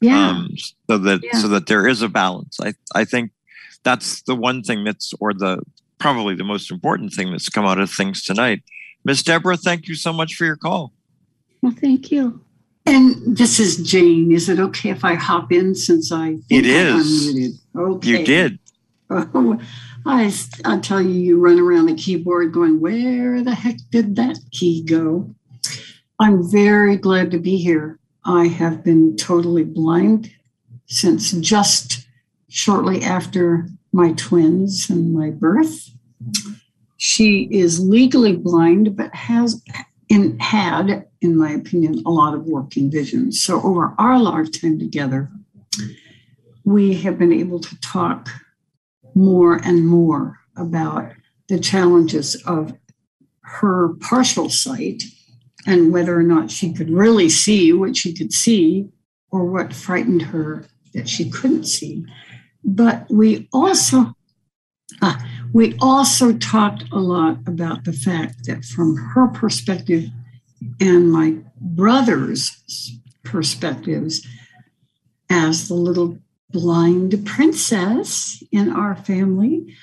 [0.00, 0.30] Yeah.
[0.30, 0.48] um,
[0.88, 1.38] so that Yeah.
[1.38, 3.30] so that there is a balance i i think
[3.84, 5.62] that's the one thing that's or the
[5.98, 8.62] probably the most important thing that's come out of things tonight
[9.04, 10.92] miss deborah thank you so much for your call
[11.62, 12.40] well, thank you.
[12.86, 14.32] And this is Jane.
[14.32, 17.58] Is it okay if I hop in since I It unmuted?
[17.76, 18.08] Okay.
[18.08, 18.58] you did
[19.10, 19.60] Oh,
[20.06, 20.32] I,
[20.64, 24.82] I tell you, you run around the keyboard going, where the heck did that key
[24.82, 25.34] go?
[26.20, 27.98] I'm very glad to be here.
[28.24, 30.30] I have been totally blind
[30.86, 32.06] since just
[32.48, 35.90] shortly after my twins and my birth.
[36.96, 39.62] She is legally blind, but has
[40.40, 43.32] had, in my opinion, a lot of working vision.
[43.32, 45.30] So over our lifetime together,
[46.64, 48.28] we have been able to talk
[49.14, 51.12] more and more about
[51.48, 52.72] the challenges of
[53.42, 55.02] her partial sight
[55.66, 58.88] and whether or not she could really see what she could see
[59.30, 60.64] or what frightened her
[60.94, 62.04] that she couldn't see.
[62.64, 64.14] But we also
[65.02, 70.04] ah, we also talked a lot about the fact that from her perspective
[70.80, 74.26] and my brother's perspectives
[75.28, 76.18] as the little
[76.50, 79.74] blind princess in our family.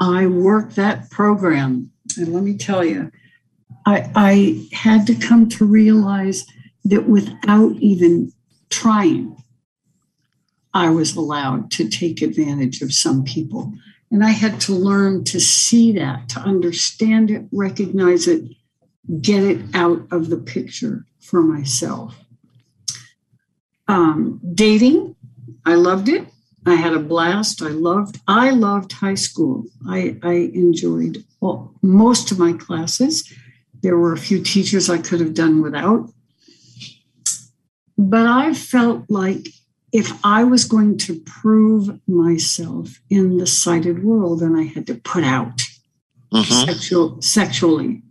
[0.00, 1.90] I worked that program.
[2.16, 3.10] And let me tell you,
[3.86, 6.44] I, I had to come to realize
[6.84, 8.32] that without even
[8.70, 9.36] trying,
[10.74, 13.72] I was allowed to take advantage of some people.
[14.10, 18.42] And I had to learn to see that, to understand it, recognize it,
[19.20, 22.16] get it out of the picture for myself.
[23.86, 25.14] Um, dating,
[25.64, 26.26] I loved it.
[26.66, 27.62] I had a blast.
[27.62, 28.20] I loved.
[28.26, 29.64] I loved high school.
[29.88, 33.32] I, I enjoyed all, most of my classes.
[33.82, 36.10] There were a few teachers I could have done without,
[37.96, 39.48] but I felt like
[39.92, 44.94] if I was going to prove myself in the sighted world, then I had to
[44.94, 45.62] put out
[46.32, 46.66] Mhm.
[46.66, 48.02] sexual sexually,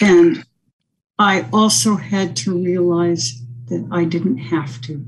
[0.00, 0.44] and
[1.18, 5.04] I also had to realize that I didn't have to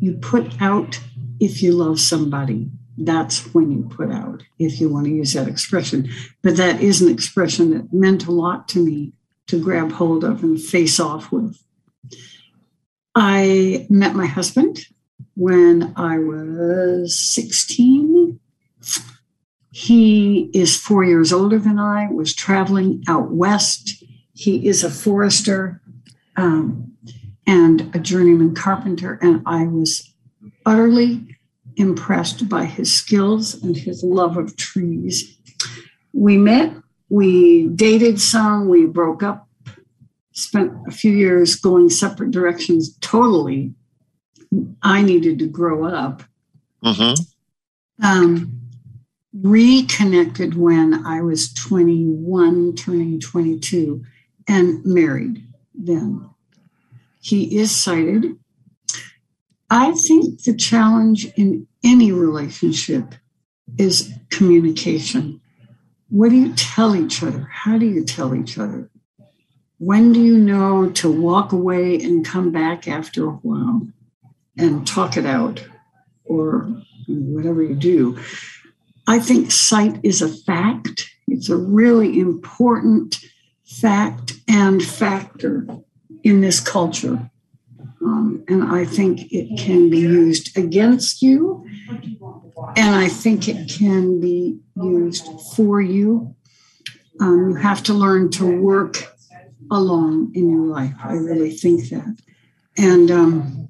[0.00, 1.00] you put out
[1.40, 2.70] if you love somebody.
[2.98, 6.08] That's when you put out, if you want to use that expression.
[6.42, 9.12] But that is an expression that meant a lot to me
[9.48, 11.58] to grab hold of and face off with.
[13.14, 14.86] I met my husband
[15.36, 18.40] when I was 16.
[19.70, 24.02] He is four years older than I, was traveling out west.
[24.32, 25.82] He is a forester
[26.36, 26.92] um,
[27.46, 30.12] and a journeyman carpenter, and I was
[30.64, 31.36] utterly
[31.76, 35.38] impressed by his skills and his love of trees.
[36.14, 36.74] We met,
[37.10, 39.46] we dated some, we broke up,
[40.32, 43.74] spent a few years going separate directions totally.
[44.82, 46.22] I needed to grow up.
[46.84, 48.04] Mm-hmm.
[48.04, 48.60] Um,
[49.42, 54.04] reconnected when I was 21, turning 22,
[54.48, 56.30] and married then.
[57.20, 58.38] He is sighted.
[59.68, 63.14] I think the challenge in any relationship
[63.78, 65.40] is communication.
[66.08, 67.48] What do you tell each other?
[67.50, 68.88] How do you tell each other?
[69.78, 73.88] When do you know to walk away and come back after a while
[74.58, 75.64] and talk it out
[76.24, 76.68] or
[77.08, 78.18] whatever you do?
[79.06, 81.08] I think sight is a fact.
[81.28, 83.18] It's a really important
[83.64, 85.66] fact and factor
[86.22, 87.30] in this culture.
[88.00, 91.66] Um, and I think it can be used against you,
[92.76, 95.26] and I think it can be used
[95.56, 96.34] for you.
[97.20, 99.16] Um, you have to learn to work
[99.70, 100.94] alone in your life.
[101.02, 102.16] I really think that.
[102.78, 103.68] And um,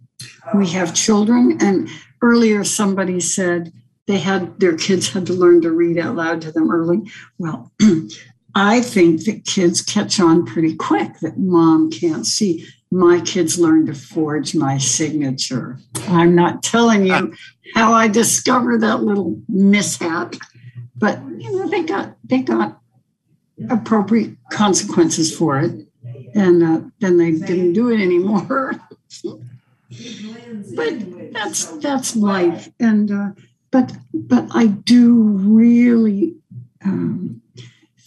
[0.55, 1.89] we have children, and
[2.23, 3.73] earlier somebody said
[4.07, 7.03] they had their kids had to learn to read out loud to them early.
[7.39, 7.73] Well,
[8.55, 12.67] I think that kids catch on pretty quick that mom can't see.
[12.91, 15.79] My kids learn to forge my signature.
[16.09, 17.35] I'm not telling you
[17.75, 20.35] how I discovered that little mishap,
[20.95, 22.81] but you know they got they got
[23.69, 25.87] appropriate consequences for it,
[26.35, 28.73] and uh, then they didn't do it anymore.
[30.75, 33.31] but that's that's life, and uh,
[33.71, 36.37] but but I do really.
[36.85, 37.43] Um,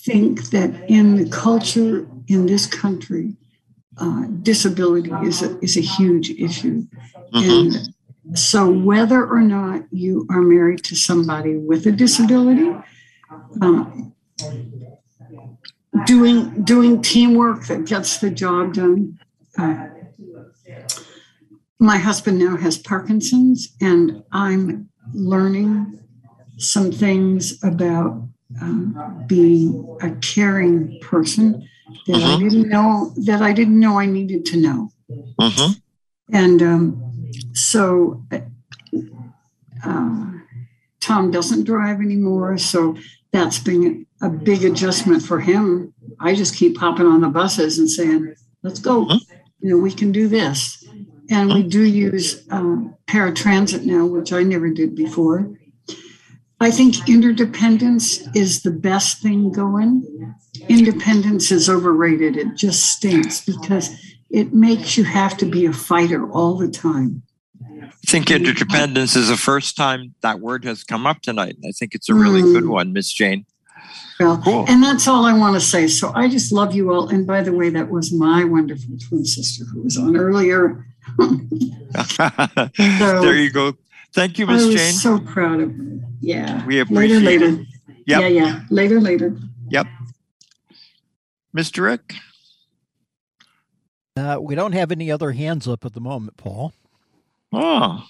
[0.10, 3.36] think that in the culture in this country,
[3.98, 6.88] uh, disability is a, is a huge issue.
[7.34, 7.50] Mm-hmm.
[7.50, 12.72] And so, whether or not you are married to somebody with a disability,
[13.62, 14.14] um,
[16.06, 19.20] doing doing teamwork that gets the job done.
[19.58, 19.88] Uh,
[21.80, 26.00] my husband now has Parkinson's, and I'm learning
[26.58, 28.22] some things about
[28.62, 31.68] um, being a caring person
[32.08, 32.40] that I Mhm.
[32.40, 34.92] didn't know that I didn't know I needed to know.
[35.42, 35.72] Mm-hmm.
[36.34, 37.02] And um,
[37.54, 38.40] so uh,
[41.00, 42.96] Tom doesn't drive anymore, so
[43.32, 45.94] that's been a big adjustment for him.
[46.20, 48.34] I just keep hopping on the buses and saying,
[48.64, 49.08] "Let's go."
[49.62, 50.86] You know, we can do this,
[51.30, 55.52] and we do use um, paratransit now, which I never did before.
[56.60, 60.36] I think interdependence is the best thing going.
[60.68, 62.36] Independence is overrated.
[62.36, 63.90] It just stinks because
[64.30, 67.22] it makes you have to be a fighter all the time.
[67.82, 71.56] I think interdependence is the first time that word has come up tonight.
[71.66, 72.70] I think it's a really good Mm.
[72.72, 73.46] one, Miss Jane.
[74.20, 74.66] Well, Cool.
[74.68, 75.88] and that's all I want to say.
[75.88, 77.08] So I just love you all.
[77.08, 80.86] And by the way, that was my wonderful twin sister who was on earlier.
[83.22, 83.74] there you go.
[84.14, 84.72] Thank you, Miss Jane.
[84.72, 86.00] I Miss was so proud of her.
[86.22, 86.66] Yeah.
[86.66, 87.46] We later, appreciate later.
[87.62, 87.68] it.
[88.08, 88.22] Yep.
[88.22, 88.62] Yeah, yeah.
[88.70, 89.38] Later, later.
[89.70, 89.88] Yep.
[91.56, 91.84] Mr.
[91.84, 92.14] Rick?
[94.18, 96.74] Uh, we don't have any other hands up at the moment, Paul.
[97.54, 98.04] Oh.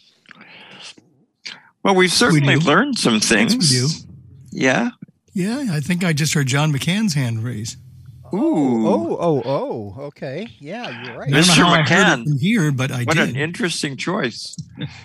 [1.84, 2.66] Well, we've certainly do.
[2.66, 3.56] learned some Yes, things.
[3.72, 3.88] we do.
[4.52, 4.90] Yeah.
[5.34, 7.78] Yeah, I think I just heard John McCann's hand raised.
[8.34, 8.88] Ooh.
[8.88, 10.02] Oh, oh, oh.
[10.06, 10.48] Okay.
[10.60, 11.28] Yeah, you're right.
[11.28, 11.56] I don't know Mr.
[11.58, 12.22] how I heard McCann.
[12.22, 13.30] it from here, but I What did.
[13.30, 14.56] an interesting choice.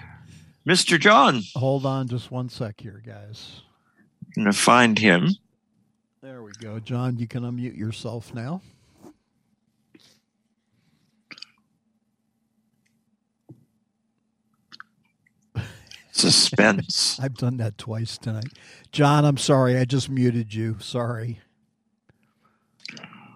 [0.66, 0.98] Mr.
[0.98, 1.42] John.
[1.56, 3.62] Hold on just one sec here, guys.
[4.36, 5.28] I'm going to find him.
[6.22, 6.80] There we go.
[6.80, 8.62] John, you can unmute yourself now.
[16.12, 17.18] Suspense.
[17.20, 18.52] I've done that twice tonight.
[18.92, 19.76] John, I'm sorry.
[19.76, 20.76] I just muted you.
[20.80, 21.40] Sorry.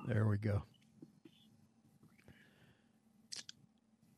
[0.08, 0.62] There we go.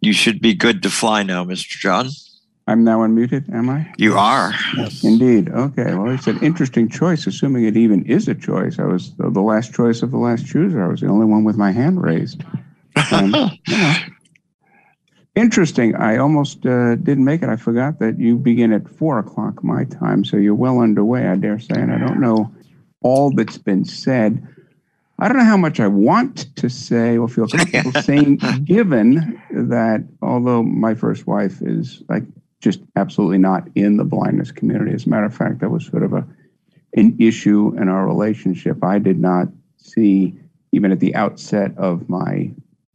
[0.00, 1.66] You should be good to fly now, Mr.
[1.66, 2.08] John.
[2.68, 3.92] I'm now unmuted, am I?
[3.98, 4.54] You are.
[4.76, 5.02] Yes.
[5.02, 5.48] Indeed.
[5.48, 5.92] Okay.
[5.96, 8.78] Well, it's an interesting choice, assuming it even is a choice.
[8.78, 10.84] I was the the last choice of the last chooser.
[10.84, 12.44] I was the only one with my hand raised.
[13.10, 13.34] Um,
[13.66, 13.96] you know,
[15.34, 15.96] Interesting.
[15.96, 17.48] I almost uh, didn't make it.
[17.48, 21.34] I forgot that you begin at four o'clock my time, so you're well underway, I
[21.34, 21.74] dare say.
[21.74, 22.52] And I don't know
[23.02, 24.46] all that's been said.
[25.20, 30.04] I don't know how much I want to say or feel comfortable saying, given that
[30.22, 32.24] although my first wife is like
[32.60, 36.02] just absolutely not in the blindness community, as a matter of fact, that was sort
[36.02, 36.26] of a
[36.94, 38.82] an issue in our relationship.
[38.82, 40.34] I did not see
[40.72, 42.50] even at the outset of my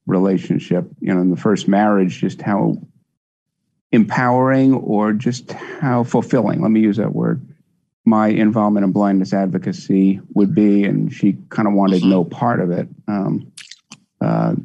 [0.06, 2.78] relationship, you know, in the first marriage, just how
[3.92, 7.46] empowering or just how fulfilling, let me use that word,
[8.06, 10.84] my involvement in blindness advocacy would be.
[10.84, 12.88] And she kind of wanted no part of it.
[13.08, 13.52] Um,
[14.22, 14.56] uh,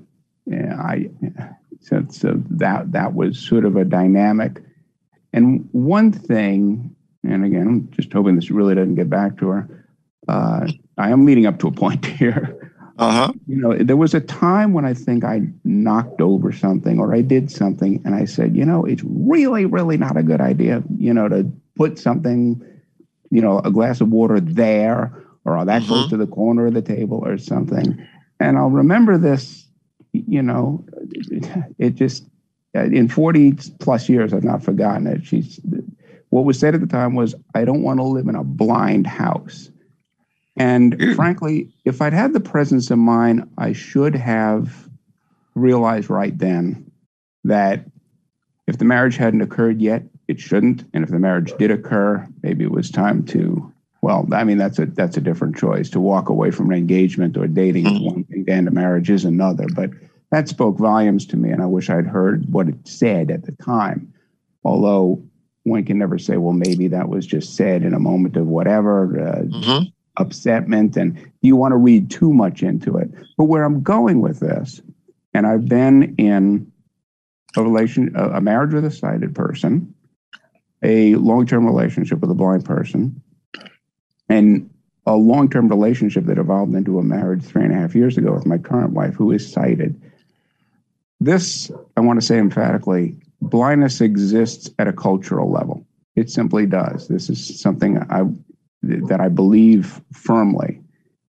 [0.46, 1.10] yeah, I,
[1.80, 4.62] so, so that, that was sort of a dynamic.
[5.32, 6.94] And one thing,
[7.24, 9.86] and again, I'm just hoping this really doesn't get back to her.
[10.28, 10.68] Uh,
[10.98, 13.32] I am leading up to a point here uh-huh.
[13.46, 17.22] You know, there was a time when I think I knocked over something or I
[17.22, 21.14] did something and I said, you know, it's really, really not a good idea, you
[21.14, 22.62] know, to put something,
[23.30, 25.12] you know, a glass of water there
[25.44, 25.90] or that mm-hmm.
[25.90, 28.06] goes to the corner of the table or something.
[28.38, 29.66] And I'll remember this,
[30.12, 30.84] you know,
[31.78, 32.24] it just,
[32.74, 35.24] in 40 plus years, I've not forgotten it.
[35.24, 35.60] She's,
[36.30, 39.06] what was said at the time was, I don't want to live in a blind
[39.06, 39.70] house.
[40.56, 41.16] And mm.
[41.16, 44.88] frankly, if I'd had the presence of mind, I should have
[45.54, 46.90] realized right then
[47.44, 47.84] that
[48.66, 50.84] if the marriage hadn't occurred yet, it shouldn't.
[50.94, 54.78] And if the marriage did occur, maybe it was time to, well, I mean, that's
[54.78, 55.90] a that's a different choice.
[55.90, 59.10] To walk away from an engagement or dating is one thing, to end a marriage
[59.10, 59.66] is another.
[59.74, 59.90] But
[60.30, 63.52] that spoke volumes to me, and I wish I'd heard what it said at the
[63.52, 64.12] time.
[64.64, 65.22] Although
[65.64, 69.20] one can never say, well, maybe that was just said in a moment of whatever.
[69.20, 69.88] Uh, mm-hmm
[70.18, 73.10] upsetment and you want to read too much into it.
[73.36, 74.80] But where I'm going with this,
[75.32, 76.70] and I've been in
[77.56, 79.94] a relation, a marriage with a sighted person,
[80.82, 83.22] a long-term relationship with a blind person,
[84.28, 84.70] and
[85.06, 88.46] a long-term relationship that evolved into a marriage three and a half years ago with
[88.46, 90.00] my current wife, who is sighted.
[91.20, 95.86] This, I want to say emphatically, blindness exists at a cultural level.
[96.16, 97.08] It simply does.
[97.08, 98.24] This is something I
[98.82, 100.80] that I believe firmly.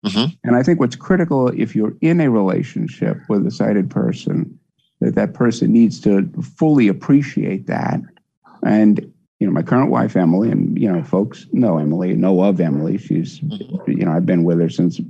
[0.05, 0.33] Mm-hmm.
[0.43, 4.59] And I think what's critical if you're in a relationship with a sighted person,
[4.99, 7.99] that that person needs to fully appreciate that.
[8.63, 9.11] And
[9.41, 12.99] you know, my current wife Emily, and you know, folks know Emily, know of Emily.
[12.99, 13.91] She's, mm-hmm.
[13.91, 15.01] you know, I've been with her since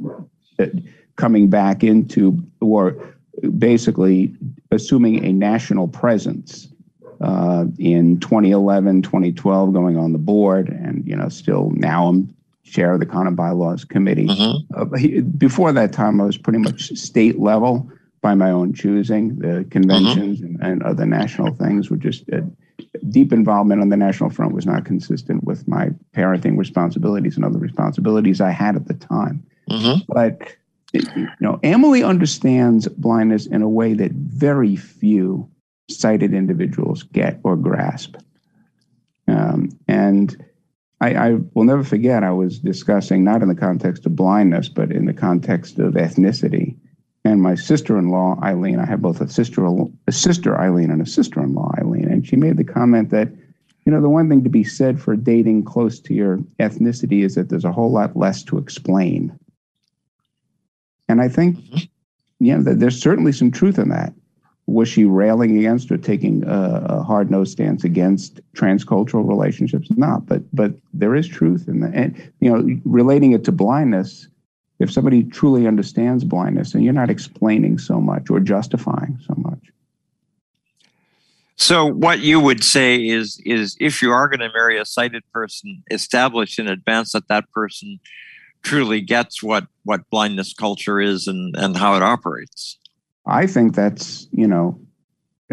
[0.57, 0.67] uh,
[1.17, 2.95] coming back into or
[3.57, 4.33] basically
[4.71, 6.69] assuming a national presence
[7.19, 12.33] uh, in 2011, 2012, going on the board, and you know, still now I'm
[12.63, 14.27] chair of the Content Bylaws Committee.
[14.27, 14.81] Mm-hmm.
[14.81, 17.91] Uh, before that time, I was pretty much state level
[18.21, 19.39] by my own choosing.
[19.39, 20.63] The conventions mm-hmm.
[20.63, 22.43] and, and, other national things were just uh,
[23.09, 27.59] deep involvement on the national front was not consistent with my parenting responsibilities and other
[27.59, 29.43] responsibilities I had at the time.
[29.69, 30.01] Mm-hmm.
[30.07, 30.55] But
[30.93, 35.49] you know, Emily understands blindness in a way that very few
[35.89, 38.15] sighted individuals get or grasp.
[39.27, 40.43] Um, and
[40.99, 44.91] I, I, will never forget, I was discussing, not in the context of blindness, but
[44.91, 46.77] in the context of ethnicity.
[47.23, 49.67] And my sister in law, Eileen, I have both a sister,
[50.07, 52.05] a sister, Eileen, and a sister in law, Eileen.
[52.05, 53.29] And she made the comment that,
[53.85, 57.35] you know, the one thing to be said for dating close to your ethnicity is
[57.35, 59.37] that there's a whole lot less to explain.
[61.07, 62.45] And I think, mm-hmm.
[62.45, 64.13] yeah, that there's certainly some truth in that
[64.67, 69.89] was she railing against or taking a, a hard nosed stance against transcultural relationships?
[69.95, 74.27] Not, but but there is truth in that, and you know, relating it to blindness.
[74.81, 79.59] If somebody truly understands blindness, and you're not explaining so much or justifying so much.
[81.61, 85.23] So what you would say is is if you are going to marry a sighted
[85.31, 87.99] person, establish in advance that that person
[88.63, 92.79] truly gets what what blindness culture is and and how it operates.
[93.27, 94.79] I think that's you know,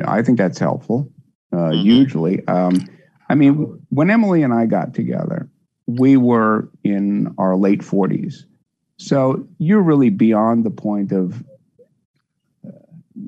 [0.03, 1.13] I think that's helpful.
[1.53, 1.87] Uh, mm-hmm.
[1.87, 2.89] Usually, um,
[3.29, 5.49] I mean, when Emily and I got together,
[5.87, 8.47] we were in our late forties,
[8.99, 11.43] so you're really beyond the point of,
[12.66, 12.70] uh,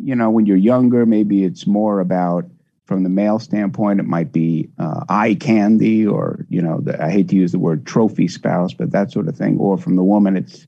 [0.03, 2.45] you know, when you're younger, maybe it's more about
[2.87, 7.11] from the male standpoint, it might be uh, eye candy, or you know, the, I
[7.11, 9.59] hate to use the word trophy spouse, but that sort of thing.
[9.59, 10.67] Or from the woman, it's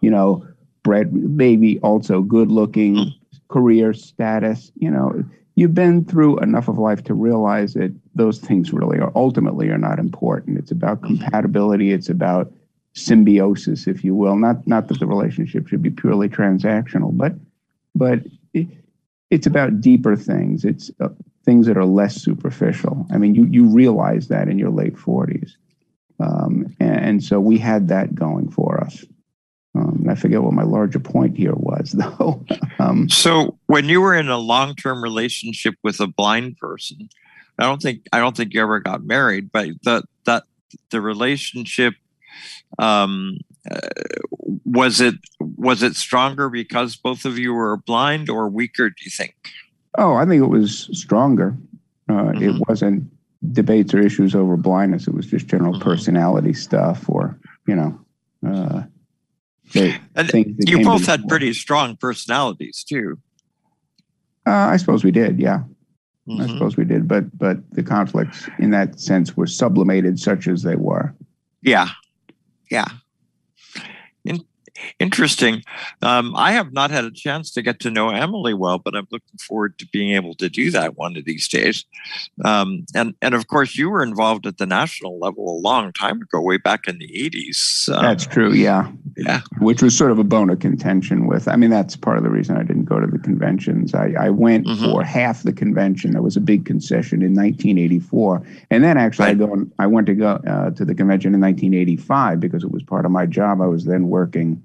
[0.00, 0.46] you know,
[0.84, 3.12] bred, maybe also good looking,
[3.48, 4.70] career status.
[4.76, 5.24] You know,
[5.56, 9.78] you've been through enough of life to realize that those things really are ultimately are
[9.78, 10.58] not important.
[10.58, 11.16] It's about mm-hmm.
[11.16, 11.90] compatibility.
[11.90, 12.52] It's about
[12.94, 14.36] symbiosis, if you will.
[14.36, 17.34] Not not that the relationship should be purely transactional, but
[17.94, 18.20] but
[18.52, 18.68] it,
[19.30, 20.64] it's about deeper things.
[20.64, 21.08] It's uh,
[21.44, 23.06] things that are less superficial.
[23.10, 25.56] I mean, you you realize that in your late forties,
[26.20, 29.04] um, and, and, so we had that going for us.
[29.76, 32.44] Um, I forget what my larger point here was, though.
[32.78, 37.08] um, so, when you were in a long-term relationship with a blind person,
[37.58, 40.44] I don't think I don't think you ever got married, but the that
[40.90, 41.94] the relationship
[42.78, 43.38] um,
[43.70, 43.78] uh,
[44.64, 48.90] was it was it stronger because both of you were blind or weaker?
[48.90, 49.34] Do you think?
[49.96, 51.56] Oh, I think it was stronger.
[52.08, 52.42] Uh, mm-hmm.
[52.42, 53.10] It wasn't
[53.52, 55.06] debates or issues over blindness.
[55.06, 55.82] It was just general mm-hmm.
[55.82, 57.98] personality stuff, or you know.
[58.46, 58.82] Uh,
[59.72, 63.18] you both had pretty strong personalities too.
[64.46, 65.62] Uh, I suppose we did, yeah.
[66.28, 66.40] Mm-hmm.
[66.40, 70.62] I suppose we did, but but the conflicts in that sense were sublimated, such as
[70.62, 71.14] they were.
[71.62, 71.88] Yeah,
[72.70, 73.03] yeah.
[74.98, 75.62] In, interesting.
[76.02, 79.06] Um, I have not had a chance to get to know Emily well, but I'm
[79.10, 81.84] looking forward to being able to do that one of these days.
[82.44, 86.20] Um, and and of course, you were involved at the national level a long time
[86.20, 87.88] ago, way back in the 80s.
[87.94, 88.52] Um, That's true.
[88.52, 88.90] Yeah.
[89.16, 89.40] Yeah.
[89.60, 91.46] Which was sort of a bone of contention with.
[91.46, 93.94] I mean, that's part of the reason I didn't go to the conventions.
[93.94, 94.84] I, I went mm-hmm.
[94.84, 96.12] for half the convention.
[96.12, 99.36] That was a big concession in 1984, and then actually right.
[99.36, 99.66] I go.
[99.78, 103.12] I went to go uh, to the convention in 1985 because it was part of
[103.12, 103.60] my job.
[103.60, 104.60] I was then working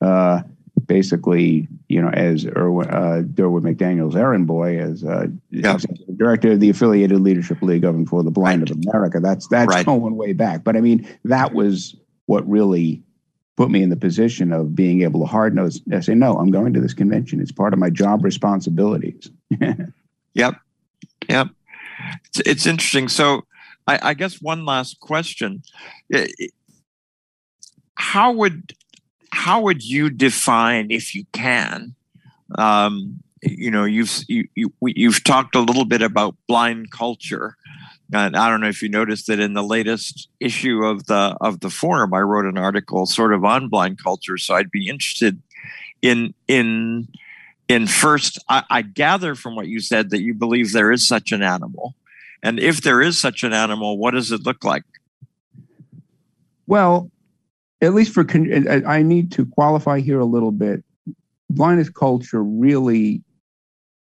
[0.00, 0.42] uh,
[0.86, 5.78] basically, you know, as Erwin, uh, McDaniel's errand boy, as uh, yeah.
[6.16, 8.70] director of the Affiliated Leadership League of and for the Blind right.
[8.70, 9.20] of America.
[9.20, 9.86] That's that's right.
[9.86, 10.64] going way back.
[10.64, 11.96] But I mean, that was
[12.26, 13.02] what really
[13.56, 16.72] put me in the position of being able to hard nose say, no, I'm going
[16.72, 17.40] to this convention.
[17.40, 19.30] It's part of my job responsibilities.
[20.34, 20.56] yep,
[21.28, 21.48] yep.
[22.26, 23.08] It's, it's interesting.
[23.08, 23.42] So,
[23.86, 25.62] I, I guess one last question:
[27.94, 28.72] How would
[29.32, 31.94] how would you define, if you can,
[32.58, 37.56] um, you know, you've you, you, you've talked a little bit about blind culture,
[38.12, 41.60] and I don't know if you noticed that in the latest issue of the of
[41.60, 44.36] the forum, I wrote an article sort of on blind culture.
[44.36, 45.40] So I'd be interested
[46.02, 47.08] in in
[47.68, 48.38] in first.
[48.48, 51.94] I, I gather from what you said that you believe there is such an animal,
[52.42, 54.84] and if there is such an animal, what does it look like?
[56.66, 57.10] Well,
[57.82, 58.26] at least for
[58.86, 60.84] I need to qualify here a little bit.
[61.48, 63.22] Blindness culture really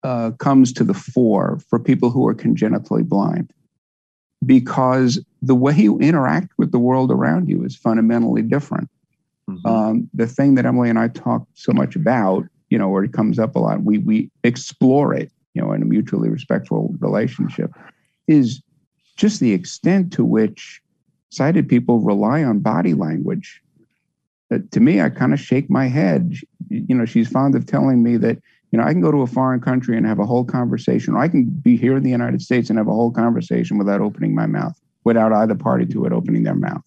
[0.03, 3.51] uh, comes to the fore for people who are congenitally blind
[4.45, 8.89] because the way you interact with the world around you is fundamentally different.
[9.49, 9.67] Mm-hmm.
[9.67, 13.13] Um, the thing that Emily and I talk so much about, you know, where it
[13.13, 17.71] comes up a lot, we we explore it, you know, in a mutually respectful relationship,
[18.27, 18.61] is
[19.17, 20.81] just the extent to which
[21.29, 23.61] sighted people rely on body language.
[24.51, 26.35] Uh, to me, I kind of shake my head.
[26.69, 28.37] You know, she's fond of telling me that,
[28.71, 31.19] you know, I can go to a foreign country and have a whole conversation, or
[31.19, 34.35] I can be here in the United States and have a whole conversation without opening
[34.35, 36.85] my mouth, without either party to it opening their mouth.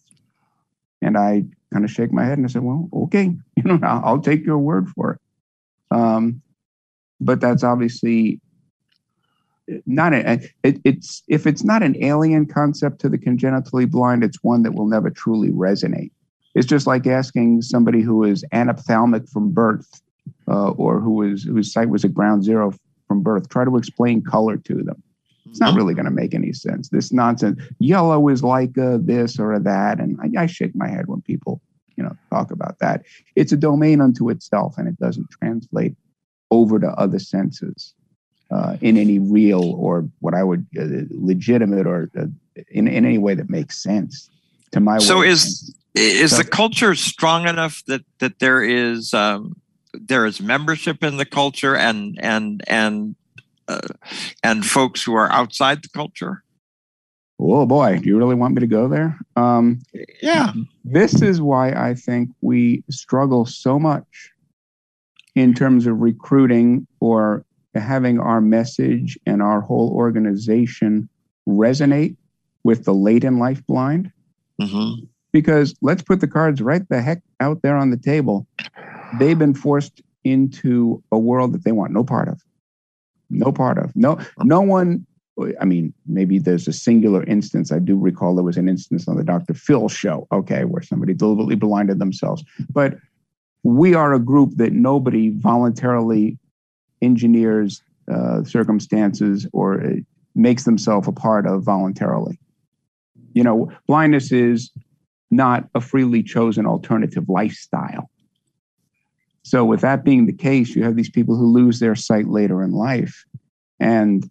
[1.00, 3.24] And I kind of shake my head and I said, well, okay,
[3.56, 5.20] you know, I'll, I'll take your word for it.
[5.96, 6.42] Um,
[7.20, 8.40] but that's obviously
[9.86, 14.62] not it, it's if it's not an alien concept to the congenitally blind, it's one
[14.62, 16.10] that will never truly resonate.
[16.54, 20.02] It's just like asking somebody who is anophthalmic from birth,
[20.48, 22.74] uh, or who is whose sight was at ground zero
[23.08, 23.48] from birth.
[23.48, 25.02] Try to explain color to them.
[25.48, 26.88] It's not really going to make any sense.
[26.88, 27.60] This nonsense.
[27.78, 31.20] Yellow is like a this or a that, and I, I shake my head when
[31.20, 31.60] people,
[31.96, 33.02] you know, talk about that.
[33.36, 35.94] It's a domain unto itself, and it doesn't translate
[36.50, 37.94] over to other senses
[38.52, 42.26] uh, in any real or what I would uh, legitimate or uh,
[42.70, 44.30] in, in any way that makes sense
[44.72, 44.98] to my.
[44.98, 49.56] So is is so, the culture strong enough that that there is um,
[49.94, 53.16] there is membership in the culture and and and
[53.68, 53.80] uh,
[54.42, 56.42] and folks who are outside the culture?
[57.40, 59.18] Oh boy, do you really want me to go there?
[59.34, 59.80] Um,
[60.22, 60.52] yeah.
[60.84, 64.30] This is why I think we struggle so much
[65.34, 67.44] in terms of recruiting or
[67.80, 71.08] having our message and our whole organization
[71.48, 72.16] resonate
[72.64, 74.12] with the late in life blind.
[74.60, 75.04] Mm-hmm.
[75.32, 78.46] Because let's put the cards right the heck out there on the table.
[79.18, 82.42] They've been forced into a world that they want no part of.
[83.30, 83.94] No part of.
[83.96, 85.06] No, no one.
[85.58, 87.72] I mean, maybe there's a singular instance.
[87.72, 89.54] I do recall there was an instance on the Dr.
[89.54, 92.44] Phil show, okay, where somebody deliberately blinded themselves.
[92.70, 92.98] But
[93.62, 96.38] we are a group that nobody voluntarily
[97.02, 99.82] engineers uh, circumstances or
[100.34, 102.38] makes themselves a part of voluntarily.
[103.34, 104.70] You know, blindness is
[105.30, 108.10] not a freely chosen alternative lifestyle.
[109.44, 112.62] So, with that being the case, you have these people who lose their sight later
[112.62, 113.24] in life.
[113.80, 114.30] And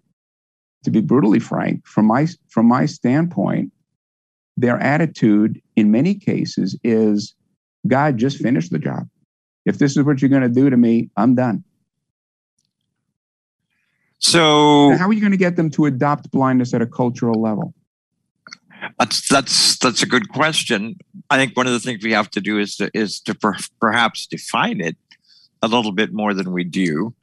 [0.83, 3.71] to be brutally frank, from my, from my standpoint,
[4.57, 7.35] their attitude in many cases is
[7.87, 9.07] God just finished the job.
[9.65, 11.63] If this is what you're going to do to me, I'm done.
[14.21, 17.73] So, how are you going to get them to adopt blindness at a cultural level?
[18.99, 20.95] That's that's that's a good question.
[21.29, 23.55] I think one of the things we have to do is to is to per,
[23.79, 24.95] perhaps define it
[25.63, 27.15] a little bit more than we do,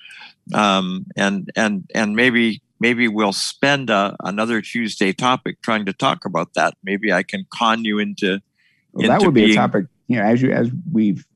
[0.54, 6.24] um, and and and maybe maybe we'll spend a, another Tuesday topic trying to talk
[6.24, 6.74] about that.
[6.82, 8.40] Maybe I can con you into.
[8.92, 11.26] Well, into that would be being, a topic you know, as you as we've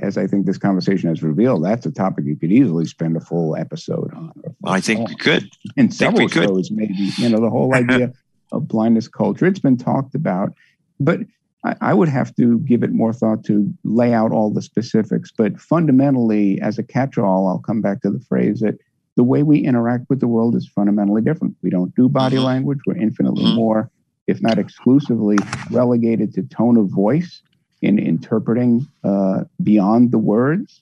[0.00, 3.20] as I think this conversation has revealed, that's a topic you could easily spend a
[3.20, 4.32] full episode on.
[4.64, 5.50] I think we could.
[5.76, 7.10] In several shows, maybe.
[7.18, 8.12] You know, the whole idea
[8.52, 9.46] of blindness culture.
[9.46, 10.54] It's been talked about,
[11.00, 11.20] but
[11.64, 15.32] I, I would have to give it more thought to lay out all the specifics.
[15.36, 18.78] But fundamentally, as a catch-all, I'll come back to the phrase that
[19.16, 21.56] the way we interact with the world is fundamentally different.
[21.62, 22.44] We don't do body mm-hmm.
[22.44, 22.78] language.
[22.86, 23.56] We're infinitely mm-hmm.
[23.56, 23.90] more,
[24.28, 25.36] if not exclusively,
[25.72, 27.42] relegated to tone of voice
[27.82, 30.80] in interpreting uh, beyond the words.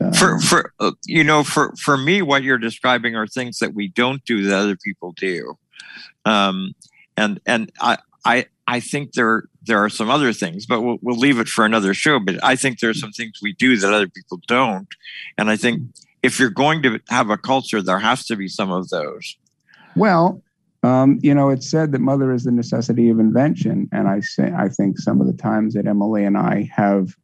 [0.00, 3.74] Um, for for uh, you know for for me, what you're describing are things that
[3.74, 5.56] we don't do that other people do,
[6.24, 6.74] um,
[7.16, 11.18] and and I I I think there there are some other things, but we'll we'll
[11.18, 12.18] leave it for another show.
[12.20, 14.88] But I think there are some things we do that other people don't,
[15.38, 15.82] and I think
[16.22, 19.36] if you're going to have a culture, there has to be some of those.
[19.94, 20.42] Well,
[20.82, 24.52] um, you know, it's said that mother is the necessity of invention, and I say
[24.56, 27.16] I think some of the times that Emily and I have,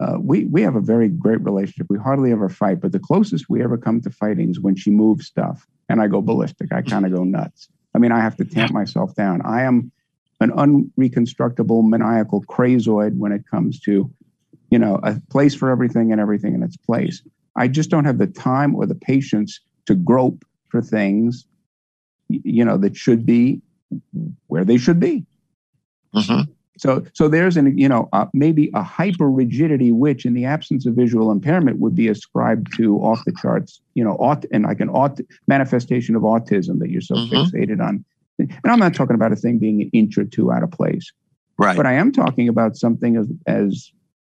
[0.00, 1.86] uh, we we have a very great relationship.
[1.88, 4.90] We hardly ever fight, but the closest we ever come to fighting is when she
[4.90, 6.72] moves stuff, and I go ballistic.
[6.72, 7.68] I kind of go nuts.
[7.94, 9.42] I mean, I have to tamp myself down.
[9.44, 9.90] I am
[10.40, 14.10] an unreconstructible maniacal crazoid when it comes to,
[14.70, 17.22] you know, a place for everything and everything in its place.
[17.56, 21.46] I just don't have the time or the patience to grope for things
[22.44, 23.60] you know that should be
[24.46, 25.24] where they should be.
[26.14, 26.50] Mm-hmm.
[26.78, 30.86] So, so there's an you know uh, maybe a hyper rigidity which, in the absence
[30.86, 34.80] of visual impairment, would be ascribed to off the charts, you know, aut- and like
[34.80, 37.34] an aut- manifestation of autism that you're so mm-hmm.
[37.34, 38.04] fixated on.
[38.38, 41.12] And I'm not talking about a thing being an inch or two out of place,
[41.58, 41.76] right?
[41.76, 43.92] But I am talking about something as as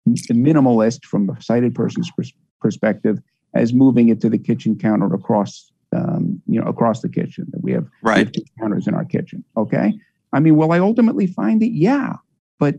[0.09, 3.19] minimalist from a sighted person's pers- perspective
[3.55, 7.47] as moving it to the kitchen counter across um, you know, across the kitchen.
[7.51, 9.45] That we have right counters in our kitchen.
[9.57, 9.95] Okay.
[10.33, 11.73] I mean, will I ultimately find it?
[11.73, 12.15] Yeah,
[12.59, 12.77] but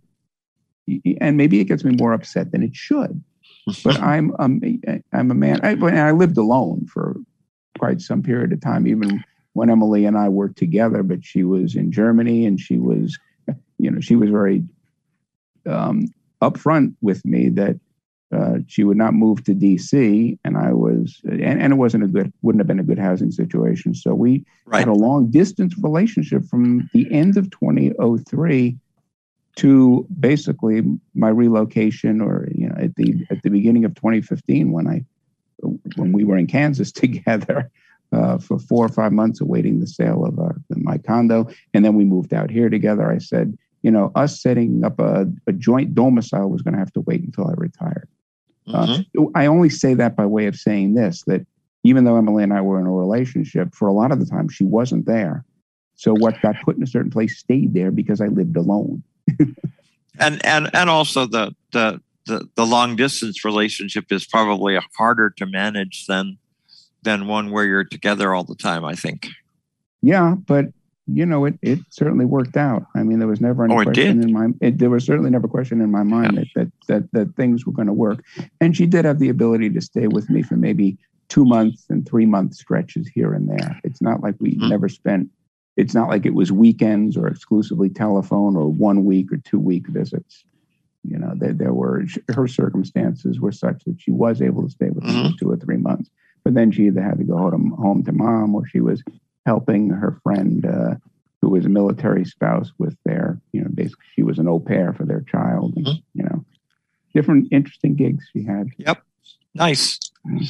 [1.20, 3.24] and maybe it gets me more upset than it should.
[3.84, 4.62] But I'm um,
[5.14, 5.60] I'm a man.
[5.64, 7.16] I, and I lived alone for
[7.78, 9.24] quite some period of time, even
[9.54, 11.04] when Emily and I worked together.
[11.04, 13.18] But she was in Germany, and she was,
[13.78, 14.64] you know, she was very
[15.66, 16.08] um,
[16.42, 17.80] upfront with me that
[18.32, 22.08] uh, she would not move to DC, and I was, and, and, it wasn't a
[22.08, 23.96] good, wouldn't have been a good housing situation.
[23.96, 24.80] So we right.
[24.80, 28.78] had a long distance relationship from the end of 2003
[29.56, 30.84] to basically
[31.16, 35.06] my relocation, or you know, at the at the beginning of 2015 when I
[35.96, 37.72] when we were in Kansas together.
[38.14, 41.94] Uh, for four or five months, awaiting the sale of uh, my condo, and then
[41.94, 43.12] we moved out here together.
[43.12, 46.94] I said, you know, us setting up a, a joint domicile was going to have
[46.94, 48.08] to wait until I retired.
[48.68, 49.24] Mm-hmm.
[49.24, 51.46] Uh, I only say that by way of saying this that
[51.84, 54.50] even though Emily and I were in a relationship, for a lot of the time
[54.50, 55.46] she wasn't there.
[55.96, 59.04] So what got put in a certain place stayed there because I lived alone.
[60.20, 65.46] and and and also the the the, the long distance relationship is probably harder to
[65.46, 66.38] manage than
[67.04, 68.84] than one where you're together all the time.
[68.84, 69.28] I think.
[70.02, 70.66] Yeah, but
[71.08, 72.86] you know, it, it certainly worked out.
[72.96, 75.48] I mean, there was never any oh, question in my it, there was certainly never
[75.48, 76.42] question in my mind yeah.
[76.42, 78.24] that, that that that things were going to work.
[78.60, 80.98] And she did have the ability to stay with me for maybe
[81.30, 83.80] two months and three month stretches here and there.
[83.84, 84.70] It's not like we mm-hmm.
[84.70, 85.30] never spent.
[85.78, 89.88] It's not like it was weekends or exclusively telephone or one week or two week
[89.88, 90.44] visits.
[91.04, 92.04] You know, there, there were
[92.34, 95.24] her circumstances were such that she was able to stay with mm-hmm.
[95.24, 96.10] me for two or three months.
[96.44, 99.04] But then she either had to go home, home to mom or she was
[99.48, 100.96] helping her friend uh,
[101.42, 104.92] who was a military spouse with their, you know, basically she was an au pair
[104.92, 105.74] for their child.
[105.78, 106.02] And, mm-hmm.
[106.14, 106.46] You know,
[107.14, 108.68] different interesting gigs she had.
[108.78, 109.02] Yep.
[109.56, 110.00] Nice.
[110.28, 110.44] Mm-hmm.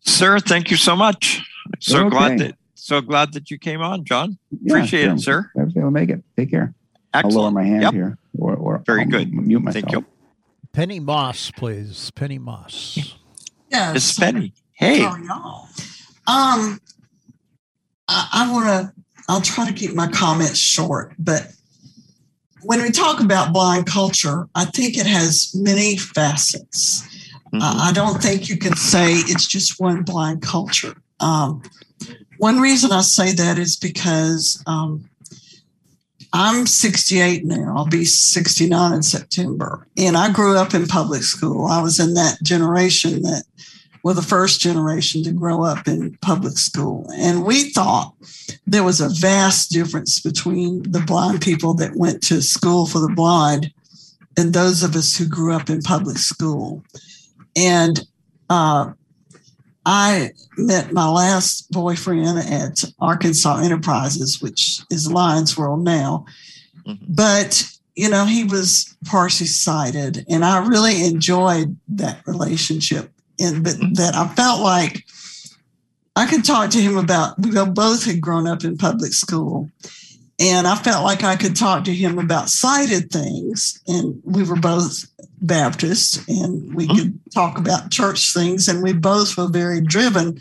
[0.00, 1.42] Sir, thank you so much.
[1.78, 2.10] So okay.
[2.10, 4.38] glad that so glad that you came on, John.
[4.50, 5.14] Yeah, Appreciate sure.
[5.14, 5.50] it, sir.
[5.56, 6.22] I was make it.
[6.36, 6.74] Take care.
[7.14, 7.36] Excellent.
[7.36, 7.94] I'll lower my hand yep.
[7.94, 8.18] here.
[8.38, 9.32] Or, or Very I'll good.
[9.32, 9.84] Mute myself.
[9.84, 10.04] Thank you.
[10.72, 12.10] Penny Moss, please.
[12.10, 13.16] Penny Moss.
[13.70, 13.96] Yes.
[13.96, 14.52] It's Penny.
[14.72, 15.00] Hey.
[15.00, 15.68] How y'all?
[16.26, 16.80] Um,
[18.08, 18.92] I, I want to,
[19.28, 21.52] I'll try to keep my comments short, but
[22.62, 27.02] when we talk about blind culture, I think it has many facets.
[27.52, 27.58] Mm-hmm.
[27.62, 30.96] I don't think you can say it's just one blind culture.
[31.20, 31.62] Um,
[32.38, 35.08] one reason I say that is because um,
[36.32, 37.74] I'm 68 now.
[37.76, 39.86] I'll be 69 in September.
[39.96, 41.66] And I grew up in public school.
[41.66, 43.44] I was in that generation that
[44.06, 47.10] were the first generation to grow up in public school.
[47.16, 48.14] And we thought
[48.64, 53.12] there was a vast difference between the blind people that went to school for the
[53.12, 53.72] blind
[54.36, 56.84] and those of us who grew up in public school.
[57.56, 58.06] And
[58.48, 58.92] uh,
[59.84, 66.26] I met my last boyfriend at Arkansas Enterprises, which is Lions World now.
[66.86, 67.06] Mm-hmm.
[67.08, 73.10] But, you know, he was partially sighted, and I really enjoyed that relationship.
[73.38, 75.04] And but that I felt like
[76.14, 79.70] I could talk to him about, we both had grown up in public school.
[80.38, 83.80] And I felt like I could talk to him about sighted things.
[83.86, 85.04] And we were both
[85.40, 86.96] Baptists, and we mm-hmm.
[86.96, 88.68] could talk about church things.
[88.68, 90.38] And we both were very driven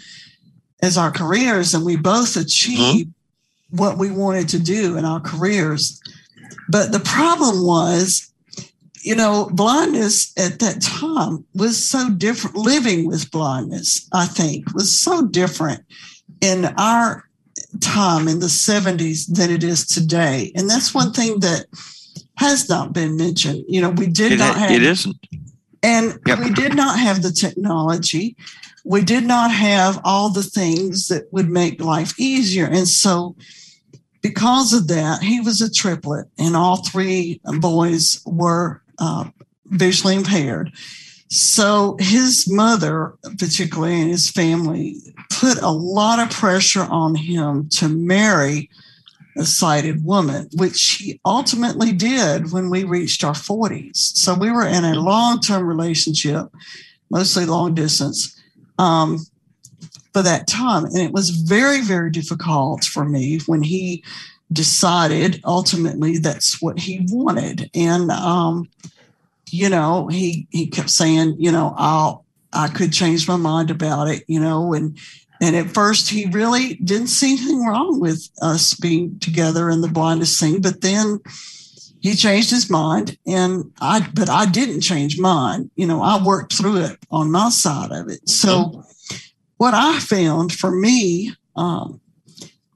[0.82, 3.78] as our careers, and we both achieved mm-hmm.
[3.78, 6.02] what we wanted to do in our careers.
[6.70, 8.32] But the problem was,
[9.06, 12.56] you know, blindness at that time was so different.
[12.56, 15.84] Living with blindness, I think, was so different
[16.42, 17.24] in our
[17.82, 20.52] time in the 70s than it is today.
[20.56, 21.68] And that's one thing that
[22.38, 23.64] has not been mentioned.
[23.68, 25.18] You know, we did it, not have it isn't.
[25.84, 26.40] And yep.
[26.40, 28.36] we did not have the technology.
[28.86, 32.66] We did not have all the things that would make life easier.
[32.66, 33.36] And so
[34.24, 39.26] because of that, he was a triplet, and all three boys were uh,
[39.66, 40.72] visually impaired.
[41.30, 44.98] So his mother, particularly, and his family
[45.32, 48.70] put a lot of pressure on him to marry
[49.38, 53.98] a sighted woman, which he ultimately did when we reached our 40s.
[53.98, 56.48] So we were in a long term relationship,
[57.10, 58.40] mostly long distance,
[58.78, 59.20] um,
[60.14, 60.86] for that time.
[60.86, 64.04] And it was very, very difficult for me when he
[64.52, 67.70] decided ultimately that's what he wanted.
[67.74, 68.70] And, um,
[69.50, 74.08] you know, he, he kept saying, you know, I'll, I could change my mind about
[74.08, 74.98] it, you know, and
[75.42, 79.88] and at first, he really didn't see anything wrong with us being together in the
[79.88, 80.62] blindest thing.
[80.62, 81.20] But then
[82.00, 85.70] he changed his mind, and I, but I didn't change mine.
[85.76, 88.28] You know, I worked through it on my side of it.
[88.30, 89.16] So, mm-hmm.
[89.58, 92.00] what I found for me um,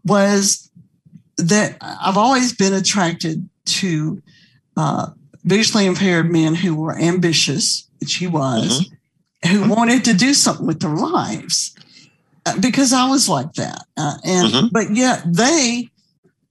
[0.04, 0.69] was
[1.48, 4.22] that I've always been attracted to
[4.78, 5.08] uh,
[5.44, 8.90] visually impaired men who were ambitious, which he was,
[9.44, 9.50] mm-hmm.
[9.50, 11.76] who wanted to do something with their lives
[12.60, 13.86] because I was like that.
[13.98, 14.68] Uh, and mm-hmm.
[14.72, 15.90] but yet they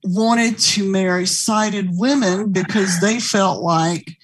[0.04, 4.16] wanted to marry sighted women because they felt like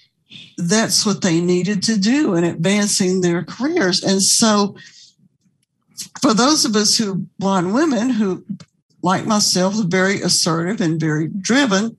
[0.56, 4.02] that's what they needed to do in advancing their careers.
[4.02, 4.76] And so
[6.20, 8.44] for those of us who blind women who
[9.04, 11.94] like myself very assertive and very driven,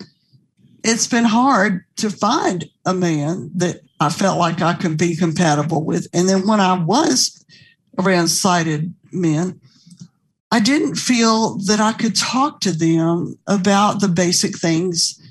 [0.83, 5.83] it's been hard to find a man that I felt like I could be compatible
[5.83, 6.07] with.
[6.13, 7.45] And then when I was
[7.99, 9.61] around sighted men,
[10.51, 15.21] I didn't feel that I could talk to them about the basic things,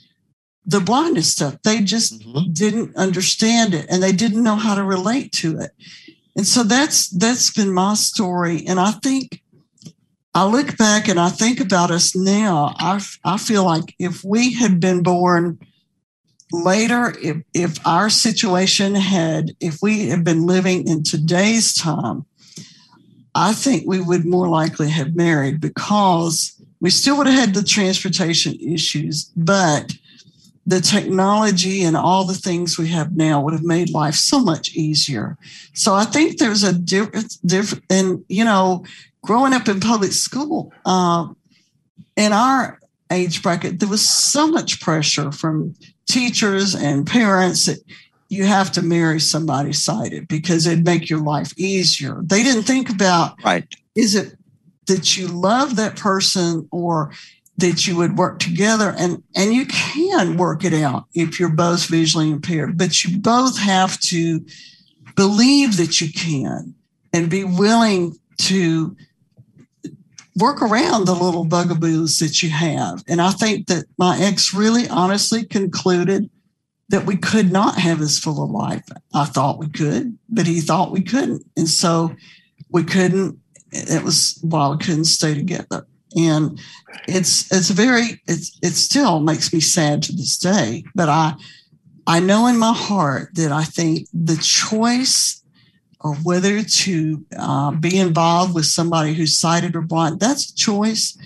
[0.65, 1.57] the blindness stuff.
[1.65, 2.53] They just mm-hmm.
[2.53, 5.73] didn't understand it and they didn't know how to relate to it.
[6.37, 8.65] And so that's that's been my story.
[8.67, 9.44] And I think
[10.35, 12.75] I look back and I think about us now.
[12.79, 15.59] I, I feel like if we had been born
[16.53, 22.27] later, if, if our situation had, if we had been living in today's time,
[23.35, 27.63] I think we would more likely have married because we still would have had the
[27.63, 29.93] transportation issues, but
[30.67, 34.75] the technology and all the things we have now would have made life so much
[34.75, 35.37] easier.
[35.75, 38.85] So I think there's a difference, different, and you know,
[39.25, 41.27] growing up in public school, uh,
[42.17, 42.79] in our
[43.11, 45.75] age bracket, there was so much pressure from
[46.07, 47.79] teachers and parents that
[48.29, 52.21] you have to marry somebody sighted because it'd make your life easier.
[52.23, 53.67] They didn't think about right.
[53.95, 54.37] Is it
[54.87, 57.13] that you love that person or
[57.57, 61.87] that you would work together and and you can work it out if you're both
[61.87, 64.45] visually impaired, but you both have to
[65.15, 66.75] believe that you can
[67.13, 68.97] and be willing to
[70.37, 73.03] work around the little bugaboos that you have.
[73.09, 76.29] And I think that my ex really honestly concluded
[76.89, 78.85] that we could not have as full of life.
[79.15, 81.45] I thought we could, but he thought we couldn't.
[81.57, 82.15] And so
[82.71, 83.39] we couldn't,
[83.73, 85.87] it was while we couldn't stay together.
[86.17, 86.61] And
[87.09, 90.85] it's it's very it's it still makes me sad to this day.
[90.95, 91.35] But I
[92.07, 95.43] I know in my heart that I think the choice
[96.05, 101.17] or whether to uh, be involved with somebody who's sighted or blind, that's a choice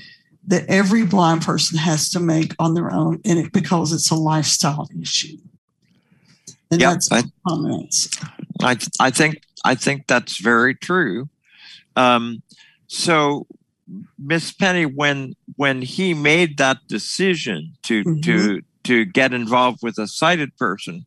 [0.47, 4.15] that every blind person has to make on their own, and it because it's a
[4.15, 5.37] lifestyle issue.
[6.71, 8.09] And Yeah, that's I- comments.
[8.63, 11.29] I I think I think that's very true.
[11.97, 12.43] Um,
[12.87, 13.47] so,
[14.17, 20.07] Miss Penny, when when he made that decision to to to get involved with a
[20.07, 21.05] sighted person,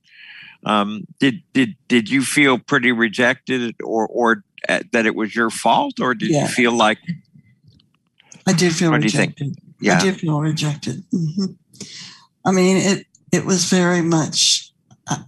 [0.66, 5.50] um, did did did you feel pretty rejected, or or uh, that it was your
[5.50, 6.44] fault, or did Yeah.
[6.44, 7.00] you feel like
[8.48, 9.40] I did feel What do you think?
[9.40, 9.58] rejected.
[9.80, 9.98] Yeah.
[9.98, 11.04] I did feel rejected.
[11.12, 11.46] hmm
[12.46, 14.72] I mean, it it was very much.
[15.08, 15.24] I,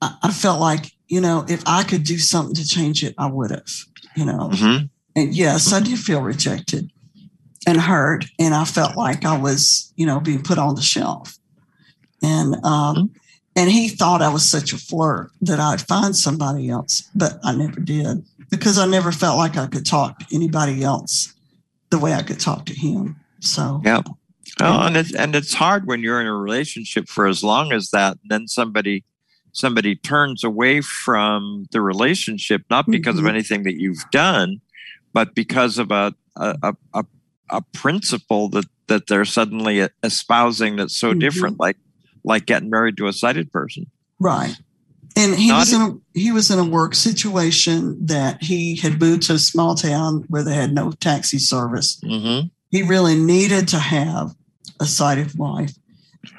[0.00, 3.26] I I felt like you know, if I could do something to change it, I
[3.26, 3.66] would have.
[4.16, 4.90] You know, Mhm.
[5.16, 6.90] and yes, I did feel rejected
[7.66, 11.36] and hurt, and I felt like I was, you know, being put on the shelf.
[12.22, 13.10] And um,
[13.56, 17.54] and he thought I was such a flirt that I'd find somebody else, but I
[17.54, 21.32] never did because I never felt like I could talk to anybody else
[21.90, 23.16] the way I could talk to him.
[23.40, 24.02] So Yeah.
[24.60, 27.90] Oh, and it's and it's hard when you're in a relationship for as long as
[27.90, 29.02] that, and then somebody
[29.52, 33.30] somebody turns away from the relationship not because of Mhm.
[33.30, 34.60] anything that you've done,
[35.12, 37.04] but because of a a, a,
[37.50, 41.20] a, principle that that they're suddenly espousing that's so Mhm.
[41.20, 41.76] different, like
[42.24, 43.86] like getting married to a sighted person.
[44.18, 44.56] Right.
[45.16, 49.00] And he Not was in a he was in a work situation that he had
[49.00, 52.00] moved to a small town where they had no taxi service.
[52.00, 52.48] Mm-hmm.
[52.70, 54.34] He really needed to have
[54.80, 55.72] a sighted wife.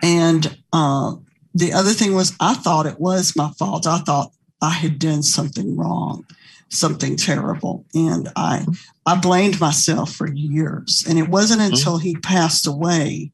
[0.04, 1.16] And uh,
[1.54, 3.88] the other thing was I thought it was my fault.
[3.88, 4.32] I thought
[4.62, 6.26] I had done something wrong,
[6.68, 7.86] something terrible.
[7.94, 8.66] And I
[9.06, 11.06] I blamed myself for years.
[11.08, 13.32] And it wasn't until he passed away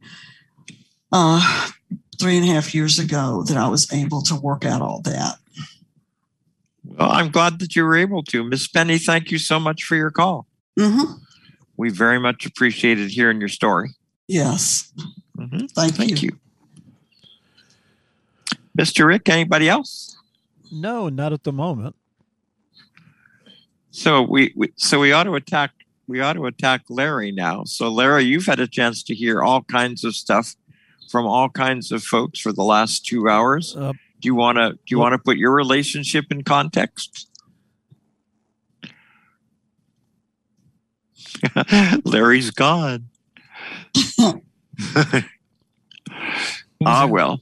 [1.11, 1.69] uh,
[2.21, 5.37] three and a half years ago that I was able to work out all that.
[6.85, 8.97] Well, I'm glad that you were able to, Miss Penny.
[8.99, 10.45] Thank you so much for your call.
[10.77, 11.13] hmm
[11.77, 13.91] We very much appreciated hearing your story.
[14.27, 14.91] Yes.
[15.37, 15.71] Mhm.
[15.71, 16.29] Thank, Thank you.
[16.31, 16.39] you.
[18.77, 19.05] Mr.
[19.05, 20.15] Rick, anybody else?
[20.71, 21.95] No, not at the moment.
[23.89, 25.71] So we, we so we ought to attack
[26.07, 27.63] we ought to attack Larry now.
[27.65, 30.55] So Larry, you've had a chance to hear all kinds of stuff
[31.11, 33.75] from all kinds of folks for the last two hours.
[33.75, 37.27] Uh, do you want to do you want to put your relationship in context?
[42.05, 43.09] Larry's gone.
[46.85, 47.41] ah well.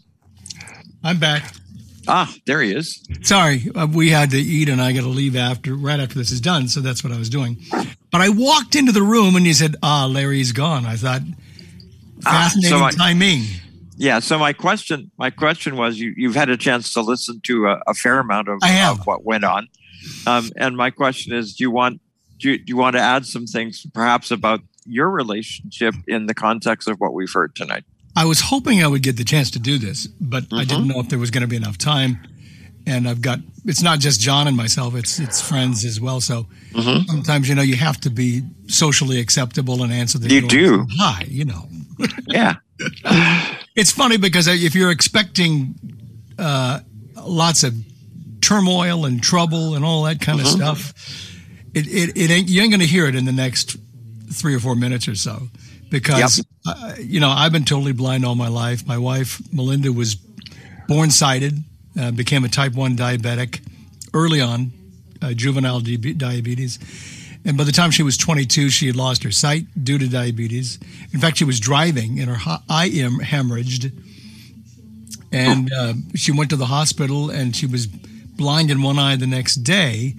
[1.03, 1.53] I'm back.
[2.07, 3.03] Ah, there he is.
[3.21, 6.31] Sorry, uh, we had to eat, and I got to leave after right after this
[6.31, 6.67] is done.
[6.67, 7.57] So that's what I was doing.
[8.11, 11.21] But I walked into the room, and you said, "Ah, Larry's gone." I thought,
[12.23, 13.43] fascinating so I- timing.
[13.97, 14.19] Yeah.
[14.19, 17.81] So my question, my question was, you you've had a chance to listen to a,
[17.85, 19.67] a fair amount of, of what went on,
[20.25, 21.99] um, and my question is, do you want
[22.39, 26.33] do you, do you want to add some things, perhaps about your relationship in the
[26.33, 27.83] context of what we've heard tonight?
[28.15, 30.99] I was hoping I would get the chance to do this, but I didn't know
[30.99, 32.19] if there was going to be enough time.
[32.87, 36.21] And I've got it's not just John and myself; it's it's friends as well.
[36.21, 36.47] So
[37.07, 40.87] sometimes you know you have to be socially acceptable and answer the You do.
[40.97, 41.67] Hi, you know.
[42.27, 42.55] Yeah.
[43.75, 45.75] It's funny because if you're expecting
[46.37, 46.79] uh,
[47.21, 47.73] lots of
[48.41, 50.55] turmoil and trouble and all that kind of Mhm.
[50.55, 50.93] stuff,
[51.73, 53.75] it, it, it ain't you ain't going to hear it in the next
[54.31, 55.49] three or four minutes or so
[55.89, 58.87] because uh, you know I've been totally blind all my life.
[58.87, 60.15] My wife Melinda was
[60.87, 61.63] born sighted,
[61.99, 63.59] uh, became a type one diabetic
[64.13, 64.71] early on,
[65.21, 66.79] uh, juvenile di- diabetes.
[67.45, 70.79] And by the time she was 22, she had lost her sight due to diabetes.
[71.13, 73.91] In fact, she was driving and her eye hem- hemorrhaged.
[75.31, 79.27] And uh, she went to the hospital and she was blind in one eye the
[79.27, 80.15] next day.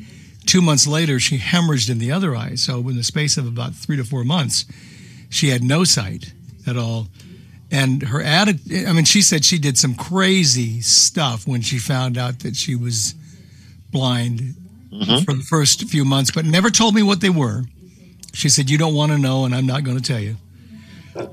[0.47, 2.55] Two months later, she hemorrhaged in the other eye.
[2.55, 4.65] So, in the space of about three to four months,
[5.28, 6.32] she had no sight
[6.66, 7.09] at all.
[7.70, 12.18] And her attitude, I mean, she said she did some crazy stuff when she found
[12.18, 13.14] out that she was
[13.90, 14.55] blind
[15.24, 17.62] for the first few months, but never told me what they were.
[18.32, 20.36] She said, "You don't want to know, and I'm not going to tell you."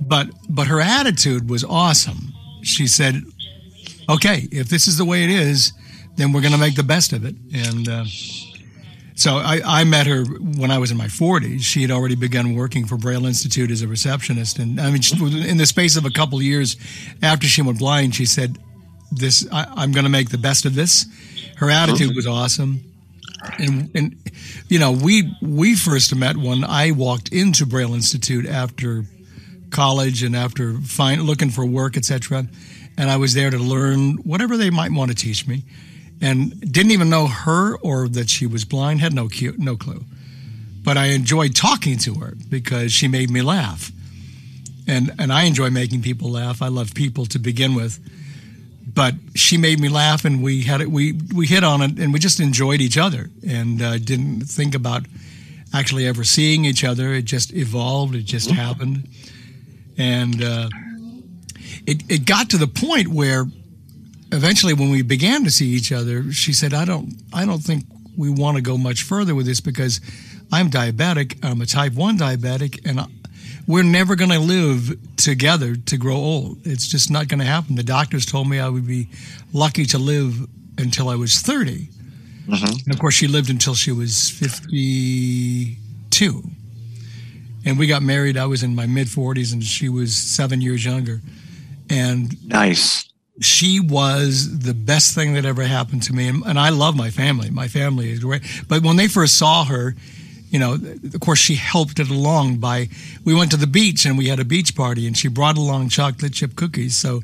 [0.01, 2.33] But but her attitude was awesome.
[2.61, 3.23] She said,
[4.09, 5.73] "Okay, if this is the way it is,
[6.15, 8.05] then we're going to make the best of it." And uh,
[9.17, 11.61] so I, I met her when I was in my 40s.
[11.61, 15.01] She had already begun working for Braille Institute as a receptionist, and I mean,
[15.45, 16.77] in the space of a couple of years
[17.21, 18.57] after she went blind, she said,
[19.11, 21.05] "This I, I'm going to make the best of this."
[21.57, 22.87] Her attitude was awesome
[23.59, 24.15] and and
[24.67, 29.05] you know we we first met when I walked into Braille Institute after
[29.69, 32.47] college and after find, looking for work, etc.
[32.97, 35.63] And I was there to learn whatever they might want to teach me.
[36.21, 39.01] And didn't even know her or that she was blind.
[39.01, 40.03] Had no cu- no clue,
[40.83, 43.91] but I enjoyed talking to her because she made me laugh,
[44.87, 46.61] and and I enjoy making people laugh.
[46.61, 47.99] I love people to begin with,
[48.93, 50.89] but she made me laugh, and we had it.
[50.89, 54.73] We we hit on it, and we just enjoyed each other, and uh, didn't think
[54.75, 55.05] about
[55.73, 57.13] actually ever seeing each other.
[57.13, 58.15] It just evolved.
[58.15, 59.07] It just happened,
[59.97, 60.69] and uh,
[61.85, 63.45] it it got to the point where
[64.31, 67.85] eventually, when we began to see each other, she said, "I don't I don't think
[68.15, 70.01] we want to go much further with this because
[70.51, 71.43] I'm diabetic.
[71.43, 73.05] I'm a type one diabetic, and." I,
[73.67, 76.65] we're never going to live together to grow old.
[76.65, 77.75] It's just not going to happen.
[77.75, 79.09] The doctors told me I would be
[79.51, 80.47] lucky to live
[80.77, 81.89] until I was 30.
[82.47, 82.65] Mm-hmm.
[82.85, 86.43] And of course, she lived until she was 52.
[87.65, 88.37] And we got married.
[88.37, 91.19] I was in my mid 40s and she was seven years younger.
[91.89, 93.03] And nice.
[93.39, 96.27] She was the best thing that ever happened to me.
[96.27, 97.49] And, and I love my family.
[97.49, 98.41] My family is great.
[98.67, 99.95] But when they first saw her,
[100.49, 102.89] you know, of course, she helped it along by.
[103.25, 105.89] We went to the beach and we had a beach party, and she brought along
[105.89, 106.95] chocolate chip cookies.
[106.95, 107.21] So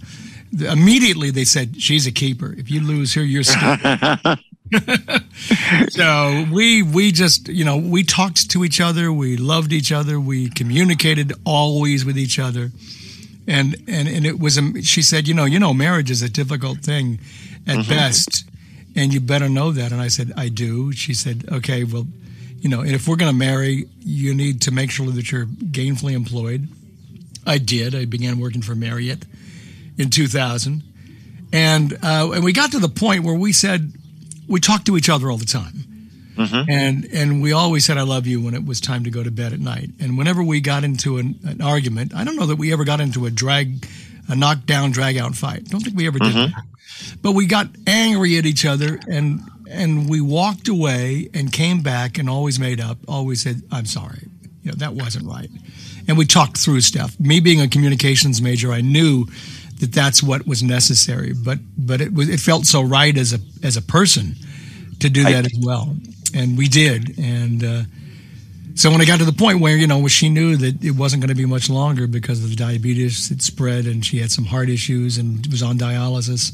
[0.51, 2.53] immediately they said, "She's a keeper.
[2.57, 3.79] If you lose her, you're stuck."
[5.89, 10.19] so we we just you know we talked to each other, we loved each other,
[10.19, 12.71] we communicated always with each other,
[13.47, 14.57] and and and it was.
[14.57, 14.81] A.
[14.81, 17.19] She said, "You know, you know, marriage is a difficult thing
[17.67, 17.89] at mm-hmm.
[17.89, 18.45] best."
[18.95, 19.91] And you better know that.
[19.91, 20.91] And I said, I do.
[20.91, 22.05] She said, okay, well,
[22.59, 25.45] you know, and if we're going to marry, you need to make sure that you're
[25.45, 26.67] gainfully employed.
[27.45, 27.95] I did.
[27.95, 29.25] I began working for Marriott
[29.97, 30.83] in 2000.
[31.51, 33.91] And, uh, and we got to the point where we said,
[34.47, 35.73] we talked to each other all the time.
[36.35, 36.69] Mm-hmm.
[36.69, 39.31] And, and we always said, I love you when it was time to go to
[39.31, 39.91] bed at night.
[39.99, 42.99] And whenever we got into an, an argument, I don't know that we ever got
[42.99, 43.87] into a drag,
[44.27, 45.65] a knockdown, drag out fight.
[45.65, 46.51] Don't think we ever did mm-hmm.
[46.51, 46.63] that.
[47.21, 52.19] But we got angry at each other and and we walked away and came back
[52.19, 54.27] and always made up, always said, I'm sorry.
[54.61, 55.49] You know, that wasn't right.
[56.07, 57.19] And we talked through stuff.
[57.19, 59.25] Me being a communications major, I knew
[59.79, 63.39] that that's what was necessary, but but it was it felt so right as a
[63.63, 64.35] as a person
[64.99, 65.95] to do that I, as well.
[66.33, 67.17] And we did.
[67.17, 67.81] And uh,
[68.75, 71.21] so when I got to the point where, you know, she knew that it wasn't
[71.21, 74.45] going to be much longer because of the diabetes, it spread and she had some
[74.45, 76.51] heart issues and was on dialysis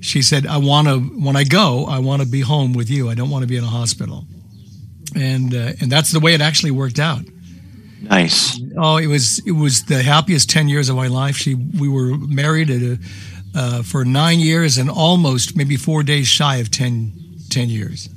[0.00, 3.08] she said, I want to, when I go, I want to be home with you.
[3.08, 4.24] I don't want to be in a hospital.
[5.14, 7.22] And, uh, and that's the way it actually worked out.
[8.00, 8.60] Nice.
[8.76, 11.36] Oh, it was, it was the happiest 10 years of my life.
[11.36, 12.98] She, we were married at a,
[13.54, 17.12] uh, for nine years and almost maybe four days shy of 10,
[17.50, 18.08] 10 years.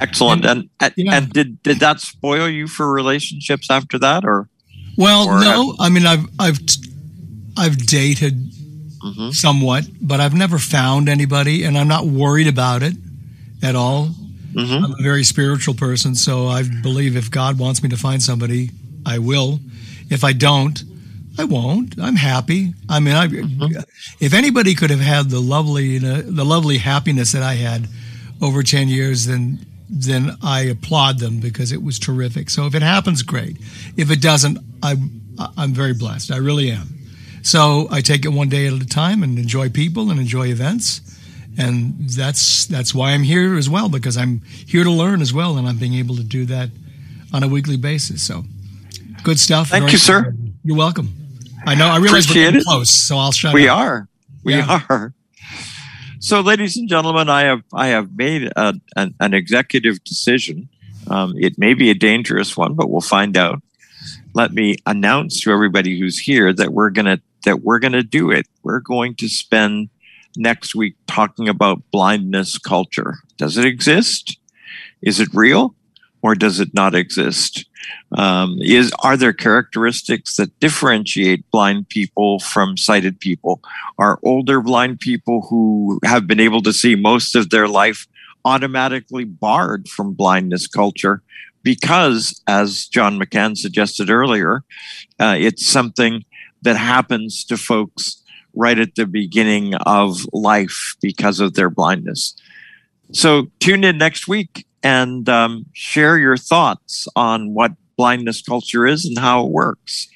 [0.00, 0.44] Excellent.
[0.44, 1.14] And, and, yeah.
[1.14, 4.48] and did, did that spoil you for relationships after that or?
[4.96, 6.58] Well, or no, have- I mean, I've, I've,
[7.56, 9.30] I've dated mm-hmm.
[9.30, 12.94] somewhat, but I've never found anybody, and I'm not worried about it
[13.62, 14.08] at all.
[14.52, 14.84] Mm-hmm.
[14.84, 18.70] I'm a very spiritual person, so I believe if God wants me to find somebody,
[19.04, 19.60] I will.
[20.08, 20.82] If I don't,
[21.38, 21.98] I won't.
[22.00, 22.72] I'm happy.
[22.88, 23.80] I mean, I, mm-hmm.
[24.20, 27.88] if anybody could have had the lovely, the lovely happiness that I had
[28.40, 32.50] over ten years, then then I applaud them because it was terrific.
[32.50, 33.58] So if it happens, great.
[33.96, 34.96] If it doesn't, I
[35.56, 36.32] I'm very blessed.
[36.32, 36.98] I really am.
[37.42, 41.00] So I take it one day at a time and enjoy people and enjoy events.
[41.58, 45.56] And that's that's why I'm here as well because I'm here to learn as well,
[45.56, 46.68] and I'm being able to do that
[47.32, 48.22] on a weekly basis.
[48.22, 48.44] So
[49.22, 49.68] good stuff.
[49.68, 50.34] Thank you, sir.
[50.64, 51.14] You're welcome.
[51.64, 51.86] I know.
[51.86, 53.54] I realize Appreciate we're close, so I'll shut.
[53.54, 53.78] We up.
[53.78, 54.08] are.
[54.44, 54.82] We yeah.
[54.90, 55.14] are.
[56.18, 60.68] So, ladies and gentlemen, I have I have made a, an, an executive decision.
[61.08, 63.62] Um, it may be a dangerous one, but we'll find out.
[64.32, 68.46] Let me announce to everybody who's here that we're to that we're to do it.
[68.62, 69.90] We're going to spend
[70.36, 73.18] next week talking about blindness culture.
[73.36, 74.38] Does it exist?
[75.02, 75.74] Is it real?
[76.22, 77.65] Or does it not exist?
[78.12, 83.60] Um, is are there characteristics that differentiate blind people from sighted people?
[83.98, 88.06] Are older blind people who have been able to see most of their life
[88.44, 91.22] automatically barred from blindness culture
[91.62, 94.62] because, as John McCann suggested earlier,
[95.18, 96.24] uh, it's something
[96.62, 98.22] that happens to folks
[98.54, 102.36] right at the beginning of life because of their blindness.
[103.12, 109.04] So tune in next week and um, share your thoughts on what blindness culture is
[109.04, 110.06] and how it works.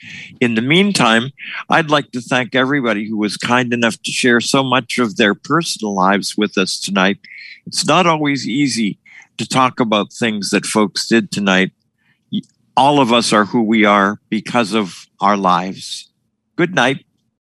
[0.41, 1.31] In the meantime,
[1.69, 5.35] I'd like to thank everybody who was kind enough to share so much of their
[5.35, 7.19] personal lives with us tonight.
[7.67, 9.01] It's not always easy
[9.39, 11.73] to talk about things that folks did tonight.
[12.77, 16.11] All of us are who we are because of our lives.
[16.55, 17.05] Good night.